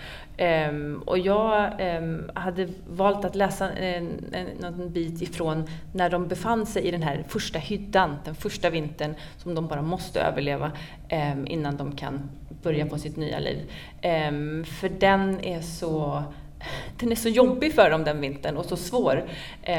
Um, 0.69 1.04
och 1.06 1.17
jag 1.17 1.72
um, 1.98 2.32
hade 2.34 2.67
valt 2.89 3.26
att 3.26 3.36
läsa 3.36 3.72
en, 3.72 4.10
en, 4.32 4.63
en 4.63 4.91
bit 4.91 5.22
ifrån 5.22 5.67
när 5.93 6.10
de 6.10 6.28
befann 6.28 6.65
sig 6.65 6.84
i 6.84 6.91
den 6.91 7.04
här 7.04 7.24
första 7.28 7.60
hyddan, 7.60 8.15
den 8.26 8.36
första 8.36 8.69
vintern 8.69 9.15
som 9.38 9.56
de 9.56 9.67
bara 9.67 9.82
måste 9.82 10.22
överleva 10.22 10.72
um, 11.12 11.48
innan 11.48 11.78
de 11.78 11.96
kan 11.96 12.30
börja 12.63 12.86
på 12.86 12.97
sitt 12.97 13.17
nya 13.17 13.39
liv. 13.39 13.71
Um, 14.30 14.65
för 14.65 14.89
den 14.89 15.45
är 15.45 15.62
så 15.62 16.23
den 16.99 17.12
är 17.12 17.15
så 17.15 17.30
jobbig 17.30 17.73
för 17.73 17.89
dem 17.89 18.04
den 18.04 18.21
vintern 18.21 18.58
och 18.58 18.65
så 18.65 18.78
svår. 18.78 19.30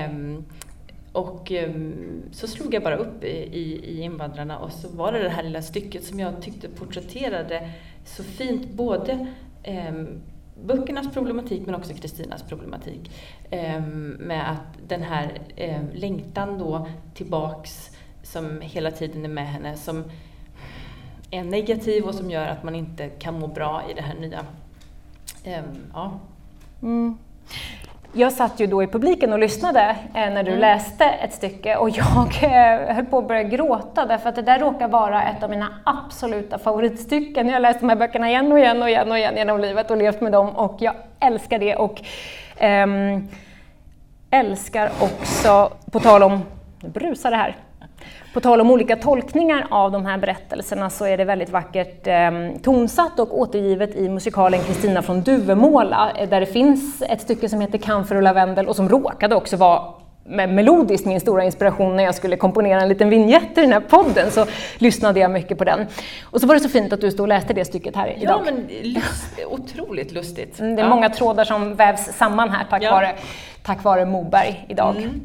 Um, 0.08 0.44
och 1.12 1.50
um, 1.50 2.22
så 2.32 2.46
slog 2.46 2.74
jag 2.74 2.82
bara 2.82 2.96
upp 2.96 3.24
i, 3.24 3.28
i, 3.28 3.84
i, 3.84 4.00
Invandrarna 4.00 4.58
och 4.58 4.72
så 4.72 4.88
var 4.88 5.12
det 5.12 5.22
det 5.22 5.28
här 5.28 5.42
lilla 5.42 5.62
stycket 5.62 6.04
som 6.04 6.20
jag 6.20 6.42
tyckte 6.42 6.68
porträtterade 6.68 7.70
så 8.04 8.24
fint 8.24 8.70
både 8.70 9.26
böckernas 10.64 11.14
problematik 11.14 11.62
men 11.66 11.74
också 11.74 11.94
Kristinas 11.94 12.42
problematik. 12.42 13.10
med 14.18 14.50
att 14.50 14.88
den 14.88 15.02
här 15.02 15.40
längtan 15.92 16.58
då 16.58 16.88
tillbaks 17.14 17.90
som 18.22 18.60
hela 18.60 18.90
tiden 18.90 19.24
är 19.24 19.28
med 19.28 19.46
henne 19.46 19.76
som 19.76 20.04
är 21.30 21.44
negativ 21.44 22.04
och 22.04 22.14
som 22.14 22.30
gör 22.30 22.46
att 22.46 22.62
man 22.62 22.74
inte 22.74 23.08
kan 23.08 23.40
må 23.40 23.46
bra 23.46 23.82
i 23.90 23.94
det 23.94 24.02
här 24.02 24.14
nya. 24.14 24.40
Um, 25.44 25.90
ja. 25.94 26.12
Mm. 26.82 27.18
Jag 28.16 28.32
satt 28.32 28.60
ju 28.60 28.66
då 28.66 28.82
i 28.82 28.86
publiken 28.86 29.32
och 29.32 29.38
lyssnade 29.38 29.96
eh, 30.14 30.14
när 30.14 30.42
du 30.42 30.50
mm. 30.50 30.60
läste 30.60 31.04
ett 31.04 31.32
stycke 31.32 31.76
och 31.76 31.90
jag 31.90 32.42
eh, 32.42 32.94
höll 32.94 33.04
på 33.04 33.18
att 33.18 33.28
börja 33.28 33.42
gråta 33.42 34.06
därför 34.06 34.28
att 34.28 34.34
det 34.34 34.42
där 34.42 34.58
råkar 34.58 34.88
vara 34.88 35.22
ett 35.22 35.42
av 35.42 35.50
mina 35.50 35.68
absoluta 35.84 36.58
favoritstycken. 36.58 37.46
Jag 37.46 37.54
har 37.54 37.60
läst 37.60 37.80
de 37.80 37.88
här 37.88 37.96
böckerna 37.96 38.28
igen 38.28 38.52
och 38.52 38.58
igen 38.58 38.82
och 38.82 38.88
igen 38.88 39.10
och 39.10 39.18
igen 39.18 39.36
genom 39.36 39.60
livet 39.60 39.90
och 39.90 39.96
levt 39.96 40.20
med 40.20 40.32
dem 40.32 40.48
och 40.48 40.76
jag 40.78 40.94
älskar 41.20 41.58
det 41.58 41.76
och 41.76 42.00
um, 42.62 43.28
älskar 44.30 44.90
också, 45.00 45.70
på 45.92 46.00
tal 46.00 46.22
om, 46.22 46.42
nu 46.80 46.88
brusar 46.88 47.30
det 47.30 47.36
här, 47.36 47.56
på 48.32 48.40
tal 48.40 48.60
om 48.60 48.70
olika 48.70 48.96
tolkningar 48.96 49.66
av 49.70 49.92
de 49.92 50.06
här 50.06 50.18
berättelserna 50.18 50.90
så 50.90 51.06
är 51.06 51.16
det 51.16 51.24
väldigt 51.24 51.50
vackert 51.50 52.06
eh, 52.06 52.30
tonsatt 52.62 53.20
och 53.20 53.38
återgivet 53.38 53.96
i 53.96 54.08
musikalen 54.08 54.60
Kristina 54.60 55.02
från 55.02 55.22
Duvemåla 55.22 56.12
eh, 56.18 56.28
där 56.28 56.40
det 56.40 56.46
finns 56.46 57.02
ett 57.02 57.20
stycke 57.20 57.48
som 57.48 57.60
heter 57.60 57.78
Kamfer 57.78 58.16
och 58.16 58.22
lavendel 58.22 58.68
och 58.68 58.76
som 58.76 58.88
råkade 58.88 59.34
också 59.34 59.56
vara 59.56 59.82
melodiskt 60.26 61.06
min 61.06 61.20
stora 61.20 61.44
inspiration 61.44 61.96
när 61.96 62.04
jag 62.04 62.14
skulle 62.14 62.36
komponera 62.36 62.80
en 62.80 62.88
liten 62.88 63.08
vignett 63.08 63.58
i 63.58 63.60
den 63.60 63.72
här 63.72 63.80
podden 63.80 64.30
så 64.30 64.46
lyssnade 64.78 65.20
jag 65.20 65.30
mycket 65.30 65.58
på 65.58 65.64
den. 65.64 65.86
Och 66.22 66.40
så 66.40 66.46
var 66.46 66.54
det 66.54 66.60
så 66.60 66.68
fint 66.68 66.92
att 66.92 67.00
du 67.00 67.10
stod 67.10 67.20
och 67.20 67.28
läste 67.28 67.52
det 67.52 67.64
stycket 67.64 67.96
här 67.96 68.16
idag. 68.18 68.42
Ja, 68.46 68.52
men 68.52 68.92
lust, 68.92 69.38
otroligt 69.46 70.12
lustigt. 70.12 70.60
Mm, 70.60 70.76
det 70.76 70.82
är 70.82 70.84
ja. 70.84 70.90
många 70.90 71.08
trådar 71.08 71.44
som 71.44 71.74
vävs 71.74 72.04
samman 72.16 72.50
här 72.50 72.66
tack, 72.70 72.82
ja. 72.82 72.90
vare, 72.90 73.12
tack 73.62 73.84
vare 73.84 74.04
Moberg 74.04 74.66
idag. 74.68 74.96
Mm. 74.96 75.20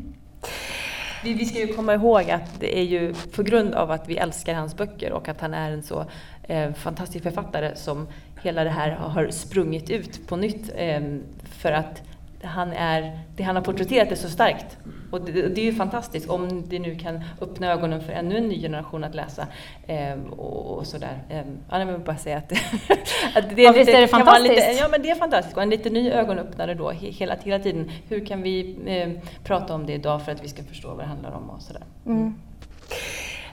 Vi, 1.23 1.33
vi, 1.33 1.45
ska 1.45 1.59
ju 1.59 1.73
komma 1.73 1.93
ihåg 1.93 2.31
att 2.31 2.59
det 2.59 2.79
är 2.79 2.83
ju 2.83 3.13
på 3.35 3.43
grund 3.43 3.73
av 3.73 3.91
att 3.91 4.09
vi 4.09 4.17
älskar 4.17 4.53
hans 4.53 4.77
böcker 4.77 5.11
och 5.11 5.27
att 5.27 5.41
han 5.41 5.53
är 5.53 5.71
en 5.71 5.83
så 5.83 6.05
eh, 6.43 6.73
fantastisk 6.73 7.23
författare 7.23 7.75
som 7.75 8.07
hela 8.41 8.63
det 8.63 8.69
här 8.69 8.91
har 8.91 9.29
sprungit 9.29 9.89
ut 9.89 10.27
på 10.27 10.35
nytt. 10.35 10.71
Eh, 10.75 11.01
för 11.43 11.71
att 11.71 12.01
han 12.43 12.73
är, 12.73 13.19
det 13.35 13.43
han 13.43 13.55
har 13.55 13.63
porträtterat 13.63 14.11
är 14.11 14.15
så 14.15 14.29
starkt. 14.29 14.77
Och 15.11 15.21
det, 15.21 15.31
det, 15.31 15.61
är 15.61 15.65
ju 15.65 15.73
fantastiskt 15.73 16.29
om 16.29 16.69
det 16.69 16.79
nu 16.79 16.95
kan 16.95 17.23
öppna 17.41 17.71
ögonen 17.71 18.01
för 18.01 18.13
ännu 18.13 18.37
en 18.37 18.47
ny 18.47 18.61
generation 18.61 19.03
att 19.03 19.15
läsa. 19.15 19.47
Eh, 19.87 20.13
och, 20.37 20.77
och, 20.77 20.87
sådär. 20.87 21.19
Eh, 21.29 21.41
jag 21.69 21.85
vill 21.85 21.99
bara 21.99 22.17
säga 22.17 22.37
att, 22.37 22.51
att 23.35 23.55
det 23.55 23.61
är, 23.61 23.65
ja, 23.65 23.71
lite, 23.71 23.91
är 23.91 24.01
det 24.01 24.07
fantastiskt? 24.07 24.49
Lite, 24.49 24.71
ja, 24.79 24.87
men 24.91 25.01
det 25.01 25.09
är 25.09 25.15
fantastiskt. 25.15 25.57
Och 25.57 25.63
en 25.63 25.69
lite 25.69 25.89
ny 25.89 26.11
ögonöppnare 26.11 26.73
då 26.73 26.89
hela, 26.89 27.35
hela 27.43 27.59
tiden. 27.59 27.91
Hur 28.07 28.25
kan 28.25 28.41
vi 28.41 28.77
eh, 28.85 29.31
prata 29.43 29.75
om 29.75 29.85
det 29.85 29.93
idag 29.93 30.25
för 30.25 30.31
att 30.31 30.43
vi 30.43 30.47
ska 30.47 30.63
förstå 30.63 30.87
vad 30.87 30.99
det 30.99 31.05
handlar 31.05 31.31
om 31.31 31.49
och 31.49 31.61
sådär. 31.61 31.83
Mm. 32.05 32.35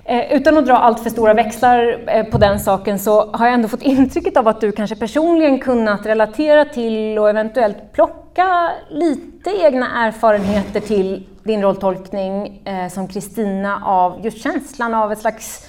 Eh, 0.08 0.32
utan 0.32 0.58
att 0.58 0.66
dra 0.66 0.76
allt 0.76 1.00
för 1.00 1.10
stora 1.10 1.34
växlar 1.34 2.04
eh, 2.06 2.24
på 2.24 2.38
den 2.38 2.60
saken 2.60 2.98
så 2.98 3.30
har 3.32 3.46
jag 3.46 3.54
ändå 3.54 3.68
fått 3.68 3.82
intrycket 3.96 4.36
av 4.36 4.48
att 4.48 4.60
du 4.60 4.72
kanske 4.72 4.96
personligen 4.96 5.58
kunnat 5.58 6.06
relatera 6.06 6.64
till 6.64 7.18
och 7.18 7.30
eventuellt 7.30 7.92
plocka 7.92 8.70
lite 8.90 9.50
egna 9.50 10.06
erfarenheter 10.06 10.80
till 10.80 11.26
din 11.42 11.62
rolltolkning 11.62 12.62
eh, 12.64 12.88
som 12.88 13.08
Kristina 13.08 13.82
av 13.84 14.24
just 14.24 14.42
känslan 14.42 14.94
av 14.94 15.12
ett 15.12 15.18
slags 15.18 15.68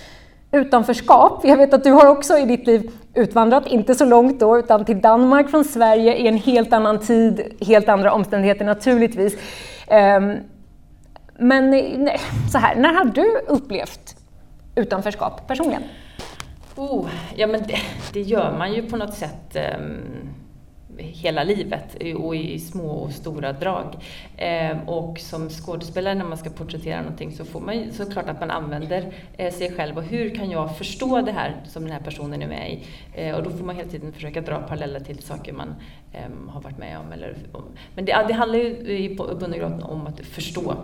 utanförskap. 0.52 1.42
Jag 1.44 1.58
vet 1.58 1.74
att 1.74 1.84
du 1.84 1.92
har 1.92 2.08
också 2.08 2.38
i 2.38 2.46
ditt 2.46 2.68
liv 2.68 2.92
utvandrat, 3.14 3.68
inte 3.68 3.96
så 3.96 4.06
långt 4.06 4.40
då, 4.40 4.58
utan 4.58 4.86
till 4.86 5.02
Danmark 5.02 5.50
från 5.50 5.64
Sverige 5.64 6.16
i 6.16 6.28
en 6.28 6.38
helt 6.38 6.74
annan 6.74 7.00
tid, 7.00 7.42
helt 7.62 7.90
andra 7.90 8.14
omständigheter 8.14 8.66
naturligtvis. 8.66 9.38
Ehm, 9.88 10.36
men 11.38 11.74
eh, 11.74 11.98
nej, 11.98 12.20
så 12.52 12.58
här, 12.58 12.76
när 12.76 12.94
har 12.94 13.06
du 13.06 13.38
upplevt 13.48 14.07
utanförskap 14.78 15.48
personligen? 15.48 15.84
Oh, 16.76 17.10
ja, 17.36 17.48
men 17.48 17.64
det, 17.68 17.80
det, 18.14 18.22
gör 18.22 18.58
man 18.58 18.74
ju 18.74 18.90
på 18.90 18.98
något 18.98 19.14
sätt 19.14 19.58
um, 19.80 20.30
hela 20.98 21.44
livet 21.44 21.98
och 22.18 22.36
i 22.36 22.60
små 22.60 22.90
och 22.90 23.12
stora 23.12 23.54
drag. 23.54 23.96
Um, 24.72 24.90
och 24.90 25.20
som 25.20 25.50
skådespelare 25.50 26.16
när 26.16 26.26
man 26.26 26.38
ska 26.38 26.50
porträttera 26.50 27.02
någonting 27.02 27.32
så 27.32 27.46
får 27.46 27.60
man 27.60 27.78
ju 27.78 27.92
såklart 27.92 28.30
att 28.30 28.40
man 28.40 28.52
använder 28.52 29.14
uh, 29.42 29.52
sig 29.52 29.74
själv 29.76 29.98
och 29.98 30.04
hur 30.04 30.36
kan 30.36 30.52
jag 30.52 30.78
förstå 30.78 31.22
det 31.22 31.32
här 31.32 31.56
som 31.66 31.84
den 31.84 31.92
här 31.92 32.00
personen 32.00 32.42
är 32.42 32.48
med 32.48 32.72
i? 32.72 32.84
Uh, 33.30 33.36
och 33.36 33.44
då 33.44 33.50
får 33.50 33.66
man 33.66 33.76
hela 33.76 33.90
tiden 33.90 34.14
försöka 34.14 34.42
dra 34.42 34.62
paralleller 34.62 35.00
till 35.00 35.24
saker 35.24 35.54
man 35.54 35.76
um, 36.28 36.50
har 36.50 36.62
varit 36.62 36.78
med 36.78 37.00
om. 37.00 37.12
Eller, 37.12 37.38
om. 37.52 37.64
Men 37.96 38.06
det, 38.06 38.26
det 38.28 38.34
handlar 38.34 38.60
ju 38.60 38.66
i 38.98 39.16
grund 39.58 39.82
och 39.84 39.92
om 39.92 40.08
att 40.08 40.20
förstå 40.20 40.76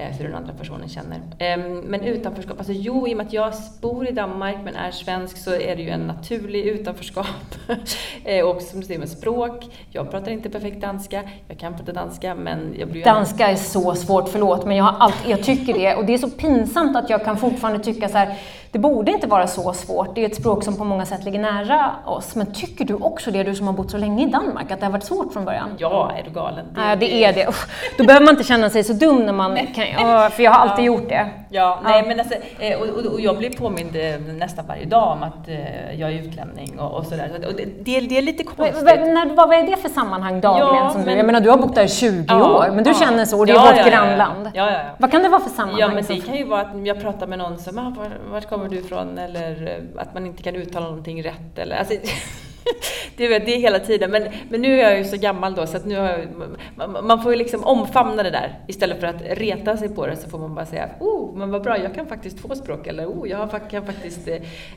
eh, 0.00 0.16
för 0.16 0.24
den 0.24 0.34
andra 0.34 0.52
personen 0.52 0.88
känner. 0.88 1.20
Ehm, 1.38 1.78
men 1.78 2.00
utanförskap, 2.00 2.58
alltså 2.58 2.72
jo, 2.72 3.08
i 3.08 3.12
och 3.12 3.16
med 3.16 3.26
att 3.26 3.32
jag 3.32 3.52
bor 3.80 4.08
i 4.08 4.12
Danmark 4.12 4.56
men 4.64 4.76
är 4.76 4.90
svensk 4.90 5.36
så 5.36 5.50
är 5.54 5.76
det 5.76 5.82
ju 5.82 5.90
en 5.90 6.06
naturlig 6.06 6.64
utanförskap. 6.64 7.26
Eh, 8.24 8.46
och 8.46 8.62
som 8.62 8.80
du 8.80 8.86
säger 8.86 9.00
med 9.00 9.08
språk, 9.08 9.64
jag 9.90 10.10
pratar 10.10 10.30
inte 10.30 10.50
perfekt 10.50 10.80
danska, 10.80 11.22
jag 11.48 11.58
kan 11.58 11.76
prata 11.76 11.92
danska 11.92 12.34
men 12.34 12.74
jag 12.78 12.88
blir 12.88 13.04
Danska 13.04 13.48
är 13.48 13.56
så 13.56 13.94
svårt, 13.94 14.28
förlåt, 14.28 14.66
men 14.66 14.76
jag, 14.76 14.84
har 14.84 14.98
allt, 14.98 15.28
jag 15.28 15.42
tycker 15.42 15.74
det. 15.74 15.94
Och 15.94 16.04
det 16.04 16.14
är 16.14 16.18
så 16.18 16.30
pinsamt 16.30 16.96
att 16.96 17.10
jag 17.10 17.24
kan 17.24 17.36
fortfarande 17.36 17.84
tycka 17.84 18.08
så 18.08 18.18
här, 18.18 18.38
det 18.72 18.78
borde 18.78 19.12
inte 19.12 19.26
vara 19.26 19.46
så 19.46 19.72
svårt. 19.72 20.14
Det 20.14 20.24
är 20.24 20.26
ett 20.26 20.36
språk 20.36 20.64
som 20.64 20.76
på 20.76 20.84
många 20.84 21.06
sätt 21.06 21.24
ligger 21.24 21.38
nära 21.38 21.90
oss. 22.04 22.34
Men 22.34 22.52
tycker 22.52 22.84
du 22.84 22.94
också 22.94 23.30
det, 23.30 23.42
du 23.42 23.54
som 23.54 23.66
har 23.66 23.74
bott 23.74 23.90
så 23.90 23.98
länge 23.98 24.26
i 24.26 24.30
Danmark, 24.30 24.70
att 24.70 24.80
det 24.80 24.86
har 24.86 24.92
varit 24.92 25.04
svårt 25.04 25.32
från 25.32 25.44
början? 25.44 25.68
Ja, 25.78 26.12
är 26.18 26.22
du 26.24 26.30
galen? 26.30 26.66
Det, 26.74 26.80
Nej, 26.80 26.96
det 26.96 27.24
är 27.24 27.32
det. 27.32 27.48
Usch, 27.48 27.66
då 27.98 28.04
behöver 28.04 28.26
man 28.26 28.34
inte 28.34 28.44
känna 28.44 28.70
sig 28.70 28.84
så 28.84 28.92
dum 28.92 29.26
när 29.26 29.32
man 29.32 29.56
kan, 29.56 30.30
för 30.30 30.42
jag 30.42 30.50
har 30.50 30.68
alltid 30.68 30.84
ja. 30.84 30.86
gjort 30.86 31.08
det. 31.08 31.30
Ja, 31.52 31.80
nej, 31.84 32.04
men 32.06 32.20
alltså, 32.20 32.34
eh, 32.58 32.80
och, 32.80 33.12
och, 33.12 33.20
jag 33.20 33.38
blir 33.38 33.50
påmind 33.50 33.96
eh, 33.96 34.34
nästan 34.34 34.66
varje 34.66 34.84
dag 34.84 35.12
om 35.12 35.22
att 35.22 35.48
eh, 35.48 36.00
jag 36.00 36.10
är 36.10 36.14
utlänning 36.14 36.78
och, 36.78 36.98
och 36.98 37.06
sådär. 37.06 37.30
Och 37.48 37.54
det, 37.54 37.64
det, 37.64 38.00
det 38.00 38.18
är 38.18 38.22
lite 38.22 38.44
konstigt. 38.44 38.84
Men, 38.84 39.14
när, 39.14 39.34
vad 39.34 39.52
är 39.52 39.62
det 39.62 39.76
för 39.76 39.88
sammanhang 39.88 40.40
dagligen? 40.40 40.74
Ja, 40.74 40.90
som 40.90 41.00
men, 41.00 41.10
du, 41.10 41.16
jag 41.16 41.26
menar, 41.26 41.40
du 41.40 41.50
har 41.50 41.56
bott 41.56 41.74
där 41.74 41.84
i 41.84 41.88
20 41.88 42.24
ja, 42.28 42.50
år, 42.50 42.66
men 42.74 42.84
du 42.84 42.90
ja, 42.90 42.96
känner 42.96 43.24
så, 43.24 43.38
och 43.38 43.46
det 43.46 43.52
är 43.52 43.56
ja, 43.56 43.72
vårt 43.76 43.90
grannland. 43.90 44.50
Ja, 44.54 44.70
ja, 44.70 44.80
Vad 44.98 45.10
kan 45.10 45.22
det 45.22 45.28
vara 45.28 45.40
för 45.40 45.50
sammanhang? 45.50 45.80
Ja, 45.80 45.88
men 45.88 46.04
det 46.04 46.20
kan 46.20 46.36
ju 46.36 46.44
vara 46.44 46.60
att 46.60 46.86
jag 46.86 47.00
pratar 47.00 47.26
med 47.26 47.38
någon 47.38 47.58
som, 47.58 47.78
ah, 47.78 47.92
var, 47.96 48.10
vart 48.32 48.48
kommer 48.60 48.74
du 48.74 48.78
ifrån? 48.78 49.18
Eller 49.18 49.80
att 49.96 50.14
man 50.14 50.26
inte 50.26 50.42
kan 50.42 50.56
uttala 50.56 50.86
någonting 50.86 51.22
rätt. 51.22 51.58
Eller, 51.58 51.76
alltså, 51.76 51.94
det, 53.16 53.26
är, 53.26 53.40
det 53.40 53.54
är 53.54 53.60
hela 53.60 53.78
tiden, 53.78 54.10
men, 54.10 54.22
men 54.48 54.62
nu 54.62 54.80
är 54.80 54.90
jag 54.90 54.98
ju 54.98 55.04
så 55.04 55.16
gammal 55.16 55.54
då 55.54 55.66
så 55.66 55.76
att 55.76 55.86
nu 55.86 55.96
har 55.96 56.08
jag, 56.08 56.28
man, 56.74 57.06
man, 57.06 57.22
får 57.22 57.32
ju 57.32 57.38
liksom 57.38 57.64
omfamna 57.64 58.22
det 58.22 58.30
där 58.30 58.58
istället 58.66 59.00
för 59.00 59.06
att 59.06 59.22
reta 59.22 59.76
sig 59.76 59.88
på 59.88 60.06
det 60.06 60.16
så 60.16 60.28
får 60.28 60.38
man 60.38 60.54
bara 60.54 60.66
säga 60.66 60.90
oh, 61.00 61.36
men 61.36 61.50
vad 61.50 61.62
bra, 61.62 61.78
jag 61.78 61.94
kan 61.94 62.06
faktiskt 62.06 62.38
två 62.38 62.54
språk 62.54 62.86
eller 62.86 63.06
oh, 63.06 63.28
jag 63.28 63.70
kan 63.70 63.86
faktiskt 63.86 64.28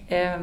eh, 0.07 0.41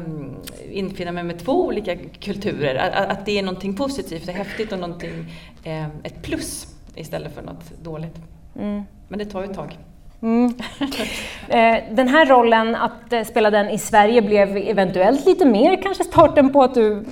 infinna 0.71 1.11
mig 1.11 1.23
med 1.23 1.39
två 1.39 1.65
olika 1.65 1.95
kulturer. 2.19 2.75
Att, 2.75 3.09
att 3.09 3.25
det 3.25 3.39
är 3.39 3.43
någonting 3.43 3.75
positivt 3.75 4.27
och 4.27 4.33
häftigt 4.33 4.71
och 4.71 4.79
någonting, 4.79 5.25
eh, 5.63 5.85
ett 6.03 6.21
plus 6.21 6.75
istället 6.95 7.35
för 7.35 7.41
något 7.41 7.83
dåligt. 7.83 8.15
Mm. 8.55 8.83
Men 9.07 9.19
det 9.19 9.25
tar 9.25 9.43
ju 9.43 9.49
ett 9.49 9.55
tag. 9.55 9.77
Mm. 10.21 10.53
Eh, 11.49 11.77
den 11.91 12.07
här 12.07 12.25
rollen, 12.25 12.75
att 12.75 13.13
eh, 13.13 13.23
spela 13.23 13.51
den 13.51 13.69
i 13.69 13.77
Sverige, 13.77 14.21
blev 14.21 14.57
eventuellt 14.57 15.25
lite 15.25 15.45
mer 15.45 15.81
kanske 15.81 16.03
starten 16.03 16.49
på 16.49 16.63
att 16.63 16.73
du, 16.73 17.05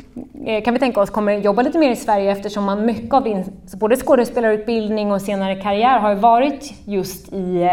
eh, 0.45 0.64
kan 0.64 0.74
vi 0.74 0.80
tänka 0.80 1.01
oss, 1.01 1.10
kommer 1.10 1.34
jobba 1.34 1.62
lite 1.62 1.78
mer 1.78 1.91
i 1.91 1.95
Sverige 1.95 2.32
eftersom 2.32 2.64
man 2.64 2.86
mycket 2.86 3.14
av 3.14 3.24
din 3.24 3.43
både 3.74 3.95
skådespelarutbildning 3.95 5.12
och 5.12 5.22
senare 5.22 5.55
karriär 5.55 5.99
har 5.99 6.16
varit 6.16 6.74
just 6.86 7.34
i, 7.34 7.70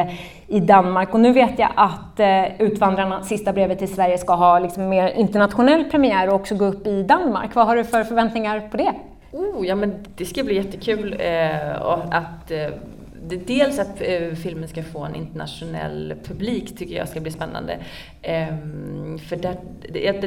i 0.46 0.60
Danmark. 0.60 1.14
Och 1.14 1.20
nu 1.20 1.32
vet 1.32 1.58
jag 1.58 1.70
att 1.76 2.20
Utvandrarna, 2.58 3.22
sista 3.22 3.52
brevet 3.52 3.78
till 3.78 3.94
Sverige, 3.94 4.18
ska 4.18 4.34
ha 4.34 4.58
liksom 4.58 4.88
mer 4.88 5.08
internationell 5.08 5.84
premiär 5.84 6.28
och 6.28 6.34
också 6.34 6.54
gå 6.54 6.64
upp 6.64 6.86
i 6.86 7.02
Danmark. 7.02 7.54
Vad 7.54 7.66
har 7.66 7.76
du 7.76 7.84
för 7.84 8.04
förväntningar 8.04 8.68
på 8.70 8.76
det? 8.76 8.92
Oh, 9.32 9.66
ja, 9.66 9.74
men 9.74 10.04
det 10.16 10.24
ska 10.24 10.44
bli 10.44 10.54
jättekul 10.54 11.16
eh, 11.18 11.82
att 12.10 12.50
eh, 12.50 12.68
dels 13.46 13.78
att 13.78 14.00
eh, 14.00 14.34
filmen 14.34 14.68
ska 14.68 14.82
få 14.82 15.04
en 15.04 15.14
internationell 15.14 16.14
publik 16.24 16.78
tycker 16.78 16.96
jag 16.96 17.08
ska 17.08 17.20
bli 17.20 17.30
spännande. 17.30 17.78
Ehm, 18.22 19.18
för 19.18 19.36
där, 19.36 19.56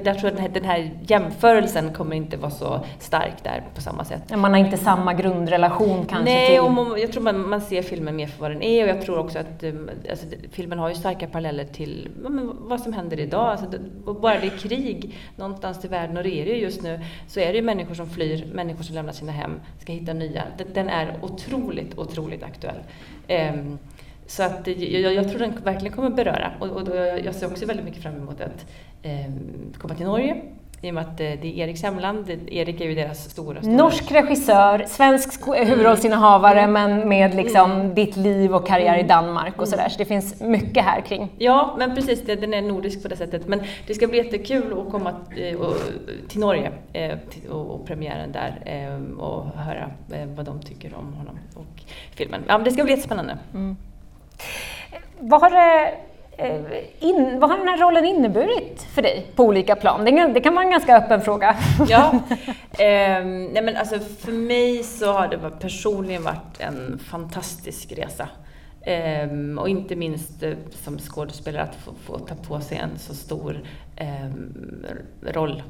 där 0.01 0.13
tror 0.13 0.23
jag 0.23 0.33
den 0.33 0.41
här, 0.41 0.49
den 0.49 0.65
här 0.65 0.91
jämförelsen 1.07 1.93
kommer 1.93 2.15
inte 2.15 2.37
vara 2.37 2.51
så 2.51 2.85
stark 2.99 3.43
där 3.43 3.63
på 3.75 3.81
samma 3.81 4.05
sätt. 4.05 4.37
Man 4.37 4.51
har 4.51 4.57
inte 4.57 4.77
samma 4.77 5.13
grundrelation 5.13 6.05
kanske? 6.05 6.23
Nej, 6.23 6.49
till... 6.49 6.59
och 6.59 6.71
man, 6.71 6.99
jag 6.99 7.11
tror 7.11 7.23
man, 7.23 7.49
man 7.49 7.61
ser 7.61 7.81
filmen 7.81 8.15
mer 8.15 8.27
för 8.27 8.41
vad 8.41 8.51
den 8.51 8.61
är 8.61 8.83
och 8.83 8.89
jag 8.89 9.01
tror 9.01 9.17
också 9.17 9.39
att 9.39 9.63
eh, 9.63 9.73
alltså, 10.09 10.25
filmen 10.51 10.79
har 10.79 10.89
ju 10.89 10.95
starka 10.95 11.27
paralleller 11.27 11.65
till 11.65 12.09
vad 12.59 12.81
som 12.81 12.93
händer 12.93 13.19
idag. 13.19 13.49
Alltså, 13.49 13.67
bara 14.21 14.39
det 14.39 14.47
är 14.47 14.57
krig 14.57 15.17
någonstans 15.35 15.85
i 15.85 15.87
världen 15.87 16.17
och 16.17 16.23
det 16.23 16.41
är 16.41 16.45
det 16.45 16.51
ju 16.51 16.57
just 16.57 16.81
nu 16.81 16.99
så 17.27 17.39
är 17.39 17.47
det 17.47 17.55
ju 17.55 17.61
människor 17.61 17.95
som 17.95 18.09
flyr, 18.09 18.45
människor 18.53 18.83
som 18.83 18.95
lämnar 18.95 19.13
sina 19.13 19.31
hem, 19.31 19.59
ska 19.79 19.93
hitta 19.93 20.13
nya. 20.13 20.43
Den 20.73 20.89
är 20.89 21.19
otroligt, 21.21 21.97
otroligt 21.97 22.43
aktuell. 22.43 22.79
Um, 23.29 23.79
så 24.27 24.43
att 24.43 24.67
jag, 24.67 25.13
jag, 25.13 25.29
tror 25.29 25.39
den 25.39 25.53
verkligen 25.63 25.95
kommer 25.95 26.09
beröra. 26.09 26.51
Och, 26.59 26.67
och 26.67 26.83
då, 26.85 26.95
jag 26.95 27.35
ser 27.35 27.47
också 27.47 27.65
väldigt 27.65 27.85
mycket 27.85 28.03
fram 28.03 28.15
emot 28.15 28.41
att 28.41 28.65
um, 29.03 29.73
komma 29.77 29.95
till 29.95 30.05
Norge 30.05 30.41
i 30.81 30.89
och 30.89 30.93
med 30.93 31.03
att 31.03 31.17
det 31.17 31.33
är 31.33 31.45
Eriks 31.45 31.83
hemland. 31.83 32.29
Erik 32.47 32.81
är 32.81 32.85
ju 32.85 32.95
deras 32.95 33.29
stora... 33.29 33.61
stora... 33.61 33.75
Norsk 33.75 34.11
regissör, 34.11 34.85
svensk 34.87 35.47
huvudrollsinnehavare 35.47 36.61
mm. 36.61 36.73
men 36.73 37.09
med 37.09 37.35
liksom 37.35 37.71
mm. 37.71 37.95
ditt 37.95 38.17
liv 38.17 38.55
och 38.55 38.67
karriär 38.67 38.95
i 38.95 38.99
mm. 38.99 39.07
Danmark 39.07 39.61
och 39.61 39.67
sådär. 39.67 39.89
Så 39.89 39.97
det 39.97 40.05
finns 40.05 40.41
mycket 40.41 40.83
här 40.83 41.01
kring. 41.01 41.31
Ja, 41.37 41.75
men 41.77 41.95
precis. 41.95 42.25
Den 42.25 42.53
är 42.53 42.61
nordisk 42.61 43.01
på 43.01 43.07
det 43.07 43.15
sättet. 43.15 43.47
Men 43.47 43.61
det 43.87 43.93
ska 43.93 44.07
bli 44.07 44.17
jättekul 44.17 44.79
att 44.79 44.91
komma 44.91 45.09
eh, 45.37 45.59
till 46.27 46.39
Norge 46.39 46.71
eh, 46.93 47.17
och 47.49 47.85
premiären 47.85 48.31
där 48.31 48.61
eh, 48.65 49.17
och 49.19 49.45
höra 49.45 49.91
vad 50.35 50.45
de 50.45 50.61
tycker 50.61 50.95
om 50.95 51.13
honom 51.13 51.39
och 51.55 51.81
filmen. 52.15 52.43
Ja, 52.47 52.57
det 52.57 52.71
ska 52.71 52.83
bli 52.83 52.91
jättespännande. 52.91 53.37
Mm. 53.53 53.77
Vad 55.19 55.41
har 55.41 55.49
det 55.49 55.91
Eh, 55.91 56.08
in, 56.99 57.39
vad 57.39 57.49
har 57.49 57.57
den 57.57 57.67
här 57.67 57.77
rollen 57.77 58.05
inneburit 58.05 58.87
för 58.93 59.01
dig 59.01 59.25
på 59.35 59.43
olika 59.43 59.75
plan? 59.75 60.05
Det, 60.05 60.27
det 60.33 60.41
kan 60.41 60.55
vara 60.55 60.65
en 60.65 60.71
ganska 60.71 60.97
öppen 60.97 61.21
fråga. 61.21 61.55
Ja, 61.89 62.11
eh, 62.71 63.25
nej 63.25 63.61
men 63.63 63.77
alltså 63.77 63.99
för 63.99 64.31
mig 64.31 64.83
så 64.83 65.11
har 65.11 65.27
det 65.27 65.37
personligen 65.59 66.23
varit 66.23 66.59
en 66.59 66.99
fantastisk 66.99 67.91
resa. 67.91 68.27
Eh, 68.81 69.27
och 69.57 69.69
inte 69.69 69.95
minst 69.95 70.43
eh, 70.43 70.53
som 70.71 70.99
skådespelare 70.99 71.63
att 71.63 71.75
få, 71.75 71.93
få, 72.03 72.19
ta 72.19 72.35
på 72.35 72.61
sig 72.61 72.77
en 72.77 72.99
så 72.99 73.13
stor 73.13 73.61
ehm, 73.95 74.85
roll 75.21 75.63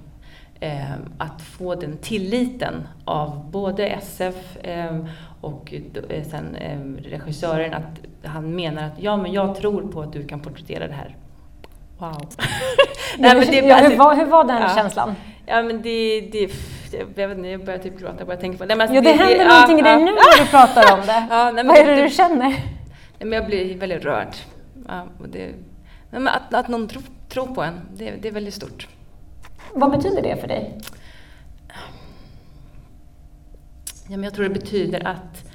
eh, 0.59 0.93
att 1.17 1.41
få 1.41 1.75
den 1.75 1.97
tilliten 1.97 2.87
av 3.05 3.51
både 3.51 3.87
SF 3.87 4.57
eh, 4.57 4.97
och 5.41 5.73
eh, 6.09 6.23
sen 6.23 6.55
eh, 6.55 6.79
regissören 7.09 7.73
att 7.73 7.99
han 8.23 8.55
menar 8.55 8.83
att 8.83 8.93
ja, 8.99 9.17
men 9.17 9.33
jag 9.33 9.55
tror 9.55 9.91
på 9.91 10.01
att 10.01 10.13
du 10.13 10.27
kan 10.27 10.39
porträttera 10.39 10.87
det 10.87 10.93
här. 10.93 11.15
Wow! 11.97 12.29
Nej, 13.17 13.35
men 13.35 13.47
det, 13.47 13.67
ja, 13.67 13.75
hur, 13.75 13.97
var, 13.97 14.15
hur 14.15 14.25
var 14.25 14.43
den 14.43 14.61
ja. 14.61 14.75
känslan? 14.75 15.15
Ja, 15.45 15.61
men 15.61 15.81
det, 15.81 16.21
det, 16.21 16.51
jag, 17.15 17.27
vet 17.27 17.37
inte, 17.37 17.49
jag 17.49 17.65
börjar 17.65 17.79
typ 17.79 17.99
gråta 17.99 18.25
bara 18.25 18.37
tänka 18.37 18.57
på 18.57 18.63
det. 18.63 18.67
Nej, 18.67 18.77
men 18.77 18.81
alltså, 18.81 18.95
ja, 18.95 19.01
det, 19.01 19.09
det 19.09 19.23
händer 19.23 19.45
det, 19.45 19.51
någonting 19.51 19.79
i 19.79 19.81
dig 19.81 19.97
nu 19.97 20.11
när 20.11 20.43
du 20.43 20.49
pratar 20.49 20.93
om 20.93 20.99
det. 21.05 21.27
ja, 21.35 21.51
nej, 21.51 21.65
Vad 21.65 21.77
är 21.77 21.85
det 21.85 22.03
du 22.03 22.09
känner? 22.09 22.49
Nej, 22.49 22.79
men 23.19 23.31
jag 23.31 23.45
blir 23.45 23.77
väldigt 23.77 24.05
rörd. 24.05 24.35
Ja, 24.87 25.03
och 25.19 25.29
det, 25.29 25.49
men 26.09 26.27
att, 26.27 26.53
att 26.53 26.67
någon 26.67 26.87
tror, 26.87 27.03
tror 27.29 27.47
på 27.47 27.63
en, 27.63 27.81
det, 27.93 28.11
det 28.21 28.27
är 28.27 28.31
väldigt 28.31 28.53
stort. 28.53 28.87
Vad 29.73 29.91
betyder 29.91 30.21
det 30.21 30.37
för 30.41 30.47
dig? 30.47 30.79
Ja, 34.09 34.17
men 34.17 34.23
jag 34.23 34.33
tror 34.33 34.43
det 34.43 34.59
betyder 34.59 35.07
att, 35.07 35.51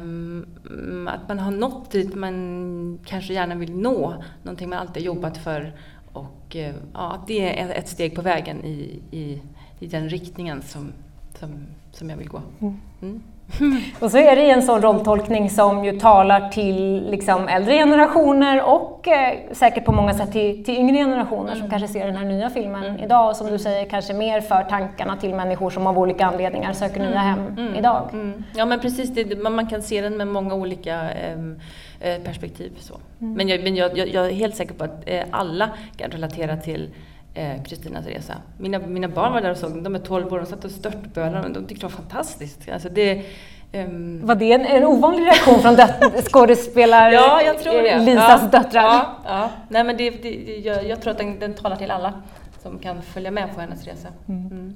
um, 0.00 1.08
att 1.08 1.28
man 1.28 1.38
har 1.38 1.50
nått 1.50 1.90
dit 1.90 2.14
man 2.14 2.98
kanske 3.04 3.34
gärna 3.34 3.54
vill 3.54 3.76
nå, 3.76 4.22
någonting 4.42 4.68
man 4.68 4.78
alltid 4.78 5.02
jobbat 5.02 5.38
för 5.38 5.72
och 6.12 6.56
uh, 6.56 6.74
ja, 6.92 7.12
att 7.12 7.26
det 7.26 7.60
är 7.60 7.70
ett 7.70 7.88
steg 7.88 8.14
på 8.14 8.22
vägen 8.22 8.64
i, 8.64 9.00
i, 9.10 9.42
i 9.80 9.86
den 9.86 10.08
riktningen 10.08 10.62
som, 10.62 10.92
som, 11.38 11.66
som 11.92 12.10
jag 12.10 12.16
vill 12.16 12.28
gå. 12.28 12.42
Mm. 13.00 13.22
Och 14.00 14.10
så 14.10 14.18
är 14.18 14.36
det 14.36 14.50
en 14.50 14.62
sån 14.62 14.82
rolltolkning 14.82 15.50
som 15.50 15.84
ju 15.84 16.00
talar 16.00 16.48
till 16.48 17.10
liksom 17.10 17.48
äldre 17.48 17.74
generationer 17.74 18.62
och 18.62 19.08
eh, 19.08 19.38
säkert 19.52 19.84
på 19.84 19.92
många 19.92 20.14
sätt 20.14 20.32
till, 20.32 20.64
till 20.64 20.74
yngre 20.74 20.96
generationer 20.96 21.52
mm. 21.52 21.58
som 21.58 21.70
kanske 21.70 21.88
ser 21.88 22.06
den 22.06 22.16
här 22.16 22.24
nya 22.24 22.50
filmen 22.50 22.84
mm. 22.84 23.04
idag 23.04 23.30
och 23.30 23.36
som 23.36 23.46
du 23.46 23.58
säger 23.58 23.84
kanske 23.84 24.14
mer 24.14 24.40
för 24.40 24.62
tankarna 24.62 25.16
till 25.16 25.34
människor 25.34 25.70
som 25.70 25.86
av 25.86 25.98
olika 25.98 26.26
anledningar 26.26 26.72
söker 26.72 27.00
nya 27.00 27.20
mm. 27.20 27.24
hem 27.24 27.46
mm. 27.58 27.74
idag. 27.74 28.08
Mm. 28.12 28.44
Ja 28.56 28.66
men 28.66 28.80
precis, 28.80 29.10
det, 29.10 29.38
man 29.50 29.66
kan 29.66 29.82
se 29.82 30.00
den 30.00 30.16
med 30.16 30.26
många 30.26 30.54
olika 30.54 31.10
eh, 32.00 32.22
perspektiv. 32.24 32.72
Så. 32.78 32.94
Mm. 33.20 33.34
Men, 33.34 33.48
jag, 33.48 33.62
men 33.62 33.76
jag, 33.76 33.98
jag, 33.98 34.08
jag, 34.08 34.26
är 34.26 34.32
helt 34.32 34.56
säker 34.56 34.74
på 34.74 34.84
att 34.84 35.02
eh, 35.06 35.22
alla 35.30 35.70
kan 35.96 36.10
relatera 36.10 36.56
till 36.56 36.90
Eh, 37.34 37.62
Kristinas 37.62 38.06
resa. 38.06 38.34
Mina, 38.58 38.78
mina 38.78 39.08
barn 39.08 39.32
var 39.32 39.40
där 39.40 39.50
och 39.50 39.56
såg 39.56 39.82
de 39.82 39.94
är 39.94 39.98
12 39.98 40.32
år, 40.32 40.38
de 40.38 40.46
satt 40.46 40.64
och 40.64 40.70
störtbölade 40.70 41.48
de 41.48 41.66
tyckte 41.66 41.86
det 41.86 41.92
var 41.92 41.96
fantastiskt. 41.96 42.68
Alltså 42.72 42.88
det, 42.88 43.24
um... 43.72 44.26
Var 44.26 44.34
det 44.34 44.52
en, 44.52 44.66
en 44.66 44.84
ovanlig 44.84 45.26
reaktion 45.26 45.60
från 45.60 45.76
skådespelar 46.22 47.10
ja, 47.10 47.42
jag 47.42 47.58
tror 47.58 47.82
det. 47.82 47.98
Lisas 47.98 48.42
ja, 48.42 48.58
döttrar? 48.58 48.82
Ja, 48.82 49.16
ja. 49.24 49.50
Nej, 49.68 49.84
men 49.84 49.96
det, 49.96 50.10
det, 50.10 50.60
jag, 50.64 50.86
jag 50.86 51.02
tror 51.02 51.10
att 51.10 51.18
den, 51.18 51.38
den 51.38 51.54
talar 51.54 51.76
till 51.76 51.90
alla 51.90 52.12
som 52.62 52.78
kan 52.78 53.02
följa 53.02 53.30
med 53.30 53.54
på 53.54 53.60
hennes 53.60 53.84
resa. 53.84 54.08
Mm. 54.28 54.46
Mm. 54.46 54.74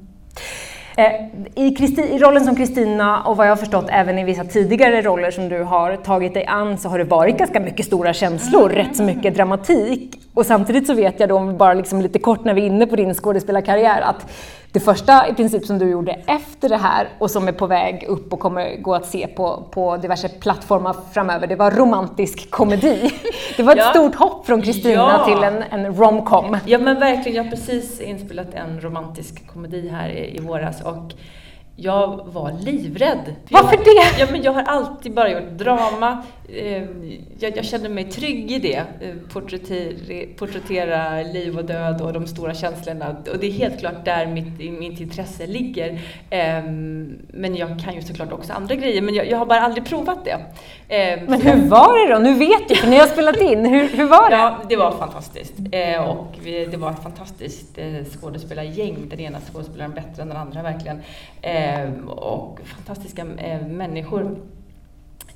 Eh, 0.99 1.13
I, 1.55 1.77
Christi, 1.77 2.03
I, 2.03 2.19
rollen 2.19 2.45
som 2.45 2.57
Kristina 2.57 3.23
och 3.23 3.37
vad 3.37 3.47
jag 3.47 3.51
har 3.51 3.57
förstått 3.57 3.87
även 3.89 4.19
i 4.19 4.25
vissa 4.25 4.45
tidigare 4.45 5.03
roller 5.03 5.31
som 5.31 5.49
du 5.49 5.63
har 5.63 5.97
tagit 5.97 6.35
dig 6.35 6.47
an 6.47 6.79
så 6.79 6.89
har 6.89 6.99
det 6.99 7.05
varit 7.05 7.39
ganska 7.39 7.61
mycket 7.61 7.87
stora 7.87 8.13
känslor, 8.13 8.73
mm. 8.73 8.77
rätt 8.77 8.97
så 8.97 9.03
mycket 9.03 9.35
dramatik. 9.35 10.21
Och 10.35 10.47
samtidigt 10.47 10.87
så 10.87 10.95
vet 10.95 11.21
jag 11.21 11.29
då, 11.29 11.41
bara 11.41 11.75
liksom 11.75 12.03
lite 12.03 12.19
kort 12.19 12.45
när 12.45 12.55
vi 12.55 12.63
är 12.63 12.67
inne 12.67 12.87
på 12.87 12.97
din 12.97 13.15
skådespelarkarriär, 13.15 14.01
att 14.01 14.31
Det 14.73 14.81
första 14.81 15.29
i 15.29 15.35
princip 15.35 15.67
som 15.67 15.79
du 15.79 15.91
gjorde 15.91 16.13
efter 16.13 16.69
det 16.69 16.77
här 16.77 17.09
och 17.19 17.31
som 17.31 17.49
är 17.49 17.53
på 17.53 17.67
väg 17.67 18.05
upp 18.09 18.33
och 18.33 18.41
kommer 18.41 18.77
gå 18.77 18.95
att 18.95 19.07
se 19.07 19.27
på, 19.27 19.65
på 19.71 19.97
diverse 19.97 20.29
plattformar 20.29 20.97
framöver, 21.13 21.47
det 21.47 21.57
var 21.57 21.71
romantisk 21.71 22.51
komedi. 22.51 23.11
Det 23.57 23.63
var 23.63 23.73
ett 23.73 23.79
ja. 23.79 23.91
stort 23.91 24.15
hopp 24.15 24.47
från 24.47 24.63
Kristina 24.63 24.95
ja. 24.95 25.25
till 25.25 25.45
en, 25.45 25.63
en 25.63 25.95
romcom. 25.95 26.57
Ja 26.67 26.79
men 26.79 27.01
verkligen, 27.01 27.37
jag 27.37 27.45
har 27.45 27.51
precis 27.51 28.01
inspelat 28.01 28.55
en 28.55 28.81
romantisk 28.81 29.47
komedi 29.47 29.89
här 29.89 30.09
i, 30.09 30.37
i 30.37 30.41
våras 30.41 30.83
och 30.83 31.13
jag 31.77 32.21
var 32.33 32.53
livrädd. 32.53 33.35
Varför 33.51 33.77
jag, 33.77 33.85
det? 33.85 34.21
Ja, 34.21 34.27
men 34.31 34.43
jag 34.43 34.53
har 34.53 34.63
alltid 34.63 35.15
bara 35.15 35.31
gjort 35.31 35.51
drama. 35.51 36.23
Eh, 36.53 36.83
jag, 37.39 37.57
jag 37.57 37.65
kände 37.65 37.89
mig 37.89 38.05
trygg 38.05 38.53
i 38.53 38.59
det. 38.59 38.85
Eh, 39.01 39.15
porträttera, 40.37 41.23
liv 41.23 41.59
och 41.59 41.65
död 41.65 42.01
och 42.01 42.13
de 42.13 42.27
stora 42.27 42.55
känslorna. 42.55 43.17
Och 43.33 43.39
det 43.39 43.47
är 43.47 43.53
helt 43.53 43.79
klart 43.79 44.05
där 44.05 44.27
mitt, 44.27 44.79
mitt 44.79 45.01
intresse 45.01 45.47
ligger. 45.47 46.01
Ehm, 46.31 47.19
men 47.29 47.57
jag 47.57 47.81
kan 47.85 47.95
ju 47.95 48.03
såklart 48.03 48.33
också 48.33 48.53
andra 48.53 48.75
grejer, 48.75 49.03
men 49.03 49.15
jag, 49.15 49.31
jag 49.31 49.39
har 49.39 49.47
bara 49.47 49.61
aldrig 49.61 49.85
provat 49.85 50.25
det. 50.25 50.37
Ehm, 50.89 51.25
men 51.25 51.41
hur 51.41 51.69
var 51.69 52.07
det 52.07 52.15
då? 52.15 52.21
Nu 52.21 52.35
vet 52.35 52.69
du, 52.69 52.75
för 52.75 52.89
ni 52.89 52.97
har 52.97 53.07
spelat 53.07 53.41
in. 53.41 53.67
Hur, 53.67 53.89
hur 53.89 54.09
var 54.09 54.31
det? 54.31 54.37
Ja, 54.37 54.59
det 54.69 54.77
var 54.77 54.91
fantastiskt. 54.91 55.55
Eh, 55.73 56.09
och 56.09 56.35
det 56.43 56.77
var 56.77 56.91
ett 56.91 57.03
fantastiskt 57.03 57.79
skådespelargäng. 58.21 58.97
Den 59.11 59.21
ena 59.21 59.39
skådespelaren 59.53 59.93
bättre 59.95 60.23
än 60.23 60.29
den 60.29 60.37
andra 60.37 60.63
verkligen. 60.63 61.01
Ehm, 61.43 62.09
och 62.09 62.61
fantastiska 62.65 63.25
människor. 63.69 64.37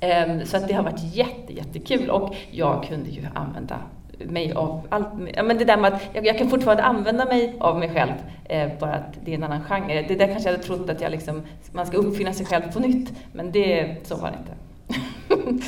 Ehm, 0.03 0.45
så 0.45 0.57
att 0.57 0.67
det 0.67 0.73
har 0.73 0.83
varit 0.83 1.15
jätte, 1.15 1.53
jättekul 1.53 2.09
och 2.09 2.35
jag 2.51 2.83
kunde 2.83 3.09
ju 3.09 3.25
använda 3.33 3.75
mig 4.19 4.53
av 4.53 4.87
allt. 4.89 5.07
Ja, 5.35 5.43
men 5.43 5.57
det 5.57 5.65
där 5.65 5.77
med 5.77 5.93
att 5.93 6.01
jag, 6.13 6.25
jag, 6.25 6.37
kan 6.37 6.49
fortfarande 6.49 6.83
använda 6.83 7.25
mig 7.25 7.55
av 7.59 7.79
mig 7.79 7.89
själv, 7.89 8.13
eh, 8.45 8.71
bara 8.79 8.93
att 8.93 9.17
det 9.25 9.31
är 9.31 9.35
en 9.35 9.43
annan 9.43 9.63
genre. 9.63 10.05
Det 10.07 10.15
där 10.15 10.27
kanske 10.27 10.49
jag 10.49 10.53
hade 10.53 10.63
trott 10.63 10.89
att 10.89 11.01
jag 11.01 11.11
liksom, 11.11 11.41
man 11.71 11.85
ska 11.85 11.97
uppfinna 11.97 12.33
sig 12.33 12.45
själv 12.45 12.71
på 12.73 12.79
nytt, 12.79 13.13
men 13.33 13.51
det, 13.51 13.95
så 14.03 14.15
var 14.15 14.31
det 14.31 14.37
inte. 14.37 14.53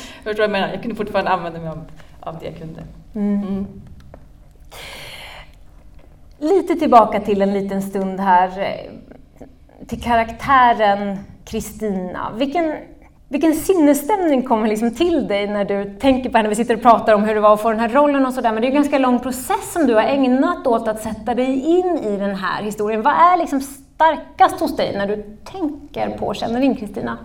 Förstår 0.24 0.32
du 0.32 0.36
vad 0.36 0.44
jag 0.44 0.50
menar? 0.50 0.68
Jag 0.68 0.82
kunde 0.82 0.96
fortfarande 0.96 1.30
använda 1.30 1.60
mig 1.60 1.68
av, 1.68 1.84
av 2.20 2.38
det 2.38 2.46
jag 2.46 2.56
kunde. 2.56 2.82
Mm. 3.14 3.42
Mm. 3.42 3.66
Lite 6.38 6.74
tillbaka 6.74 7.20
till 7.20 7.42
en 7.42 7.52
liten 7.52 7.82
stund 7.82 8.20
här, 8.20 8.58
eh, 8.58 9.46
till 9.86 10.02
karaktären 10.02 11.18
Kristina. 11.44 12.32
Vilken 12.36 12.76
vilken 13.28 13.54
sinnesstämning 13.54 14.42
kommer 14.42 14.68
liksom 14.68 14.94
till 14.94 15.28
dig 15.28 15.46
när 15.46 15.64
du 15.64 15.94
tänker 15.98 16.30
på 16.30 16.36
henne? 16.36 16.48
Vi 16.48 16.54
sitter 16.54 16.74
och 16.76 16.82
pratar 16.82 17.14
om 17.14 17.24
hur 17.24 17.34
det 17.34 17.40
var 17.40 17.54
att 17.54 17.62
få 17.62 17.70
den 17.70 17.80
här 17.80 17.88
rollen 17.88 18.26
och 18.26 18.34
sådär, 18.34 18.52
men 18.52 18.60
det 18.60 18.66
är 18.66 18.68
en 18.68 18.74
ganska 18.74 18.98
lång 18.98 19.20
process 19.20 19.72
som 19.72 19.86
du 19.86 19.94
har 19.94 20.02
ägnat 20.02 20.66
åt 20.66 20.88
att 20.88 21.02
sätta 21.02 21.34
dig 21.34 21.60
in 21.60 21.98
i 21.98 22.16
den 22.16 22.34
här 22.34 22.62
historien. 22.62 23.02
Vad 23.02 23.12
är 23.12 23.38
liksom 23.38 23.60
starkast 23.60 24.60
hos 24.60 24.76
dig 24.76 24.98
när 24.98 25.06
du 25.06 25.36
tänker 25.44 26.18
på 26.18 26.26
och 26.26 26.36
känner 26.36 26.60
in 26.60 26.76
Kristina? 26.76 27.18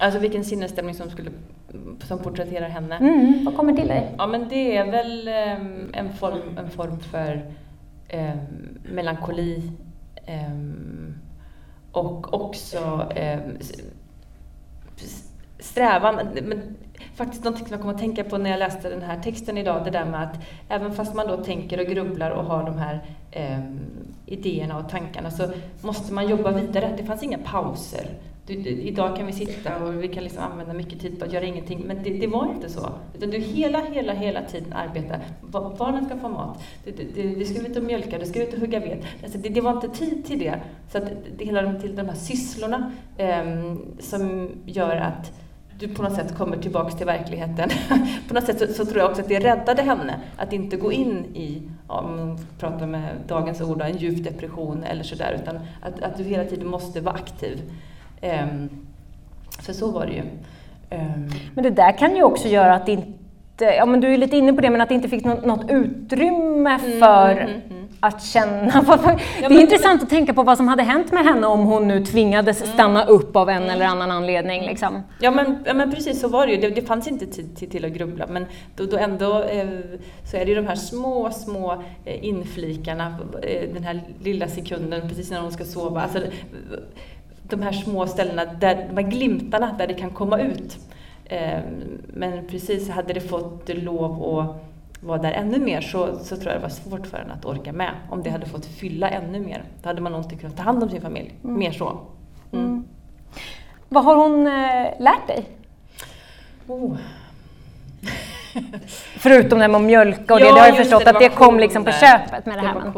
Alltså 0.00 0.18
vilken 0.18 0.44
sinnesstämning 0.44 0.94
som, 0.94 1.10
skulle, 1.10 1.30
som 2.04 2.18
porträtterar 2.18 2.68
henne? 2.68 2.96
Mm, 2.96 3.44
vad 3.44 3.56
kommer 3.56 3.72
till 3.72 3.88
dig? 3.88 4.14
Ja, 4.18 4.26
men 4.26 4.48
det 4.48 4.76
är 4.76 4.90
väl 4.90 5.28
um, 5.60 5.90
en, 5.92 6.12
form, 6.12 6.58
en 6.58 6.70
form 6.70 7.00
för 7.00 7.44
um, 8.14 8.94
melankoli 8.94 9.72
um, 10.28 11.14
och 11.92 12.34
också 12.34 12.78
strävan, 15.58 16.20
men 16.42 16.76
faktiskt 17.14 17.44
något 17.44 17.58
som 17.58 17.66
jag 17.70 17.80
kom 17.80 17.90
att 17.90 17.98
tänka 17.98 18.24
på 18.24 18.38
när 18.38 18.50
jag 18.50 18.58
läste 18.58 18.90
den 18.90 19.02
här 19.02 19.22
texten 19.22 19.58
idag, 19.58 19.84
det 19.84 19.90
där 19.90 20.04
med 20.04 20.22
att 20.22 20.36
även 20.68 20.94
fast 20.94 21.14
man 21.14 21.26
då 21.26 21.44
tänker 21.44 21.80
och 21.80 21.86
grubblar 21.86 22.30
och 22.30 22.44
har 22.44 22.64
de 22.64 22.78
här 22.78 23.00
eh, 23.30 23.60
idéerna 24.26 24.78
och 24.78 24.88
tankarna 24.88 25.30
så 25.30 25.48
måste 25.80 26.12
man 26.12 26.28
jobba 26.28 26.50
vidare. 26.50 26.94
Det 26.96 27.04
fanns 27.04 27.22
inga 27.22 27.38
pauser. 27.38 28.08
Du, 28.48 28.54
du, 28.54 28.70
idag 28.70 29.16
kan 29.16 29.26
vi 29.26 29.32
sitta 29.32 29.76
och 29.76 30.02
vi 30.02 30.08
kan 30.08 30.24
liksom 30.24 30.42
använda 30.42 30.72
mycket 30.72 31.00
tid 31.00 31.18
på 31.18 31.24
att 31.24 31.32
göra 31.32 31.44
ingenting, 31.44 31.82
men 31.86 32.02
det, 32.02 32.10
det 32.10 32.26
var 32.26 32.52
inte 32.54 32.68
så. 32.68 32.92
Utan 33.14 33.30
du 33.30 33.38
hela, 33.38 33.80
hela, 33.80 34.12
hela 34.12 34.42
tiden 34.42 34.72
arbetar. 34.72 35.20
Barnen 35.78 36.06
ska 36.06 36.18
få 36.18 36.28
mat, 36.28 36.62
du, 36.84 36.92
du, 37.14 37.34
du 37.34 37.44
ska 37.44 37.66
ut 37.66 37.76
och 37.76 37.82
mjölka, 37.82 38.18
du 38.18 38.26
ska 38.26 38.42
ut 38.42 38.54
och 38.54 38.60
hugga 38.60 38.80
ved. 38.80 39.04
Alltså 39.22 39.38
det, 39.38 39.48
det 39.48 39.60
var 39.60 39.72
inte 39.72 39.88
tid 39.88 40.24
till 40.24 40.38
det. 40.38 40.60
Så 40.92 40.98
att 40.98 41.04
det 41.36 41.44
hela 41.44 41.74
till 41.74 41.96
de 41.96 42.08
här 42.08 42.14
sysslorna 42.14 42.92
eh, 43.16 43.74
som 43.98 44.50
gör 44.66 44.96
att 44.96 45.32
du 45.78 45.88
på 45.88 46.02
något 46.02 46.14
sätt 46.14 46.36
kommer 46.36 46.56
tillbaks 46.56 46.94
till 46.94 47.06
verkligheten. 47.06 47.70
på 48.28 48.34
något 48.34 48.44
sätt 48.44 48.58
så, 48.58 48.66
så, 48.74 48.84
tror 48.84 48.98
jag 48.98 49.10
också 49.10 49.22
att 49.22 49.28
det 49.28 49.40
räddade 49.40 49.82
henne, 49.82 50.20
att 50.36 50.52
inte 50.52 50.76
gå 50.76 50.92
in 50.92 51.24
i, 51.34 51.62
om 51.86 52.16
man 52.16 52.38
pratar 52.58 52.86
med 52.86 53.16
dagens 53.26 53.60
ord, 53.60 53.82
en 53.82 53.96
djup 53.96 54.24
depression 54.24 54.84
eller 54.84 55.02
sådär, 55.02 55.38
utan 55.42 55.56
att, 55.82 56.02
att 56.02 56.16
du 56.16 56.24
hela 56.24 56.44
tiden 56.44 56.68
måste 56.68 57.00
vara 57.00 57.14
aktiv. 57.14 57.58
Um, 58.22 58.70
för 59.62 59.72
så 59.72 59.90
var 59.90 60.06
det 60.06 60.12
ju. 60.12 60.22
Um, 60.90 61.30
men 61.54 61.64
det 61.64 61.70
där 61.70 61.98
kan 61.98 62.16
ju 62.16 62.22
också 62.22 62.48
göra 62.48 62.74
att 62.74 62.86
det 62.86 62.92
inte, 62.92 63.64
ja 63.64 63.86
men 63.86 64.00
du 64.00 64.14
är 64.14 64.18
lite 64.18 64.36
inne 64.36 64.52
på 64.52 64.60
det, 64.60 64.70
men 64.70 64.80
att 64.80 64.88
det 64.88 64.94
inte 64.94 65.08
fick 65.08 65.24
något, 65.24 65.44
något 65.44 65.70
utrymme 65.70 66.70
mm, 66.70 67.00
för 67.00 67.30
mm, 67.30 67.48
mm, 67.48 67.62
mm 67.70 67.78
att 68.00 68.22
känna. 68.22 68.82
det 69.38 69.44
är 69.44 69.60
intressant 69.60 70.02
att 70.02 70.10
tänka 70.10 70.34
på 70.34 70.42
vad 70.42 70.56
som 70.56 70.68
hade 70.68 70.82
hänt 70.82 71.12
med 71.12 71.24
henne 71.24 71.46
om 71.46 71.60
hon 71.60 71.88
nu 71.88 72.04
tvingades 72.04 72.62
mm. 72.62 72.74
stanna 72.74 73.04
upp 73.04 73.36
av 73.36 73.50
en 73.50 73.62
eller 73.62 73.86
annan 73.86 74.10
anledning. 74.10 74.62
Liksom. 74.62 75.02
Ja, 75.20 75.30
men, 75.30 75.58
ja, 75.66 75.74
men 75.74 75.92
precis 75.94 76.20
så 76.20 76.28
var 76.28 76.46
det 76.46 76.52
ju. 76.52 76.60
Det, 76.60 76.70
det 76.70 76.82
fanns 76.82 77.08
inte 77.08 77.26
tid 77.26 77.56
till, 77.56 77.70
till 77.70 77.84
att 77.84 77.92
grubbla, 77.92 78.26
men 78.26 78.46
då, 78.76 78.84
då 78.84 78.96
ändå 78.96 79.42
eh, 79.42 79.68
så 80.24 80.36
är 80.36 80.44
det 80.44 80.50
ju 80.50 80.54
de 80.54 80.66
här 80.66 80.74
små, 80.74 81.30
små 81.30 81.82
eh, 82.04 82.24
inflikarna, 82.24 83.18
eh, 83.42 83.68
den 83.74 83.84
här 83.84 84.00
lilla 84.22 84.48
sekunden 84.48 85.08
precis 85.08 85.30
när 85.30 85.40
hon 85.40 85.52
ska 85.52 85.64
sova. 85.64 86.02
Alltså, 86.02 86.18
de 87.48 87.62
här 87.62 87.72
små 87.72 88.06
ställena, 88.06 88.44
där, 88.44 88.86
de 88.88 89.02
här 89.02 89.10
glimtarna 89.10 89.74
där 89.78 89.86
det 89.86 89.94
kan 89.94 90.10
komma 90.10 90.38
ut. 90.38 90.78
Eh, 91.24 91.60
men 92.06 92.46
precis, 92.46 92.88
hade 92.88 93.12
det 93.12 93.20
fått 93.20 93.68
lov 93.68 94.38
att 94.38 94.64
var 95.00 95.18
där 95.18 95.32
ännu 95.32 95.58
mer 95.58 95.80
så, 95.80 96.18
så 96.18 96.36
tror 96.36 96.52
jag 96.52 96.56
det 96.56 96.62
var 96.62 96.68
svårt 96.68 97.06
för 97.06 97.18
henne 97.18 97.32
att 97.32 97.44
orka 97.44 97.72
med. 97.72 97.90
Om 98.10 98.22
det 98.22 98.30
hade 98.30 98.46
fått 98.46 98.66
fylla 98.66 99.08
ännu 99.08 99.40
mer. 99.40 99.62
Då 99.82 99.88
hade 99.88 100.00
man 100.00 100.12
nog 100.12 100.20
inte 100.20 100.36
kunnat 100.36 100.56
ta 100.56 100.62
hand 100.62 100.82
om 100.82 100.90
sin 100.90 101.00
familj. 101.00 101.34
Mm. 101.44 101.58
Mer 101.58 101.72
så. 101.72 101.98
Mm. 102.52 102.66
Mm. 102.66 102.84
Vad 103.88 104.04
har 104.04 104.16
hon 104.16 104.46
äh, 104.46 104.86
lärt 104.98 105.26
dig? 105.26 105.44
Oh. 106.66 106.96
Förutom 109.18 109.58
det 109.58 109.68
med 109.68 109.80
mjölka 109.80 110.34
och 110.34 110.40
det, 110.40 110.46
ja, 110.46 110.54
det 110.54 110.60
har 110.60 110.66
jag 110.66 110.76
förstått 110.76 111.04
det, 111.04 111.10
att 111.10 111.18
det 111.18 111.28
kom 111.28 111.58
liksom 111.58 111.84
på 111.84 111.92
köpet 111.92 112.46
med 112.46 112.58
det, 112.58 112.62
det 112.62 112.68
här. 112.68 112.92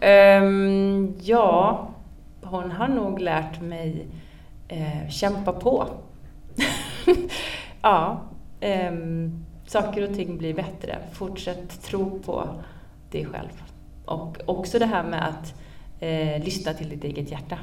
Mm. 0.00 0.44
um, 0.44 1.14
ja, 1.22 1.88
hon 2.50 2.70
har 2.70 2.88
nog 2.88 3.20
lärt 3.20 3.60
mig 3.60 4.06
uh, 4.72 5.08
kämpa 5.08 5.52
på. 5.52 5.88
ja. 7.82 8.20
Um, 8.90 9.44
saker 9.66 10.10
och 10.10 10.16
ting 10.16 10.38
blir 10.38 10.54
bättre. 10.54 10.98
Fortsätt 11.12 11.82
tro 11.82 12.18
på 12.18 12.48
dig 13.10 13.24
själv. 13.24 13.62
Och 14.04 14.38
också 14.46 14.78
det 14.78 14.86
här 14.86 15.02
med 15.02 15.28
att 15.28 15.54
eh, 16.00 16.44
lyssna 16.44 16.72
till 16.72 16.88
ditt 16.88 17.04
eget 17.04 17.30
hjärta. 17.30 17.58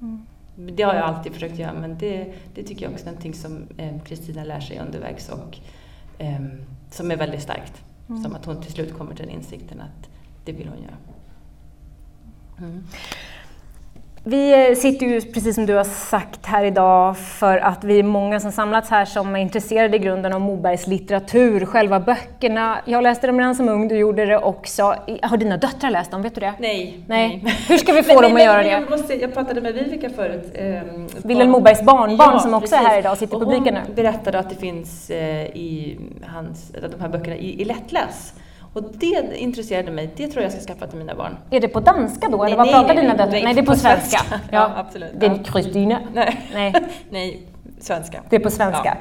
Mm. 0.00 0.26
Det 0.56 0.82
har 0.82 0.94
jag 0.94 1.04
alltid 1.04 1.32
försökt 1.32 1.58
göra, 1.58 1.72
men 1.72 1.98
det, 1.98 2.34
det 2.54 2.62
tycker 2.62 2.84
jag 2.84 2.92
också 2.92 3.04
är 3.04 3.06
någonting 3.06 3.34
som 3.34 3.66
eh, 3.76 4.02
Kristina 4.02 4.40
eh, 4.40 4.46
lär 4.46 4.60
sig 4.60 4.78
undervägs 4.78 5.28
och 5.28 5.58
eh, 6.18 6.40
som 6.90 7.10
är 7.10 7.16
väldigt 7.16 7.42
starkt. 7.42 7.84
Mm. 8.08 8.22
Som 8.22 8.34
att 8.34 8.44
hon 8.44 8.62
till 8.62 8.72
slut 8.72 8.98
kommer 8.98 9.14
till 9.14 9.26
den 9.26 9.34
insikten 9.34 9.80
att 9.80 10.10
det 10.44 10.52
vill 10.52 10.68
hon 10.68 10.82
göra. 10.82 10.96
Mm. 12.58 12.84
Vi 14.28 14.74
sitter 14.76 15.06
ju, 15.06 15.20
precis 15.20 15.54
som 15.54 15.66
du 15.66 15.74
har 15.74 15.84
sagt 15.84 16.46
här 16.46 16.64
idag, 16.64 17.18
för 17.18 17.58
att 17.58 17.84
vi 17.84 17.98
är 17.98 18.02
många 18.02 18.40
som 18.40 18.52
samlats 18.52 18.90
här 18.90 19.04
som 19.04 19.36
är 19.36 19.40
intresserade 19.40 19.96
i 19.96 19.98
grunden 19.98 20.32
av 20.32 20.40
Mobergs 20.40 20.86
litteratur, 20.86 21.66
själva 21.66 22.00
böckerna. 22.00 22.78
Jag 22.84 23.02
läste 23.02 23.26
dem 23.26 23.38
redan 23.38 23.54
som 23.54 23.68
ung, 23.68 23.88
du 23.88 23.98
gjorde 23.98 24.26
det 24.26 24.38
också. 24.38 24.82
Har 25.22 25.36
dina 25.36 25.56
döttrar 25.56 25.90
läst 25.90 26.10
dem? 26.10 26.22
Vet 26.22 26.34
du 26.34 26.40
det? 26.40 26.52
Nej. 26.58 27.00
nej. 27.06 27.44
Hur 27.68 27.78
ska 27.78 27.92
vi 27.92 28.02
få 28.14 28.20
dem 28.20 28.36
att 28.36 28.42
göra 28.42 28.62
det? 28.62 28.70
Jag, 28.70 28.90
måste, 28.90 29.14
jag 29.14 29.34
pratade 29.34 29.60
med 29.60 29.74
Vivica 29.74 30.10
förut. 30.10 30.50
Eh, 30.54 30.82
Vilhelm 31.24 31.50
Mobergs 31.50 31.82
barnbarn 31.82 32.30
ja, 32.32 32.38
som 32.38 32.54
också 32.54 32.70
precis. 32.70 32.86
är 32.86 32.90
här 32.90 32.98
idag 32.98 33.12
och 33.12 33.18
sitter 33.18 33.36
i 33.36 33.40
publiken 33.40 33.74
nu. 33.74 33.80
Hon 33.86 33.94
berättade 33.94 34.38
att 34.38 34.50
det 34.50 34.56
finns 34.56 35.10
eh, 35.10 35.46
i 35.46 35.98
hans, 36.26 36.72
de 36.92 37.00
här 37.00 37.08
böckerna 37.08 37.36
i, 37.36 37.62
i 37.62 37.64
lättläs. 37.64 38.32
Och 38.76 38.82
det 38.92 39.36
intresserade 39.36 39.90
mig, 39.90 40.10
det 40.16 40.28
tror 40.28 40.42
jag 40.42 40.52
ska 40.52 40.60
skaffa 40.60 40.86
till 40.86 40.98
mina 40.98 41.14
barn. 41.14 41.36
Är 41.50 41.60
det 41.60 41.68
på 41.68 41.80
danska 41.80 42.28
då, 42.28 42.36
nej, 42.36 42.46
eller 42.46 42.56
vad 42.56 42.70
pratar 42.70 42.94
nej, 42.94 43.02
dina 43.02 43.12
döttrar? 43.12 43.30
Nej, 43.30 43.44
nej, 43.44 43.54
det 43.54 43.60
är 43.60 43.64
på, 43.64 43.72
på 43.72 43.78
svenska. 43.78 44.18
svenska. 44.18 44.40
Ja, 44.50 44.72
absolut. 44.76 45.10
Det 45.14 45.26
är 45.26 45.44
Kristina. 45.44 46.00
Nej. 46.14 46.40
nej. 46.54 46.74
nej, 47.10 47.46
svenska. 47.80 48.20
Det 48.30 48.36
är 48.36 48.40
på 48.40 48.50
svenska. 48.50 48.96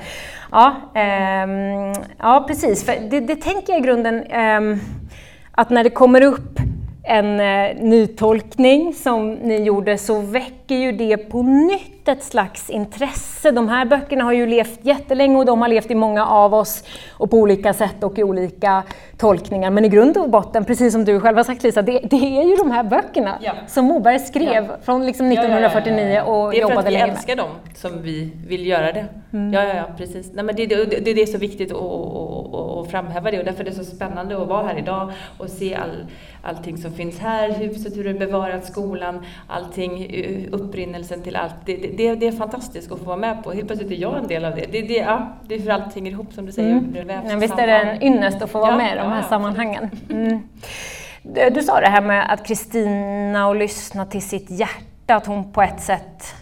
Ja, 0.51 0.75
ja, 0.93 1.43
um, 1.43 1.93
ja 2.19 2.45
precis. 2.47 2.85
För 2.85 3.09
det, 3.09 3.19
det 3.19 3.35
tänker 3.35 3.73
jag 3.73 3.81
i 3.81 3.85
grunden, 3.85 4.31
um, 4.31 4.81
att 5.51 5.69
när 5.69 5.83
det 5.83 5.89
kommer 5.89 6.21
upp 6.21 6.59
en 7.03 7.39
uh, 7.39 7.83
nytolkning 7.83 8.93
som 8.93 9.33
ni 9.33 9.63
gjorde 9.63 9.97
så 9.97 10.21
väcker 10.21 10.64
ju 10.73 10.91
det 10.91 11.17
på 11.17 11.41
nytt 11.41 12.07
ett 12.07 12.23
slags 12.23 12.69
intresse. 12.69 13.51
De 13.51 13.69
här 13.69 13.85
böckerna 13.85 14.23
har 14.23 14.33
ju 14.33 14.47
levt 14.47 14.79
jättelänge 14.81 15.37
och 15.37 15.45
de 15.45 15.61
har 15.61 15.67
levt 15.67 15.91
i 15.91 15.95
många 15.95 16.25
av 16.25 16.53
oss 16.53 16.83
och 17.11 17.31
på 17.31 17.37
olika 17.37 17.73
sätt 17.73 18.03
och 18.03 18.19
i 18.19 18.23
olika 18.23 18.83
tolkningar. 19.17 19.69
Men 19.69 19.85
i 19.85 19.89
grund 19.89 20.17
och 20.17 20.29
botten, 20.29 20.65
precis 20.65 20.93
som 20.93 21.05
du 21.05 21.19
själv 21.19 21.37
har 21.37 21.43
sagt 21.43 21.63
Lisa, 21.63 21.81
det, 21.81 21.99
det 21.99 22.39
är 22.39 22.43
ju 22.43 22.55
de 22.55 22.71
här 22.71 22.83
böckerna 22.83 23.37
ja. 23.41 23.53
som 23.67 23.85
Moberg 23.85 24.19
skrev 24.19 24.65
ja. 24.65 24.77
från 24.83 25.05
liksom 25.05 25.31
1949 25.31 26.13
ja, 26.13 26.23
och 26.23 26.55
jobbade 26.55 26.89
länge 26.89 27.07
med. 27.07 27.15
Det 27.25 27.31
är 27.31 27.35
för 27.35 27.35
att 27.35 27.35
vi 27.35 27.35
älskar 27.35 27.35
dem 27.35 27.49
som 27.75 28.01
vi 28.01 28.31
vill 28.47 28.67
göra 28.67 28.91
det. 28.91 29.05
Mm. 29.33 29.53
Ja, 29.53 29.63
ja, 29.63 29.83
precis. 29.97 30.31
Nej, 30.33 30.43
men 30.43 30.55
det, 30.55 30.65
det, 30.65 30.85
det, 30.85 31.13
det 31.13 31.21
är 31.21 31.25
så 31.25 31.37
viktigt 31.37 31.71
att, 31.71 31.77
att, 31.77 32.55
att, 32.55 32.91
framhäva 32.91 33.31
det 33.31 33.39
och 33.39 33.45
därför 33.45 33.63
är 33.63 33.69
det 33.69 33.75
så 33.75 33.83
spännande 33.83 34.41
att 34.41 34.47
vara 34.47 34.67
här 34.67 34.77
idag 34.77 35.11
och 35.37 35.49
se 35.49 35.75
all, 35.75 36.05
allting 36.41 36.77
som 36.77 36.91
finns 36.91 37.19
här, 37.19 37.49
huset, 37.49 37.97
hur 37.97 38.03
det 38.03 38.09
är 38.09 38.19
bevarat, 38.19 38.65
skolan, 38.65 39.25
allting, 39.47 40.07
upprinnelsen 40.55 41.21
till 41.21 41.35
allt. 41.35 41.55
Det, 41.65 41.75
det, 41.75 42.15
det, 42.15 42.27
är 42.27 42.31
fantastiskt 42.31 42.91
att 42.91 42.99
få 42.99 43.05
vara 43.05 43.17
med 43.17 43.43
på. 43.43 43.51
Helt 43.51 43.67
plötsligt 43.67 43.91
är 43.91 43.95
jag 43.95 44.17
en 44.17 44.27
del 44.27 44.45
av 44.45 44.55
det. 44.55 44.65
Det, 44.71 44.81
det, 44.81 44.93
ja, 44.93 45.33
det 45.47 45.55
är 45.55 45.59
för 45.59 45.71
allt 45.71 45.95
hänger 45.95 46.11
ihop 46.11 46.33
som 46.33 46.45
du 46.45 46.51
säger. 46.51 46.71
Mm. 46.71 47.07
Det 47.07 47.21
ja, 47.29 47.37
visst 47.37 47.59
är 47.59 47.67
det 47.67 47.73
en 47.73 48.03
ynnest 48.03 48.41
att 48.41 48.51
få 48.51 48.59
vara 48.59 48.71
ja, 48.71 48.77
med 48.77 48.93
i 48.93 48.97
de 48.97 49.09
här 49.09 49.21
ja, 49.21 49.27
sammanhangen. 49.29 49.89
Mm. 50.09 50.39
Du 51.53 51.61
sa 51.61 51.79
det 51.79 51.87
här 51.87 52.01
med 52.01 52.33
att 52.33 52.47
Kristina 52.47 53.47
och 53.47 53.55
lyssna 53.55 54.05
till 54.05 54.21
sitt 54.21 54.49
hjärta, 54.49 55.15
att 55.15 55.25
hon 55.25 55.51
på 55.51 55.61
ett 55.61 55.81
sätt 55.81 56.35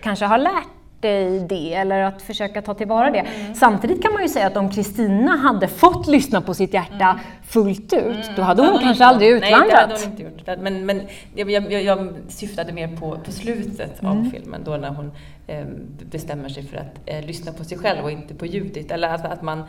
kanske 0.00 0.24
har 0.24 0.38
lärt 0.38 0.81
dig 1.02 1.40
det 1.48 1.74
eller 1.74 2.02
att 2.02 2.22
försöka 2.22 2.62
ta 2.62 2.74
tillvara 2.74 3.10
det. 3.10 3.18
Mm. 3.18 3.54
Samtidigt 3.54 4.02
kan 4.02 4.12
man 4.12 4.22
ju 4.22 4.28
säga 4.28 4.46
att 4.46 4.56
om 4.56 4.70
Kristina 4.70 5.36
hade 5.36 5.68
fått 5.68 6.06
lyssna 6.06 6.40
på 6.40 6.54
sitt 6.54 6.74
hjärta 6.74 7.10
mm. 7.10 7.18
fullt 7.42 7.92
ut, 7.92 8.24
mm. 8.24 8.34
då 8.36 8.42
hade 8.42 8.62
hon, 8.62 8.70
hon 8.70 8.80
kanske 8.80 9.04
aldrig 9.04 9.30
utvandrat. 9.30 9.60
Nej, 9.60 9.70
det 9.70 9.76
hade 9.76 9.94
hon 9.94 10.10
inte 10.10 10.22
gjort. 10.22 10.58
Men, 10.60 10.86
men 10.86 11.02
jag, 11.34 11.50
jag, 11.50 11.82
jag 11.82 12.12
syftade 12.28 12.72
mer 12.72 12.96
på, 12.96 13.18
på 13.24 13.32
slutet 13.32 14.04
av 14.04 14.16
mm. 14.16 14.30
filmen, 14.30 14.64
då 14.64 14.76
när 14.76 14.90
hon 14.90 15.12
eh, 15.46 15.64
bestämmer 16.10 16.48
sig 16.48 16.62
för 16.62 16.76
att 16.76 17.00
eh, 17.06 17.26
lyssna 17.26 17.52
på 17.52 17.64
sig 17.64 17.78
själv 17.78 18.04
och 18.04 18.10
inte 18.10 18.34
på 18.34 18.46
Judit. 18.46 18.90
Eller 18.90 19.08
att, 19.08 19.24
att 19.24 19.42
man 19.42 19.64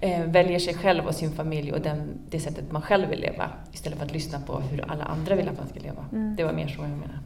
eh, 0.00 0.24
väljer 0.24 0.58
sig 0.58 0.74
själv 0.74 1.06
och 1.06 1.14
sin 1.14 1.32
familj 1.32 1.72
och 1.72 1.80
den, 1.80 2.08
det 2.30 2.40
sättet 2.40 2.72
man 2.72 2.82
själv 2.82 3.08
vill 3.08 3.20
leva 3.20 3.50
istället 3.72 3.98
för 3.98 4.06
att 4.06 4.12
lyssna 4.12 4.40
på 4.40 4.60
hur 4.60 4.84
alla 4.90 5.04
andra 5.04 5.34
vill 5.34 5.48
att 5.48 5.58
man 5.58 5.68
ska 5.68 5.80
leva. 5.80 6.04
Mm. 6.12 6.36
Det 6.36 6.44
var 6.44 6.52
mer 6.52 6.68
så 6.68 6.82
jag 6.82 6.90
menar. 6.90 7.18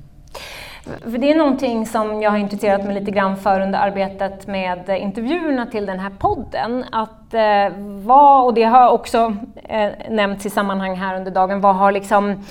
För 1.02 1.18
det 1.18 1.30
är 1.30 1.34
någonting 1.34 1.86
som 1.86 2.22
jag 2.22 2.30
har 2.30 2.38
intresserat 2.38 2.84
mig 2.84 2.94
lite 2.94 3.10
grann 3.10 3.36
för 3.36 3.60
under 3.60 3.78
arbetet 3.78 4.46
med 4.46 4.88
intervjuerna 5.00 5.66
till 5.66 5.86
den 5.86 5.98
här 5.98 6.10
podden. 6.18 6.84
Att 6.92 7.34
eh, 7.34 7.68
vad, 7.78 8.44
och 8.44 8.54
det 8.54 8.62
har 8.62 8.88
också 8.88 9.36
eh, 9.68 9.90
nämnts 10.10 10.46
i 10.46 10.50
sammanhang 10.50 10.96
här 10.96 11.16
under 11.16 11.30
dagen, 11.30 11.60
vad 11.60 11.76
har 11.76 11.92
liksom 11.92 12.44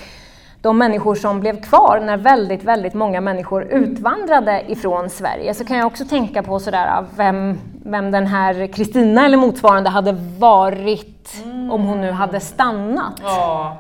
de 0.62 0.78
människor 0.78 1.16
som 1.16 1.40
blev 1.40 1.62
kvar 1.62 2.02
när 2.06 2.18
väldigt, 2.18 2.64
väldigt 2.64 2.94
många 2.94 3.22
människor 3.22 3.64
utvandrade 3.64 4.64
ifrån 4.68 5.10
Sverige 5.10 5.54
så 5.54 5.66
kan 5.66 5.78
jag 5.78 5.88
också 5.88 6.06
tänka 6.06 6.44
på 6.44 6.60
sådär 6.60 6.88
ah, 6.88 7.06
vem, 7.18 7.60
vem 7.86 8.12
den 8.12 8.28
här 8.28 8.68
Kristina 8.68 9.26
eller 9.26 9.38
motsvarande 9.38 9.90
hade 9.90 10.12
varit 10.40 11.44
mm. 11.44 11.72
om 11.72 11.84
hon 11.84 12.02
nu 12.02 12.12
hade 12.12 12.40
stannat. 12.40 13.22
Ja. 13.24 13.78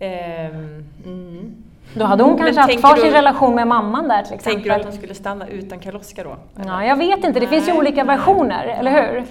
Um, 0.00 0.84
mm. 1.04 1.54
Då 1.94 2.04
hade 2.04 2.22
hon 2.22 2.38
kanske 2.38 2.60
haft 2.60 2.78
kvar 2.78 2.96
sin 2.96 3.12
relation 3.12 3.54
med 3.54 3.66
mamman 3.66 4.08
där 4.08 4.22
till 4.22 4.34
exempel. 4.34 4.54
Tänker 4.54 4.70
du 4.70 4.76
att 4.76 4.84
hon 4.84 4.92
skulle 4.92 5.14
stanna 5.14 5.48
utan 5.48 5.78
Karl-Oskar 5.78 6.24
då? 6.24 6.36
Eller? 6.60 6.72
Ja, 6.72 6.84
jag 6.84 6.96
vet 6.96 7.24
inte. 7.24 7.40
Det 7.40 7.46
finns 7.46 7.68
ju 7.68 7.72
olika 7.72 8.04
versioner, 8.04 8.66
eller 8.66 8.90
hur? 8.90 9.24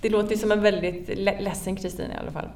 Det 0.00 0.08
låter 0.08 0.30
ju 0.30 0.36
som 0.36 0.52
en 0.52 0.62
väldigt 0.62 1.18
ledsen 1.40 1.76
Kristina 1.76 2.14
i 2.14 2.16
alla 2.20 2.30
fall. 2.30 2.48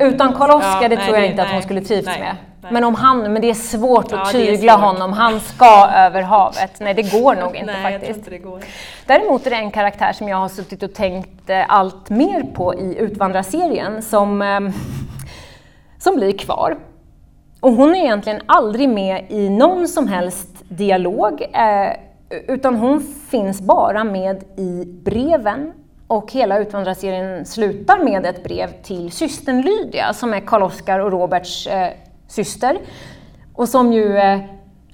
Utan 0.00 0.32
Karl-Oskar, 0.32 0.82
ja, 0.82 0.88
det 0.88 0.96
tror 0.96 1.16
jag 1.16 1.26
inte 1.26 1.36
nej, 1.36 1.46
att 1.46 1.52
hon 1.52 1.62
skulle 1.62 1.80
trivts 1.80 2.06
nej, 2.06 2.20
med. 2.20 2.36
Nej. 2.62 2.72
Men 2.72 2.84
om 2.84 2.94
han, 2.94 3.32
men 3.32 3.42
det 3.42 3.50
är 3.50 3.54
svårt 3.54 4.12
att 4.12 4.32
tygla 4.32 4.72
svårt. 4.72 4.82
honom. 4.82 5.12
Han 5.12 5.40
ska 5.40 5.88
över 5.94 6.22
havet. 6.22 6.80
Nej, 6.80 6.94
det 6.94 7.02
går 7.02 7.34
nog 7.34 7.56
inte 7.56 7.72
nej, 7.72 7.92
faktiskt. 7.92 8.18
Inte 8.18 8.30
det 8.30 8.38
går. 8.38 8.60
Däremot 9.06 9.46
är 9.46 9.50
det 9.50 9.56
en 9.56 9.70
karaktär 9.70 10.12
som 10.12 10.28
jag 10.28 10.36
har 10.36 10.48
suttit 10.48 10.82
och 10.82 10.94
tänkt 10.94 11.50
eh, 11.50 11.64
allt 11.68 12.10
mer 12.10 12.42
på 12.42 12.74
i 12.74 12.98
Utvandrarserien 12.98 14.02
som, 14.02 14.42
eh, 14.42 14.60
som 15.98 16.16
blir 16.16 16.38
kvar. 16.38 16.76
Och 17.60 17.72
hon 17.72 17.94
är 17.94 18.00
egentligen 18.00 18.40
aldrig 18.46 18.88
med 18.88 19.26
i 19.28 19.48
någon 19.48 19.88
som 19.88 20.08
helst 20.08 20.48
dialog, 20.68 21.42
eh, 21.42 21.96
utan 22.48 22.76
hon 22.76 23.00
finns 23.30 23.60
bara 23.60 24.04
med 24.04 24.44
i 24.56 24.84
breven. 24.84 25.72
Och 26.06 26.32
hela 26.32 26.58
Utvandrarserien 26.58 27.46
slutar 27.46 28.04
med 28.04 28.26
ett 28.26 28.44
brev 28.44 28.82
till 28.82 29.10
systern 29.12 29.60
Lydia, 29.60 30.12
som 30.12 30.34
är 30.34 30.40
Karl-Oskar 30.40 30.98
och 30.98 31.12
Roberts 31.12 31.66
eh, 31.66 31.92
syster. 32.28 32.78
Och 33.54 33.68
som 33.68 33.92
ju 33.92 34.16
eh, 34.16 34.40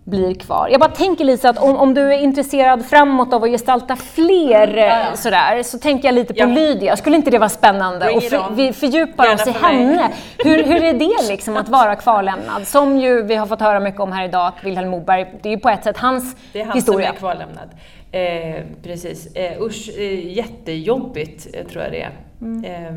blir 0.06 0.34
kvar. 0.34 0.68
Jag 0.68 0.80
bara 0.80 0.90
tänker 0.90 1.24
Lisa 1.24 1.48
att 1.48 1.58
om, 1.58 1.76
om 1.76 1.94
du 1.94 2.14
är 2.14 2.18
intresserad 2.18 2.86
framåt 2.86 3.32
av 3.32 3.44
att 3.44 3.50
gestalta 3.50 3.96
fler 3.96 4.68
mm, 4.68 5.06
ja. 5.10 5.16
sådär, 5.16 5.62
så 5.62 5.78
tänker 5.78 6.08
jag 6.08 6.14
lite 6.14 6.34
på 6.34 6.40
ja. 6.40 6.46
Lydia. 6.46 6.96
Skulle 6.96 7.16
inte 7.16 7.30
det 7.30 7.38
vara 7.38 7.48
spännande? 7.48 8.10
och 8.10 8.22
för, 8.22 8.54
vi 8.54 8.72
fördjupar 8.72 9.34
oss 9.34 9.46
i 9.46 9.50
henne. 9.50 10.10
Hur, 10.38 10.64
hur 10.64 10.82
är 10.82 10.92
det 10.92 11.28
liksom 11.28 11.56
att 11.56 11.68
vara 11.68 11.96
kvarlämnad? 11.96 12.68
Som 12.68 12.98
ju 12.98 13.22
vi 13.22 13.34
har 13.34 13.46
fått 13.46 13.60
höra 13.60 13.80
mycket 13.80 14.00
om 14.00 14.12
här 14.12 14.24
idag, 14.24 14.46
att 14.46 14.64
Vilhelm 14.64 14.88
Moberg, 14.88 15.26
det 15.42 15.48
är 15.48 15.50
ju 15.50 15.58
på 15.58 15.68
ett 15.68 15.84
sätt 15.84 15.98
hans 15.98 16.24
historia. 16.24 16.52
Det 16.52 16.60
är 16.60 16.64
han 16.64 16.76
historia. 16.76 17.06
som 17.06 17.14
är 17.14 17.18
kvarlämnad. 17.18 17.68
Eh, 18.10 18.64
precis. 18.82 19.34
Eh, 19.34 19.62
usch, 19.62 19.88
eh, 19.98 20.36
jättejobbigt 20.36 21.46
eh, 21.54 21.66
tror 21.66 21.82
jag 21.82 21.92
det 21.92 22.02
är. 22.02 22.10
Mm. 22.40 22.64
Eh, 22.64 22.94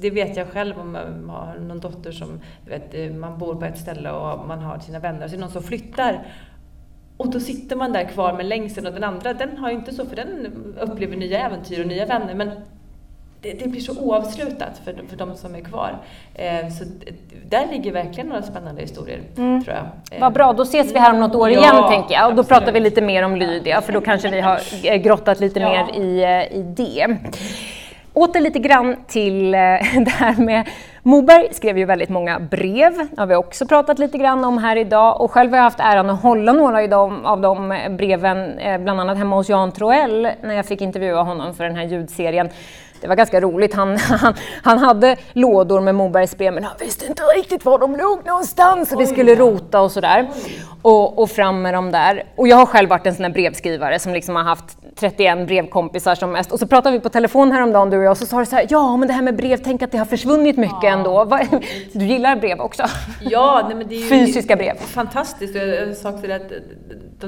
det 0.00 0.10
vet 0.10 0.36
jag 0.36 0.48
själv 0.48 0.78
om 0.80 0.92
man 0.92 1.30
har 1.30 1.58
någon 1.58 1.80
dotter 1.80 2.12
som, 2.12 2.40
vet, 2.68 3.16
man 3.16 3.38
bor 3.38 3.54
på 3.54 3.64
ett 3.64 3.78
ställe 3.78 4.10
och 4.10 4.46
man 4.46 4.58
har 4.58 4.78
sina 4.78 4.98
vänner, 4.98 5.24
och 5.24 5.30
så 5.30 5.36
är 5.36 5.38
det 5.38 5.44
någon 5.44 5.52
som 5.52 5.62
flyttar 5.62 6.26
och 7.16 7.30
då 7.30 7.40
sitter 7.40 7.76
man 7.76 7.92
där 7.92 8.04
kvar 8.04 8.32
med 8.32 8.46
längseln 8.46 8.86
och 8.86 8.92
den 8.92 9.04
andra, 9.04 9.32
den 9.32 9.58
har 9.58 9.70
ju 9.70 9.76
inte 9.76 9.94
så 9.94 10.06
för 10.06 10.16
den 10.16 10.46
upplever 10.80 11.16
nya 11.16 11.46
äventyr 11.46 11.80
och 11.80 11.86
nya 11.86 12.06
vänner 12.06 12.34
men 12.34 12.50
det, 13.44 13.52
det 13.52 13.68
blir 13.68 13.80
så 13.80 14.00
oavslutat 14.00 14.80
för, 14.84 14.94
för 15.08 15.16
de 15.16 15.36
som 15.36 15.54
är 15.54 15.60
kvar. 15.60 15.98
Eh, 16.34 16.68
så 16.68 16.84
där 17.48 17.66
ligger 17.72 17.92
verkligen 17.92 18.28
några 18.28 18.42
spännande 18.42 18.82
historier, 18.82 19.20
mm. 19.36 19.64
tror 19.64 19.76
jag. 19.76 20.20
Vad 20.20 20.32
bra, 20.32 20.52
då 20.52 20.62
ses 20.62 20.94
vi 20.94 20.98
här 20.98 21.12
om 21.12 21.20
något 21.20 21.34
år 21.34 21.50
igen, 21.50 21.62
ja, 21.64 21.88
tänker 21.88 22.14
jag. 22.14 22.28
Och 22.28 22.34
då 22.34 22.40
absolut. 22.40 22.58
pratar 22.58 22.72
vi 22.72 22.80
lite 22.80 23.00
mer 23.02 23.22
om 23.22 23.36
Lydia, 23.36 23.80
för 23.80 23.92
då 23.92 24.00
kanske 24.00 24.30
vi 24.30 24.40
har 24.40 24.96
grottat 24.96 25.40
lite 25.40 25.60
ja. 25.60 25.68
mer 25.68 26.02
i, 26.02 26.22
eh, 26.22 26.58
i 26.58 26.62
det. 26.62 27.16
Åter 28.14 28.40
lite 28.40 28.58
grann 28.58 28.96
till 29.06 29.54
eh, 29.54 29.58
det 30.04 30.10
här 30.10 30.36
med 30.42 30.68
Moberg. 31.02 31.48
Skrev 31.52 31.78
ju 31.78 31.84
väldigt 31.84 32.08
många 32.08 32.40
brev, 32.40 32.92
det 32.96 33.20
har 33.20 33.26
vi 33.26 33.34
också 33.34 33.66
pratat 33.66 33.98
lite 33.98 34.18
grann 34.18 34.44
om 34.44 34.58
här 34.58 34.76
idag. 34.76 35.20
Och 35.20 35.30
själv 35.30 35.50
har 35.50 35.56
jag 35.56 35.64
haft 35.64 35.80
äran 35.80 36.10
att 36.10 36.22
hålla 36.22 36.52
några 36.52 36.96
av 37.24 37.40
de 37.40 37.72
eh, 37.72 37.92
breven, 37.92 38.58
eh, 38.58 38.78
bland 38.78 39.00
annat 39.00 39.18
hemma 39.18 39.36
hos 39.36 39.48
Jan 39.48 39.72
Troell 39.72 40.28
när 40.42 40.54
jag 40.54 40.66
fick 40.66 40.80
intervjua 40.80 41.22
honom 41.22 41.54
för 41.54 41.64
den 41.64 41.76
här 41.76 41.84
ljudserien 41.84 42.48
det 43.04 43.08
var 43.08 43.16
ganska 43.16 43.40
roligt. 43.40 43.74
Han, 43.74 43.96
han, 43.98 44.34
han 44.62 44.78
hade 44.78 45.16
lådor 45.32 45.80
med 45.80 45.94
Mobergs 45.94 46.38
brev 46.38 46.54
men 46.54 46.64
han 46.64 46.76
visste 46.80 47.06
inte 47.06 47.22
riktigt 47.22 47.64
var 47.64 47.78
de 47.78 47.96
låg 47.96 48.26
någonstans 48.26 48.92
och 48.92 49.00
vi 49.00 49.06
skulle 49.06 49.34
rota 49.34 49.80
och 49.80 49.92
sådär. 49.92 50.28
Och, 50.82 51.18
och 51.18 51.30
fram 51.30 51.62
med 51.62 51.74
dem 51.74 51.90
där. 51.90 52.24
Och 52.36 52.48
jag 52.48 52.56
har 52.56 52.66
själv 52.66 52.88
varit 52.88 53.06
en 53.06 53.14
sån 53.14 53.22
där 53.22 53.30
brevskrivare 53.30 53.98
som 53.98 54.14
liksom 54.14 54.36
har 54.36 54.42
haft 54.42 54.78
31 54.96 55.46
brevkompisar 55.46 56.14
som 56.14 56.32
mest. 56.32 56.52
Och 56.52 56.58
så 56.58 56.66
pratade 56.66 56.96
vi 56.96 57.00
på 57.00 57.08
telefon 57.08 57.52
häromdagen 57.52 57.90
du 57.90 57.98
och 57.98 58.04
jag 58.04 58.10
och 58.10 58.18
så 58.18 58.26
sa 58.26 58.38
du 58.38 58.46
så 58.46 58.56
här, 58.56 58.66
ja 58.70 58.96
men 58.96 59.08
det 59.08 59.14
här 59.14 59.22
med 59.22 59.36
brev, 59.36 59.60
tänk 59.64 59.82
att 59.82 59.92
det 59.92 59.98
har 59.98 60.04
försvunnit 60.04 60.56
mycket 60.56 60.82
ja. 60.82 60.90
ändå. 60.90 61.38
Du 61.92 62.04
gillar 62.04 62.36
brev 62.36 62.60
också? 62.60 62.82
Ja, 63.20 63.64
nej, 63.66 63.76
men 63.76 63.88
det 63.88 63.94
är 63.94 63.98
ju 63.98 64.08
Fysiska 64.08 64.56
brev. 64.56 64.76
Fantastiskt. 64.76 65.54
Jag 65.54 65.96
sa 65.96 66.10
också 66.10 66.26
det 66.26 66.34
att 66.34 66.52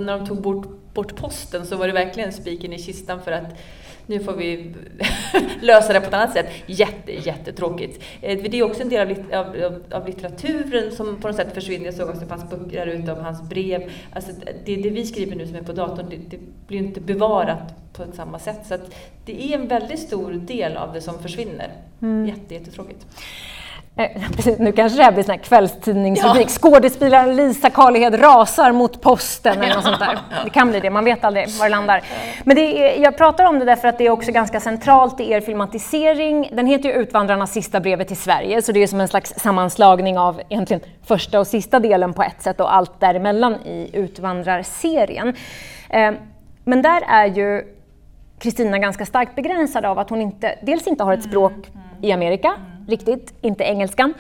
när 0.00 0.18
de 0.18 0.26
tog 0.26 0.42
bort, 0.42 0.94
bort 0.94 1.16
posten 1.16 1.66
så 1.66 1.76
var 1.76 1.86
det 1.86 1.92
verkligen 1.92 2.32
spiken 2.32 2.72
i 2.72 2.78
kistan 2.78 3.20
för 3.22 3.32
att 3.32 3.58
nu 4.06 4.20
får 4.20 4.32
vi 4.32 4.74
lösa 5.60 5.92
det 5.92 6.00
på 6.00 6.06
ett 6.06 6.14
annat 6.14 6.32
sätt. 6.32 6.46
Jätte, 6.66 7.12
jättetråkigt. 7.12 8.04
Eh, 8.20 8.38
det 8.42 8.58
är 8.58 8.62
också 8.62 8.82
en 8.82 8.88
del 8.88 9.24
av, 9.32 9.46
av, 9.46 9.82
av 9.90 10.06
litteraturen 10.06 10.92
som 10.92 11.20
på 11.20 11.28
något 11.28 11.36
sätt 11.36 11.54
försvinner. 11.54 11.84
Jag 11.84 11.94
såg 11.94 12.08
också 12.08 12.22
att 12.22 12.28
det 12.28 12.36
fanns 12.36 12.50
böcker 12.50 12.86
där 12.86 12.92
ute 12.92 13.12
om 13.12 13.24
hans 13.24 13.48
brev. 13.48 13.90
Alltså 14.12 14.32
det, 14.64 14.76
det 14.76 14.90
vi 14.90 15.06
skriver 15.06 15.36
nu 15.36 15.46
som 15.46 15.56
är 15.56 15.62
på 15.62 15.72
datorn, 15.72 16.06
det, 16.10 16.16
det 16.16 16.38
blir 16.66 16.78
inte 16.78 17.00
bevarat 17.00 17.92
på 17.92 18.04
samma 18.12 18.38
sätt. 18.38 18.66
Så 18.66 18.76
det 19.24 19.52
är 19.52 19.58
en 19.58 19.68
väldigt 19.68 20.00
stor 20.00 20.32
del 20.32 20.76
av 20.76 20.92
det 20.92 21.00
som 21.00 21.18
försvinner. 21.18 21.70
Mm. 22.02 22.26
Jätte, 22.26 22.54
jättetråkigt. 22.54 23.06
Eh, 23.98 24.10
nu 24.58 24.72
kanske 24.72 24.98
det 24.98 25.04
här 25.04 25.12
blir 25.12 25.24
sån 25.24 25.32
här 25.32 25.38
kvällstidningsrubrik. 25.38 26.46
Ja. 26.46 26.48
Skådespelaren 26.48 27.36
Lisa 27.36 27.70
Karlhed 27.70 28.22
rasar 28.22 28.72
mot 28.72 29.00
posten 29.00 29.62
eller 29.62 29.74
något 29.74 29.84
sånt 29.84 29.98
där. 29.98 30.18
Det 30.44 30.50
kan 30.50 30.70
bli 30.70 30.80
det, 30.80 30.90
man 30.90 31.04
vet 31.04 31.24
aldrig 31.24 31.48
var 31.48 31.64
det 31.64 31.70
landar. 31.70 32.02
Men 32.44 32.56
det 32.56 32.62
är, 32.62 33.02
jag 33.02 33.16
pratar 33.16 33.44
om 33.44 33.58
det 33.58 33.64
därför 33.64 33.88
att 33.88 33.98
det 33.98 34.06
är 34.06 34.10
också 34.10 34.32
ganska 34.32 34.60
centralt 34.60 35.20
i 35.20 35.30
er 35.30 35.40
filmatisering. 35.40 36.50
Den 36.52 36.66
heter 36.66 36.88
ju 36.88 36.94
Utvandrarnas 36.94 37.52
sista 37.52 37.80
brevet 37.80 38.08
till 38.08 38.16
Sverige, 38.16 38.62
så 38.62 38.72
det 38.72 38.82
är 38.82 38.86
som 38.86 39.00
en 39.00 39.08
slags 39.08 39.34
sammanslagning 39.36 40.18
av 40.18 40.40
egentligen 40.48 40.80
första 41.06 41.40
och 41.40 41.46
sista 41.46 41.78
delen 41.78 42.12
på 42.12 42.22
ett 42.22 42.42
sätt 42.42 42.60
och 42.60 42.74
allt 42.74 43.00
däremellan 43.00 43.54
i 43.54 43.90
Utvandrarserien. 43.92 45.34
Eh, 45.90 46.12
men 46.64 46.82
där 46.82 47.02
är 47.08 47.26
ju 47.26 47.64
Kristina 48.38 48.78
ganska 48.78 49.06
starkt 49.06 49.36
begränsad 49.36 49.84
av 49.84 49.98
att 49.98 50.10
hon 50.10 50.20
inte, 50.20 50.58
dels 50.62 50.86
inte 50.86 51.04
har 51.04 51.12
ett 51.12 51.24
språk 51.24 51.70
i 52.02 52.12
Amerika, 52.12 52.52
riktigt, 52.86 53.34
inte 53.40 53.64
engelskan. 53.64 54.14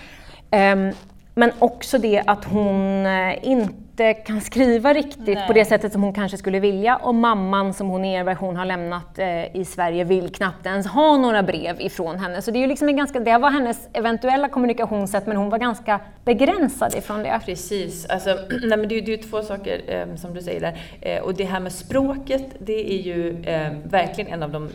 Ehm, 0.50 0.92
men 1.34 1.52
också 1.58 1.98
det 1.98 2.22
att 2.26 2.44
hon 2.44 3.06
eh, 3.06 3.48
inte 3.48 3.74
inte 4.00 4.14
kan 4.14 4.40
skriva 4.40 4.92
riktigt 4.92 5.26
Nej. 5.26 5.46
på 5.46 5.52
det 5.52 5.64
sättet 5.64 5.92
som 5.92 6.02
hon 6.02 6.12
kanske 6.12 6.38
skulle 6.38 6.60
vilja 6.60 6.96
och 6.96 7.14
mamman 7.14 7.74
som 7.74 7.88
hon 7.88 8.04
i 8.04 8.14
er 8.14 8.24
version 8.24 8.56
har 8.56 8.64
lämnat 8.64 9.18
eh, 9.18 9.56
i 9.56 9.64
Sverige 9.64 10.04
vill 10.04 10.32
knappt 10.32 10.66
ens 10.66 10.86
ha 10.86 11.16
några 11.16 11.42
brev 11.42 11.80
ifrån 11.80 12.18
henne. 12.18 12.42
Så 12.42 12.50
det, 12.50 12.58
är 12.58 12.60
ju 12.60 12.66
liksom 12.66 12.88
en 12.88 12.96
ganska, 12.96 13.20
det 13.20 13.38
var 13.38 13.50
hennes 13.50 13.88
eventuella 13.92 14.48
kommunikationssätt 14.48 15.26
men 15.26 15.36
hon 15.36 15.50
var 15.50 15.58
ganska 15.58 16.00
begränsad 16.24 16.94
ifrån 16.94 17.22
det. 17.22 17.40
Precis, 17.44 18.06
alltså, 18.06 18.30
nej, 18.62 18.78
men 18.78 18.88
det, 18.88 18.98
är, 18.98 19.08
är 19.10 19.16
två 19.16 19.42
saker 19.42 19.80
eh, 19.86 20.16
som 20.16 20.34
du 20.34 20.42
säger 20.42 20.60
där. 20.60 20.78
Eh, 21.00 21.22
och 21.22 21.34
det 21.34 21.44
här 21.44 21.60
med 21.60 21.72
språket, 21.72 22.44
det 22.58 22.92
är 22.92 23.02
ju 23.02 23.44
eh, 23.44 23.72
verkligen 23.84 24.32
en 24.32 24.42
av 24.42 24.50
de 24.50 24.68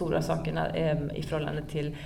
stora 0.00 0.22
sakerna 0.22 0.68
eh, 0.68 0.96
i 1.14 1.22
förhållande 1.22 1.62
till, 1.62 1.96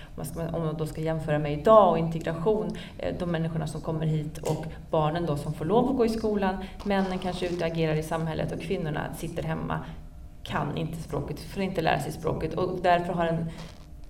om 0.52 0.64
man 0.64 0.76
då 0.76 0.86
ska 0.86 1.00
jämföra 1.00 1.38
med 1.38 1.52
idag 1.52 1.90
och 1.90 1.98
integration, 1.98 2.76
eh, 2.98 3.14
de 3.18 3.30
människorna 3.30 3.66
som 3.66 3.80
kommer 3.80 4.06
hit 4.06 4.38
och 4.38 4.64
barnen 4.90 5.26
då 5.26 5.36
som 5.36 5.54
får 5.54 5.64
lov 5.64 5.90
att 5.90 5.96
gå 5.96 6.06
i 6.06 6.08
skolan, 6.08 6.53
männen 6.84 7.18
kanske 7.18 7.46
ute 7.46 7.64
och 7.64 7.70
agerar 7.70 7.94
i 7.94 8.02
samhället 8.02 8.52
och 8.52 8.60
kvinnorna 8.60 9.14
sitter 9.14 9.42
hemma, 9.42 9.80
kan 10.42 10.76
inte 10.76 11.02
språket, 11.02 11.40
får 11.40 11.62
inte 11.62 11.80
lära 11.80 12.00
sig 12.00 12.12
språket 12.12 12.54
och 12.54 12.78
därför 12.82 13.12
har 13.12 13.26
en 13.26 13.50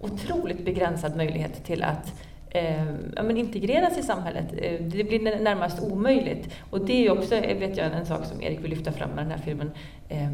otroligt 0.01 0.65
begränsad 0.65 1.17
möjlighet 1.17 1.65
till 1.65 1.83
att 1.83 2.13
eh, 2.51 2.87
ja, 3.17 3.23
men 3.23 3.37
integreras 3.37 3.99
i 3.99 4.03
samhället. 4.03 4.47
Eh, 4.53 4.81
det 4.81 5.05
blir 5.05 5.41
närmast 5.41 5.83
omöjligt. 5.83 6.55
Och 6.71 6.87
det 6.87 7.07
är 7.07 7.19
också, 7.19 7.35
eh, 7.35 7.59
vet 7.59 7.77
jag, 7.77 7.93
en 7.93 8.07
sak 8.07 8.25
som 8.25 8.43
Erik 8.43 8.61
vill 8.61 8.71
lyfta 8.71 8.93
fram 8.93 9.11
med 9.11 9.25
den 9.25 9.31
här 9.31 9.39
filmen, 9.39 9.71
eh, 10.09 10.31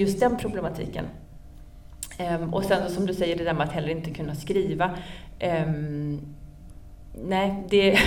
just 0.00 0.20
den 0.20 0.36
problematiken. 0.36 1.04
Eh, 2.18 2.54
och 2.54 2.64
sen 2.64 2.90
som 2.90 3.06
du 3.06 3.14
säger, 3.14 3.36
det 3.36 3.44
där 3.44 3.54
med 3.54 3.66
att 3.66 3.72
heller 3.72 3.88
inte 3.88 4.10
kunna 4.10 4.34
skriva. 4.34 4.90
Ehm, 5.38 6.34
Nej, 7.14 7.54
det, 7.68 7.98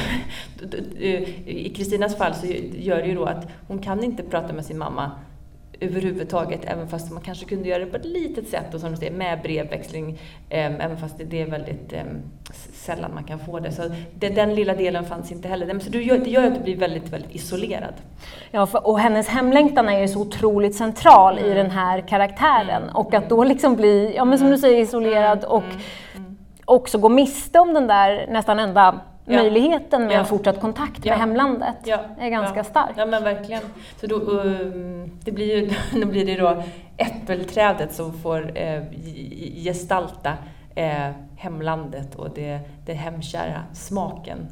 i 1.46 1.74
Kristinas 1.76 2.18
fall 2.18 2.34
så 2.34 2.48
gör 2.74 2.98
det 2.98 3.08
ju 3.08 3.16
då 3.16 3.26
att 3.26 3.48
hon 3.68 3.80
kan 3.80 4.04
inte 4.04 4.24
prata 4.24 4.54
med 4.54 4.66
sin 4.66 4.78
mamma 4.78 5.12
överhuvudtaget, 5.80 6.60
även 6.64 6.88
fast 6.88 7.12
man 7.12 7.24
kanske 7.24 7.46
kunde 7.46 7.70
göra 7.70 7.80
det 7.80 7.92
på 7.92 7.98
ett 7.98 8.06
litet 8.06 8.48
sätt 8.48 8.74
och 8.74 8.80
som 8.80 8.92
du 8.92 8.98
säger 8.98 9.12
med 9.12 9.42
brevväxling, 9.42 10.20
även 10.50 10.98
fast 10.98 11.16
det, 11.30 11.42
är 11.42 11.46
väldigt 11.46 11.94
sällan 12.74 13.12
man 13.14 13.24
kan 13.24 13.40
få 13.40 13.60
det. 13.60 13.72
Så 13.72 13.82
den 14.14 14.56
lilla 14.56 14.76
delen 14.76 15.06
fanns 15.06 15.32
inte 15.32 15.48
heller. 15.48 15.80
Så 15.80 15.90
det 15.90 16.02
gör, 16.02 16.48
att 16.48 16.56
du 16.56 16.62
blir 16.62 16.78
väldigt, 16.78 17.10
väldigt 17.10 17.36
isolerad. 17.36 17.94
Ja, 18.52 18.68
och 18.84 19.00
hennes 19.00 19.28
hemlängtan 19.28 19.90
är 19.90 20.00
ju 20.00 20.08
så 20.08 20.20
otroligt 20.20 20.76
central 20.76 21.38
mm. 21.38 21.52
i 21.52 21.54
den 21.54 21.72
här 21.72 22.02
karaktären 22.02 22.84
mm. 22.84 22.96
och 22.96 23.14
att 23.14 23.30
då 23.30 23.44
liksom 23.44 23.76
bli, 23.76 24.14
ja 24.16 24.26
men 24.26 24.40
som 24.40 24.50
du 24.50 24.58
säger, 24.58 24.82
isolerad 24.82 25.38
mm. 25.38 25.52
och 25.52 25.64
mm. 25.64 25.78
Också 26.66 26.98
gå 26.98 27.10
miste 27.10 27.60
om 27.60 27.74
den 27.74 27.88
där 27.88 28.28
nästan 28.30 28.60
enda 28.60 29.00
Ja. 29.28 29.38
möjligheten 29.38 30.08
med 30.08 30.16
ja. 30.16 30.20
en 30.20 30.26
fortsatt 30.26 30.62
kontakt 30.62 31.06
ja. 31.06 31.12
med 31.12 31.20
hemlandet 31.20 31.76
ja. 31.84 32.00
är 32.20 32.30
ganska 32.30 32.64
stark. 32.64 32.92
Ja 32.96 33.06
men 33.06 33.24
verkligen. 33.24 33.62
Så 34.02 34.08
då, 34.08 34.16
um, 34.16 35.20
det 35.24 35.32
blir 35.32 35.56
ju, 35.56 35.74
då 36.02 36.08
blir 36.08 36.26
det 36.26 36.36
då 36.36 36.64
äppelträdet 36.98 37.94
som 37.94 38.14
får 38.14 38.58
eh, 38.58 38.84
gestalta 39.64 40.34
eh, 40.76 41.10
hemlandet 41.38 42.16
och 42.16 42.30
det, 42.36 42.60
det 42.86 42.94
hemkära 42.94 43.64
smaken 43.74 44.48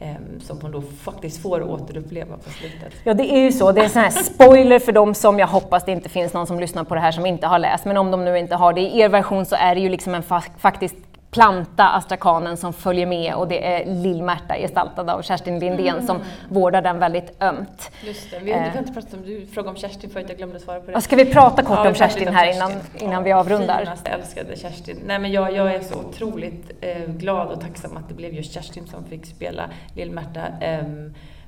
eh, 0.00 0.14
som 0.40 0.60
hon 0.60 0.72
då 0.72 0.80
faktiskt 0.80 1.42
får 1.42 1.62
återuppleva 1.62 2.36
på 2.36 2.50
slutet. 2.50 2.92
Ja, 3.04 3.14
det 3.14 3.32
är 3.32 3.40
ju 3.40 3.52
så. 3.52 3.72
Det 3.72 3.80
är 3.80 3.84
en 3.84 3.90
sån 3.90 4.02
här 4.02 4.10
spoiler 4.10 4.78
för 4.78 4.92
dem 4.92 5.14
som 5.14 5.38
jag 5.38 5.46
hoppas 5.46 5.84
det 5.84 5.92
inte 5.92 6.08
finns 6.08 6.32
någon 6.32 6.46
som 6.46 6.60
lyssnar 6.60 6.84
på 6.84 6.94
det 6.94 7.00
här 7.00 7.12
som 7.12 7.26
inte 7.26 7.46
har 7.46 7.58
läst. 7.58 7.84
Men 7.84 7.96
om 7.96 8.10
de 8.10 8.24
nu 8.24 8.38
inte 8.38 8.54
har 8.54 8.72
det, 8.72 8.80
i 8.80 9.00
er 9.00 9.08
version 9.08 9.46
så 9.46 9.56
är 9.56 9.74
det 9.74 9.80
ju 9.80 9.88
liksom 9.88 10.14
en 10.14 10.22
fa 10.22 10.42
faktiskt 10.58 10.96
planta 11.30 11.88
astrakanen 11.88 12.56
som 12.56 12.72
följer 12.72 13.06
med 13.06 13.34
och 13.34 13.48
det 13.48 13.66
är 13.66 13.84
Lill-Märta 13.86 14.56
gestaltad 14.58 15.10
av 15.10 15.22
Kerstin 15.22 15.58
Lindén 15.58 15.88
mm. 15.88 16.06
som 16.06 16.20
vårdar 16.48 16.82
den 16.82 16.98
väldigt 16.98 17.42
ömt. 17.42 17.90
Just 18.04 18.30
det. 18.30 18.38
Vi 18.38 18.52
har 18.52 18.66
inte 18.66 18.78
eh. 18.78 18.84
pratat 18.94 19.14
om, 19.14 19.22
du 19.22 19.46
frågade 19.46 19.70
om 19.70 19.76
Kerstin 19.76 20.10
förut, 20.10 20.26
jag 20.28 20.36
glömde 20.36 20.60
svara 20.60 20.80
på 20.80 20.90
det. 20.90 21.00
Ska 21.00 21.16
vi 21.16 21.24
prata 21.24 21.62
kort 21.62 21.78
ja, 21.82 21.88
om 21.88 21.94
Kerstin 21.94 22.28
här 22.28 22.54
innan, 22.54 22.72
innan 22.98 23.24
vi 23.24 23.32
avrundar? 23.32 23.78
Finast, 23.78 24.06
jag 24.06 24.14
älskade 24.14 24.56
Kerstin. 24.56 24.98
Nej, 25.06 25.18
men 25.18 25.32
jag, 25.32 25.52
jag 25.52 25.74
är 25.74 25.80
så 25.80 25.98
otroligt 25.98 26.70
eh, 26.80 27.04
glad 27.06 27.48
och 27.48 27.60
tacksam 27.60 27.96
att 27.96 28.08
det 28.08 28.14
blev 28.14 28.34
just 28.34 28.52
Kerstin 28.52 28.86
som 28.86 29.04
fick 29.04 29.26
spela 29.26 29.70
Lill-Märta 29.94 30.46
eh, 30.60 30.84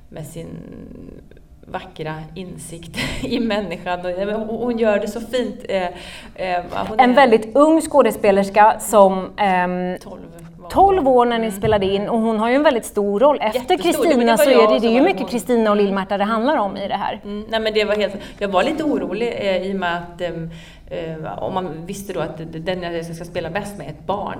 med 0.09 0.27
sin 0.27 0.47
vackra 1.65 2.15
insikt 2.35 2.97
i 3.21 3.39
människan. 3.39 3.99
Hon 4.47 4.77
gör 4.77 4.99
det 4.99 5.07
så 5.07 5.21
fint. 5.21 5.65
Eh, 5.69 5.83
eh, 6.35 6.65
en 6.97 7.13
väldigt 7.13 7.55
ung 7.55 7.81
skådespelerska 7.81 8.79
som 8.79 9.29
12 9.35 9.37
ehm, 9.37 9.97
12 10.71 11.07
år 11.07 11.25
när 11.25 11.39
ni 11.39 11.45
mm. 11.47 11.57
spelade 11.57 11.85
in 11.85 12.09
och 12.09 12.19
hon 12.19 12.39
har 12.39 12.49
ju 12.49 12.55
en 12.55 12.63
väldigt 12.63 12.85
stor 12.85 13.19
roll. 13.19 13.39
Efter 13.41 13.77
Kristina 13.77 14.37
så 14.37 14.49
är 14.49 14.73
det, 14.73 14.79
det 14.79 14.87
är 14.87 14.91
ju 14.91 15.01
mycket 15.01 15.29
Kristina 15.29 15.71
och 15.71 15.77
Lill-Märta 15.77 16.17
det 16.17 16.23
handlar 16.23 16.57
om 16.57 16.77
i 16.77 16.87
det 16.87 16.95
här. 16.95 17.21
Mm, 17.23 17.45
nej 17.49 17.59
men 17.59 17.73
det 17.73 17.85
var 17.85 17.95
helt, 17.95 18.15
jag 18.37 18.47
var 18.47 18.63
lite 18.63 18.83
orolig 18.83 19.33
eh, 19.37 19.57
i 19.57 19.73
och 19.73 19.79
med 19.79 19.97
att 19.97 20.21
eh, 20.21 20.29
eh 20.87 21.43
om 21.43 21.53
man 21.53 21.85
visste 21.85 22.13
då 22.13 22.19
att 22.19 22.37
den 22.37 22.81
jag 22.81 23.15
ska 23.15 23.25
spela 23.25 23.49
bäst 23.49 23.77
med 23.77 23.87
är 23.87 23.91
ett 23.91 24.05
barn 24.05 24.39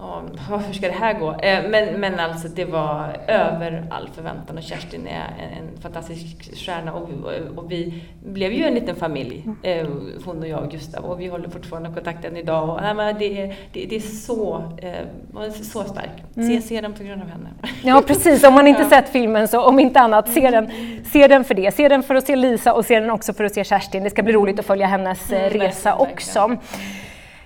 Ja, 0.00 0.22
hur 0.66 0.72
ska 0.72 0.86
det 0.86 0.92
här 0.92 1.18
gå? 1.18 1.30
Eh, 1.30 1.70
men, 1.70 2.00
men 2.00 2.20
alltså 2.20 2.48
det 2.48 2.64
var 2.64 3.16
över 3.26 3.84
all 3.90 4.08
förväntan 4.08 4.58
och 4.58 4.62
Kerstin 4.62 5.06
är 5.06 5.58
en 5.58 5.80
fantastisk 5.80 6.56
stjärna 6.56 6.92
och, 6.92 7.08
och 7.56 7.72
vi 7.72 8.02
blev 8.24 8.52
ju 8.52 8.64
en 8.64 8.74
liten 8.74 8.96
familj, 8.96 9.48
eh, 9.62 9.86
hon 10.24 10.38
och 10.38 10.48
jag 10.48 10.62
och 10.62 10.70
Gustav 10.70 11.04
och 11.04 11.20
vi 11.20 11.26
håller 11.26 11.48
fortfarande 11.48 11.90
kontakten 11.94 12.36
idag. 12.36 12.68
Och, 12.68 12.80
nej, 12.96 13.14
det, 13.18 13.42
är, 13.42 13.56
det, 13.72 13.86
det 13.86 13.96
är 13.96 14.00
så, 14.00 14.62
eh, 14.78 15.52
så 15.52 15.84
stark. 15.84 16.24
Se, 16.34 16.40
mm. 16.40 16.62
se 16.62 16.80
den 16.80 16.94
på 16.94 17.02
grund 17.02 17.22
av 17.22 17.28
henne. 17.28 17.48
Ja 17.82 18.02
precis, 18.06 18.44
om 18.44 18.54
man 18.54 18.66
inte 18.66 18.84
sett 18.88 19.08
filmen 19.08 19.48
så 19.48 19.64
om 19.64 19.80
inte 19.80 20.00
annat, 20.00 20.28
se 20.28 20.50
den, 20.50 20.70
se 21.12 21.28
den 21.28 21.44
för 21.44 21.54
det. 21.54 21.74
Se 21.74 21.88
den 21.88 22.02
för 22.02 22.14
att 22.14 22.26
se 22.26 22.36
Lisa 22.36 22.72
och 22.72 22.84
se 22.84 23.00
den 23.00 23.10
också 23.10 23.32
för 23.32 23.44
att 23.44 23.54
se 23.54 23.64
Kerstin. 23.64 24.04
Det 24.04 24.10
ska 24.10 24.22
bli 24.22 24.32
roligt 24.32 24.58
att 24.58 24.66
följa 24.66 24.86
hennes 24.86 25.32
mm, 25.32 25.50
resa 25.50 25.96
verkligen, 25.96 26.12
också. 26.12 26.56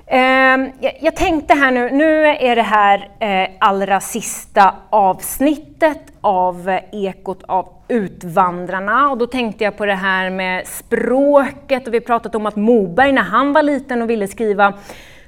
Ehm, 0.07 0.70
jag 1.00 1.16
tänkte 1.16 1.55
här 1.55 1.70
nu, 1.70 1.90
nu 1.90 2.26
är 2.26 2.57
det 2.57 2.62
här 2.62 3.09
eh, 3.18 3.50
allra 3.61 4.00
sista 4.00 4.74
avsnittet 4.90 6.00
av 6.20 6.68
eh, 6.68 6.80
Ekot 6.92 7.42
av 7.42 7.68
Utvandrarna 7.88 9.11
och 9.11 9.18
då 9.18 9.26
tänkte 9.26 9.64
jag 9.64 9.76
på 9.76 9.86
det 9.86 9.94
här 9.94 10.30
med 10.30 10.66
språket 10.66 11.88
och 11.88 11.94
vi 11.94 12.00
pratat 12.00 12.34
om 12.34 12.46
att 12.46 12.57
Moberg 12.57 13.12
när 13.12 13.22
han 13.22 13.52
var 13.52 13.62
liten 13.62 14.02
och 14.02 14.11
ville 14.11 14.28
skriva 14.28 14.74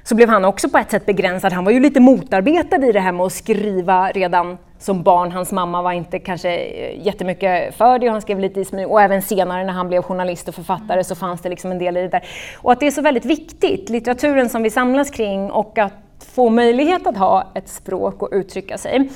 så 0.03 0.15
blev 0.15 0.29
han 0.29 0.45
också 0.45 0.69
på 0.69 0.77
ett 0.77 0.91
sätt 0.91 1.05
begränsad. 1.05 1.53
Han 1.53 1.65
var 1.65 1.71
ju 1.71 1.79
lite 1.79 1.99
motarbetad 1.99 2.85
i 2.85 2.91
det 2.91 2.99
här 2.99 3.11
med 3.11 3.25
att 3.25 3.33
skriva 3.33 4.11
redan 4.11 4.57
som 4.79 5.03
barn. 5.03 5.31
Hans 5.31 5.51
mamma 5.51 5.81
var 5.81 5.91
inte 5.91 6.19
kanske 6.19 6.55
eh, 6.55 7.05
jättemycket 7.05 7.75
för 7.75 7.99
det 7.99 8.07
och 8.07 8.11
han 8.11 8.21
skrev 8.21 8.39
lite 8.39 8.59
i 8.59 8.65
smyg. 8.65 8.87
Och 8.87 9.01
även 9.01 9.21
senare 9.21 9.63
när 9.63 9.73
han 9.73 9.87
blev 9.87 10.01
journalist 10.01 10.47
och 10.47 10.55
författare 10.55 11.03
så 11.03 11.15
fanns 11.15 11.41
det 11.41 11.49
liksom 11.49 11.71
en 11.71 11.79
del 11.79 11.97
i 11.97 12.01
det 12.01 12.07
där. 12.07 12.23
Och 12.57 12.71
att 12.71 12.79
det 12.79 12.87
är 12.87 12.91
så 12.91 13.01
väldigt 13.01 13.25
viktigt, 13.25 13.89
litteraturen 13.89 14.49
som 14.49 14.63
vi 14.63 14.69
samlas 14.69 15.09
kring 15.09 15.51
och 15.51 15.77
att 15.77 15.93
få 16.35 16.49
möjlighet 16.49 17.07
att 17.07 17.17
ha 17.17 17.51
ett 17.55 17.69
språk 17.69 18.21
och 18.21 18.29
uttrycka 18.31 18.77
sig. 18.77 19.09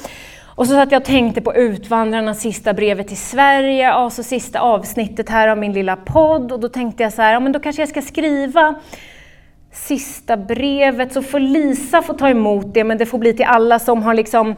Och 0.55 0.67
så 0.67 0.73
satt 0.73 0.91
jag 0.91 0.99
och 0.99 1.05
tänkte 1.05 1.41
på 1.41 1.55
Utvandrarnas 1.55 2.39
sista 2.39 2.73
brevet 2.73 3.07
till 3.07 3.17
Sverige, 3.17 3.91
alltså 3.91 4.23
sista 4.23 4.59
avsnittet 4.59 5.29
här 5.29 5.47
av 5.47 5.57
min 5.57 5.73
lilla 5.73 5.95
podd. 5.95 6.51
Och 6.51 6.59
då 6.59 6.69
tänkte 6.69 7.03
jag 7.03 7.13
så 7.13 7.21
här, 7.21 7.33
ja 7.33 7.39
men 7.39 7.51
då 7.51 7.59
kanske 7.59 7.81
jag 7.81 7.89
ska 7.89 8.01
skriva 8.01 8.75
sista 9.71 10.37
brevet, 10.37 11.13
så 11.13 11.21
får 11.21 11.39
Lisa 11.39 12.01
få 12.01 12.13
ta 12.13 12.29
emot 12.29 12.73
det, 12.73 12.83
men 12.83 12.97
det 12.97 13.05
får 13.05 13.17
bli 13.17 13.33
till 13.33 13.45
alla 13.45 13.79
som 13.79 14.03
har 14.03 14.13
liksom 14.13 14.55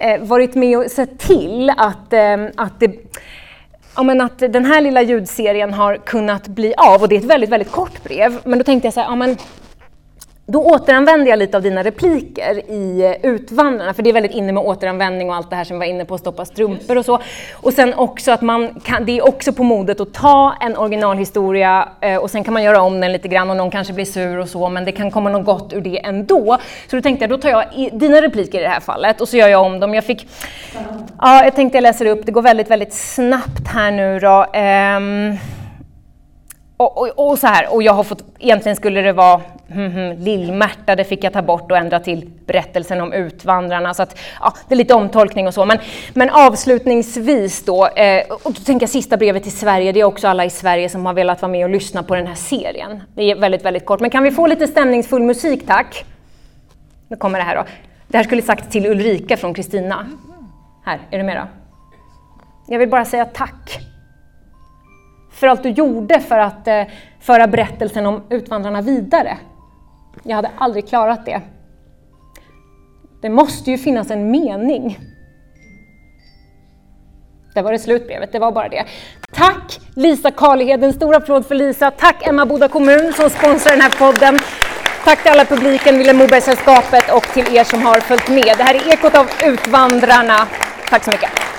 Eh, 0.00 0.20
varit 0.20 0.54
med 0.54 0.78
och 0.78 0.90
sett 0.90 1.18
till 1.18 1.70
att, 1.76 2.12
eh, 2.12 2.36
att, 2.56 2.80
det, 2.80 2.90
ja, 3.96 4.02
men 4.02 4.20
att 4.20 4.38
den 4.38 4.64
här 4.64 4.80
lilla 4.80 5.02
ljudserien 5.02 5.74
har 5.74 5.96
kunnat 5.96 6.48
bli 6.48 6.74
av. 6.76 7.02
Och 7.02 7.08
det 7.08 7.14
är 7.14 7.18
ett 7.18 7.24
väldigt, 7.24 7.50
väldigt 7.50 7.70
kort 7.70 8.04
brev. 8.04 8.38
Men 8.44 8.58
då 8.58 8.64
tänkte 8.64 8.86
jag 8.86 8.94
så 8.94 9.00
här, 9.00 9.06
ja, 9.06 9.16
men 9.16 9.36
då 10.50 10.64
återanvänder 10.64 11.26
jag 11.30 11.38
lite 11.38 11.56
av 11.56 11.62
dina 11.62 11.82
repliker 11.82 12.70
i 12.70 13.16
eh, 13.22 13.30
Utvandrarna, 13.30 13.94
för 13.94 14.02
det 14.02 14.10
är 14.10 14.14
väldigt 14.14 14.32
inne 14.32 14.52
med 14.52 14.62
återanvändning 14.62 15.30
och 15.30 15.36
allt 15.36 15.50
det 15.50 15.56
här 15.56 15.64
som 15.64 15.76
vi 15.76 15.86
var 15.86 15.94
inne 15.94 16.04
på, 16.04 16.14
att 16.14 16.20
stoppa 16.20 16.44
strumpor 16.44 16.98
och 16.98 17.04
så. 17.04 17.18
Och 17.54 17.72
sen 17.72 17.94
också 17.94 18.32
att 18.32 18.42
man 18.42 18.80
kan, 18.80 19.04
det 19.04 19.18
är 19.18 19.28
också 19.28 19.52
på 19.52 19.62
modet 19.62 20.00
att 20.00 20.14
ta 20.14 20.54
en 20.60 20.76
originalhistoria 20.76 21.88
eh, 22.00 22.16
och 22.16 22.30
sen 22.30 22.44
kan 22.44 22.54
man 22.54 22.62
göra 22.62 22.80
om 22.80 23.00
den 23.00 23.12
lite 23.12 23.28
grann 23.28 23.50
och 23.50 23.56
någon 23.56 23.70
kanske 23.70 23.92
blir 23.92 24.04
sur 24.04 24.38
och 24.38 24.48
så, 24.48 24.68
men 24.68 24.84
det 24.84 24.92
kan 24.92 25.10
komma 25.10 25.30
något 25.30 25.46
gott 25.46 25.72
ur 25.72 25.80
det 25.80 26.04
ändå. 26.04 26.58
Så 26.90 26.96
då 26.96 27.02
tänkte 27.02 27.22
jag, 27.22 27.30
då 27.30 27.38
tar 27.38 27.50
jag 27.50 27.90
dina 27.92 28.22
repliker 28.22 28.58
i 28.58 28.62
det 28.62 28.68
här 28.68 28.80
fallet 28.80 29.20
och 29.20 29.28
så 29.28 29.36
gör 29.36 29.48
jag 29.48 29.62
om 29.62 29.80
dem. 29.80 29.94
Jag 29.94 30.04
fick, 30.04 30.28
ja, 31.18 31.44
jag 31.44 31.54
tänkte 31.54 31.76
jag 31.76 31.82
läser 31.82 32.06
upp, 32.06 32.26
det 32.26 32.32
går 32.32 32.42
väldigt, 32.42 32.70
väldigt 32.70 32.94
snabbt 32.94 33.68
här 33.74 33.90
nu 33.90 34.18
då. 34.18 34.46
Um, 34.58 35.38
och, 36.80 36.98
och, 36.98 37.30
och, 37.30 37.38
så 37.38 37.46
här, 37.46 37.74
och 37.74 37.82
jag 37.82 37.92
har 37.92 38.04
fått, 38.04 38.24
egentligen 38.38 38.76
skulle 38.76 39.02
det 39.02 39.12
vara 39.12 39.40
mm, 39.70 39.96
mm, 39.96 40.18
Lill-Märta, 40.18 40.96
det 40.96 41.04
fick 41.04 41.24
jag 41.24 41.32
ta 41.32 41.42
bort 41.42 41.70
och 41.70 41.76
ändra 41.76 42.00
till 42.00 42.30
berättelsen 42.46 43.00
om 43.00 43.12
utvandrarna. 43.12 43.94
Så 43.94 44.02
att, 44.02 44.18
ja, 44.40 44.54
det 44.68 44.74
är 44.74 44.76
lite 44.76 44.94
omtolkning 44.94 45.46
och 45.46 45.54
så. 45.54 45.64
Men, 45.64 45.78
men 46.14 46.30
avslutningsvis 46.30 47.64
då, 47.64 47.86
eh, 47.86 48.22
och 48.30 48.52
då 48.52 48.60
tänker 48.64 48.82
jag 48.82 48.90
sista 48.90 49.16
brevet 49.16 49.42
till 49.42 49.58
Sverige, 49.58 49.92
det 49.92 50.00
är 50.00 50.04
också 50.04 50.28
alla 50.28 50.44
i 50.44 50.50
Sverige 50.50 50.88
som 50.88 51.06
har 51.06 51.14
velat 51.14 51.42
vara 51.42 51.52
med 51.52 51.64
och 51.64 51.70
lyssna 51.70 52.02
på 52.02 52.14
den 52.14 52.26
här 52.26 52.34
serien. 52.34 53.02
Det 53.14 53.30
är 53.30 53.36
väldigt, 53.36 53.64
väldigt 53.64 53.86
kort. 53.86 54.00
Men 54.00 54.10
kan 54.10 54.22
vi 54.22 54.30
få 54.30 54.46
lite 54.46 54.66
stämningsfull 54.66 55.22
musik 55.22 55.66
tack? 55.66 56.04
Nu 57.08 57.16
kommer 57.16 57.38
det 57.38 57.44
här 57.44 57.56
då. 57.56 57.64
Det 58.08 58.16
här 58.16 58.24
skulle 58.24 58.42
sagt 58.42 58.70
till 58.70 58.86
Ulrika 58.86 59.36
från 59.36 59.54
Kristina. 59.54 60.06
Här, 60.84 60.98
är 61.10 61.18
du 61.18 61.24
med 61.24 61.36
då? 61.36 61.46
Jag 62.66 62.78
vill 62.78 62.88
bara 62.88 63.04
säga 63.04 63.24
tack 63.24 63.89
för 65.40 65.46
allt 65.46 65.62
du 65.62 65.70
gjorde 65.70 66.20
för 66.20 66.38
att 66.38 66.68
eh, 66.68 66.82
föra 67.20 67.46
berättelsen 67.46 68.06
om 68.06 68.22
utvandrarna 68.30 68.80
vidare. 68.80 69.38
Jag 70.22 70.36
hade 70.36 70.50
aldrig 70.58 70.88
klarat 70.88 71.26
det. 71.26 71.40
Det 73.22 73.30
måste 73.30 73.70
ju 73.70 73.78
finnas 73.78 74.10
en 74.10 74.30
mening. 74.30 74.98
Där 77.54 77.62
var 77.62 77.72
det 77.72 77.78
slutbrevet, 77.78 78.32
det 78.32 78.38
var 78.38 78.52
bara 78.52 78.68
det. 78.68 78.84
Tack 79.32 79.80
Lisa 79.96 80.30
Karlheden, 80.30 80.92
stor 80.92 81.16
applåd 81.16 81.46
för 81.46 81.54
Lisa. 81.54 81.90
Tack 81.90 82.26
Emma 82.26 82.46
Boda 82.46 82.68
kommun 82.68 83.12
som 83.12 83.30
sponsrar 83.30 83.72
den 83.72 83.80
här 83.80 83.90
podden. 83.98 84.38
Tack 85.04 85.22
till 85.22 85.32
alla 85.32 85.44
publiken, 85.44 85.98
Vilhelm 85.98 86.18
Moberg-sällskapet 86.18 87.10
och 87.10 87.22
till 87.22 87.56
er 87.56 87.64
som 87.64 87.82
har 87.82 88.00
följt 88.00 88.28
med. 88.28 88.54
Det 88.56 88.62
här 88.62 88.74
är 88.74 88.92
Ekot 88.92 89.14
av 89.14 89.26
Utvandrarna. 89.44 90.48
Tack 90.90 91.04
så 91.04 91.10
mycket. 91.10 91.49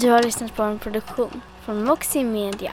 Du 0.00 0.10
har 0.10 0.22
lyssnat 0.22 0.56
på 0.56 0.62
en 0.62 0.78
produktion 0.78 1.40
från 1.64 1.84
Moxie 1.84 2.24
Media. 2.24 2.72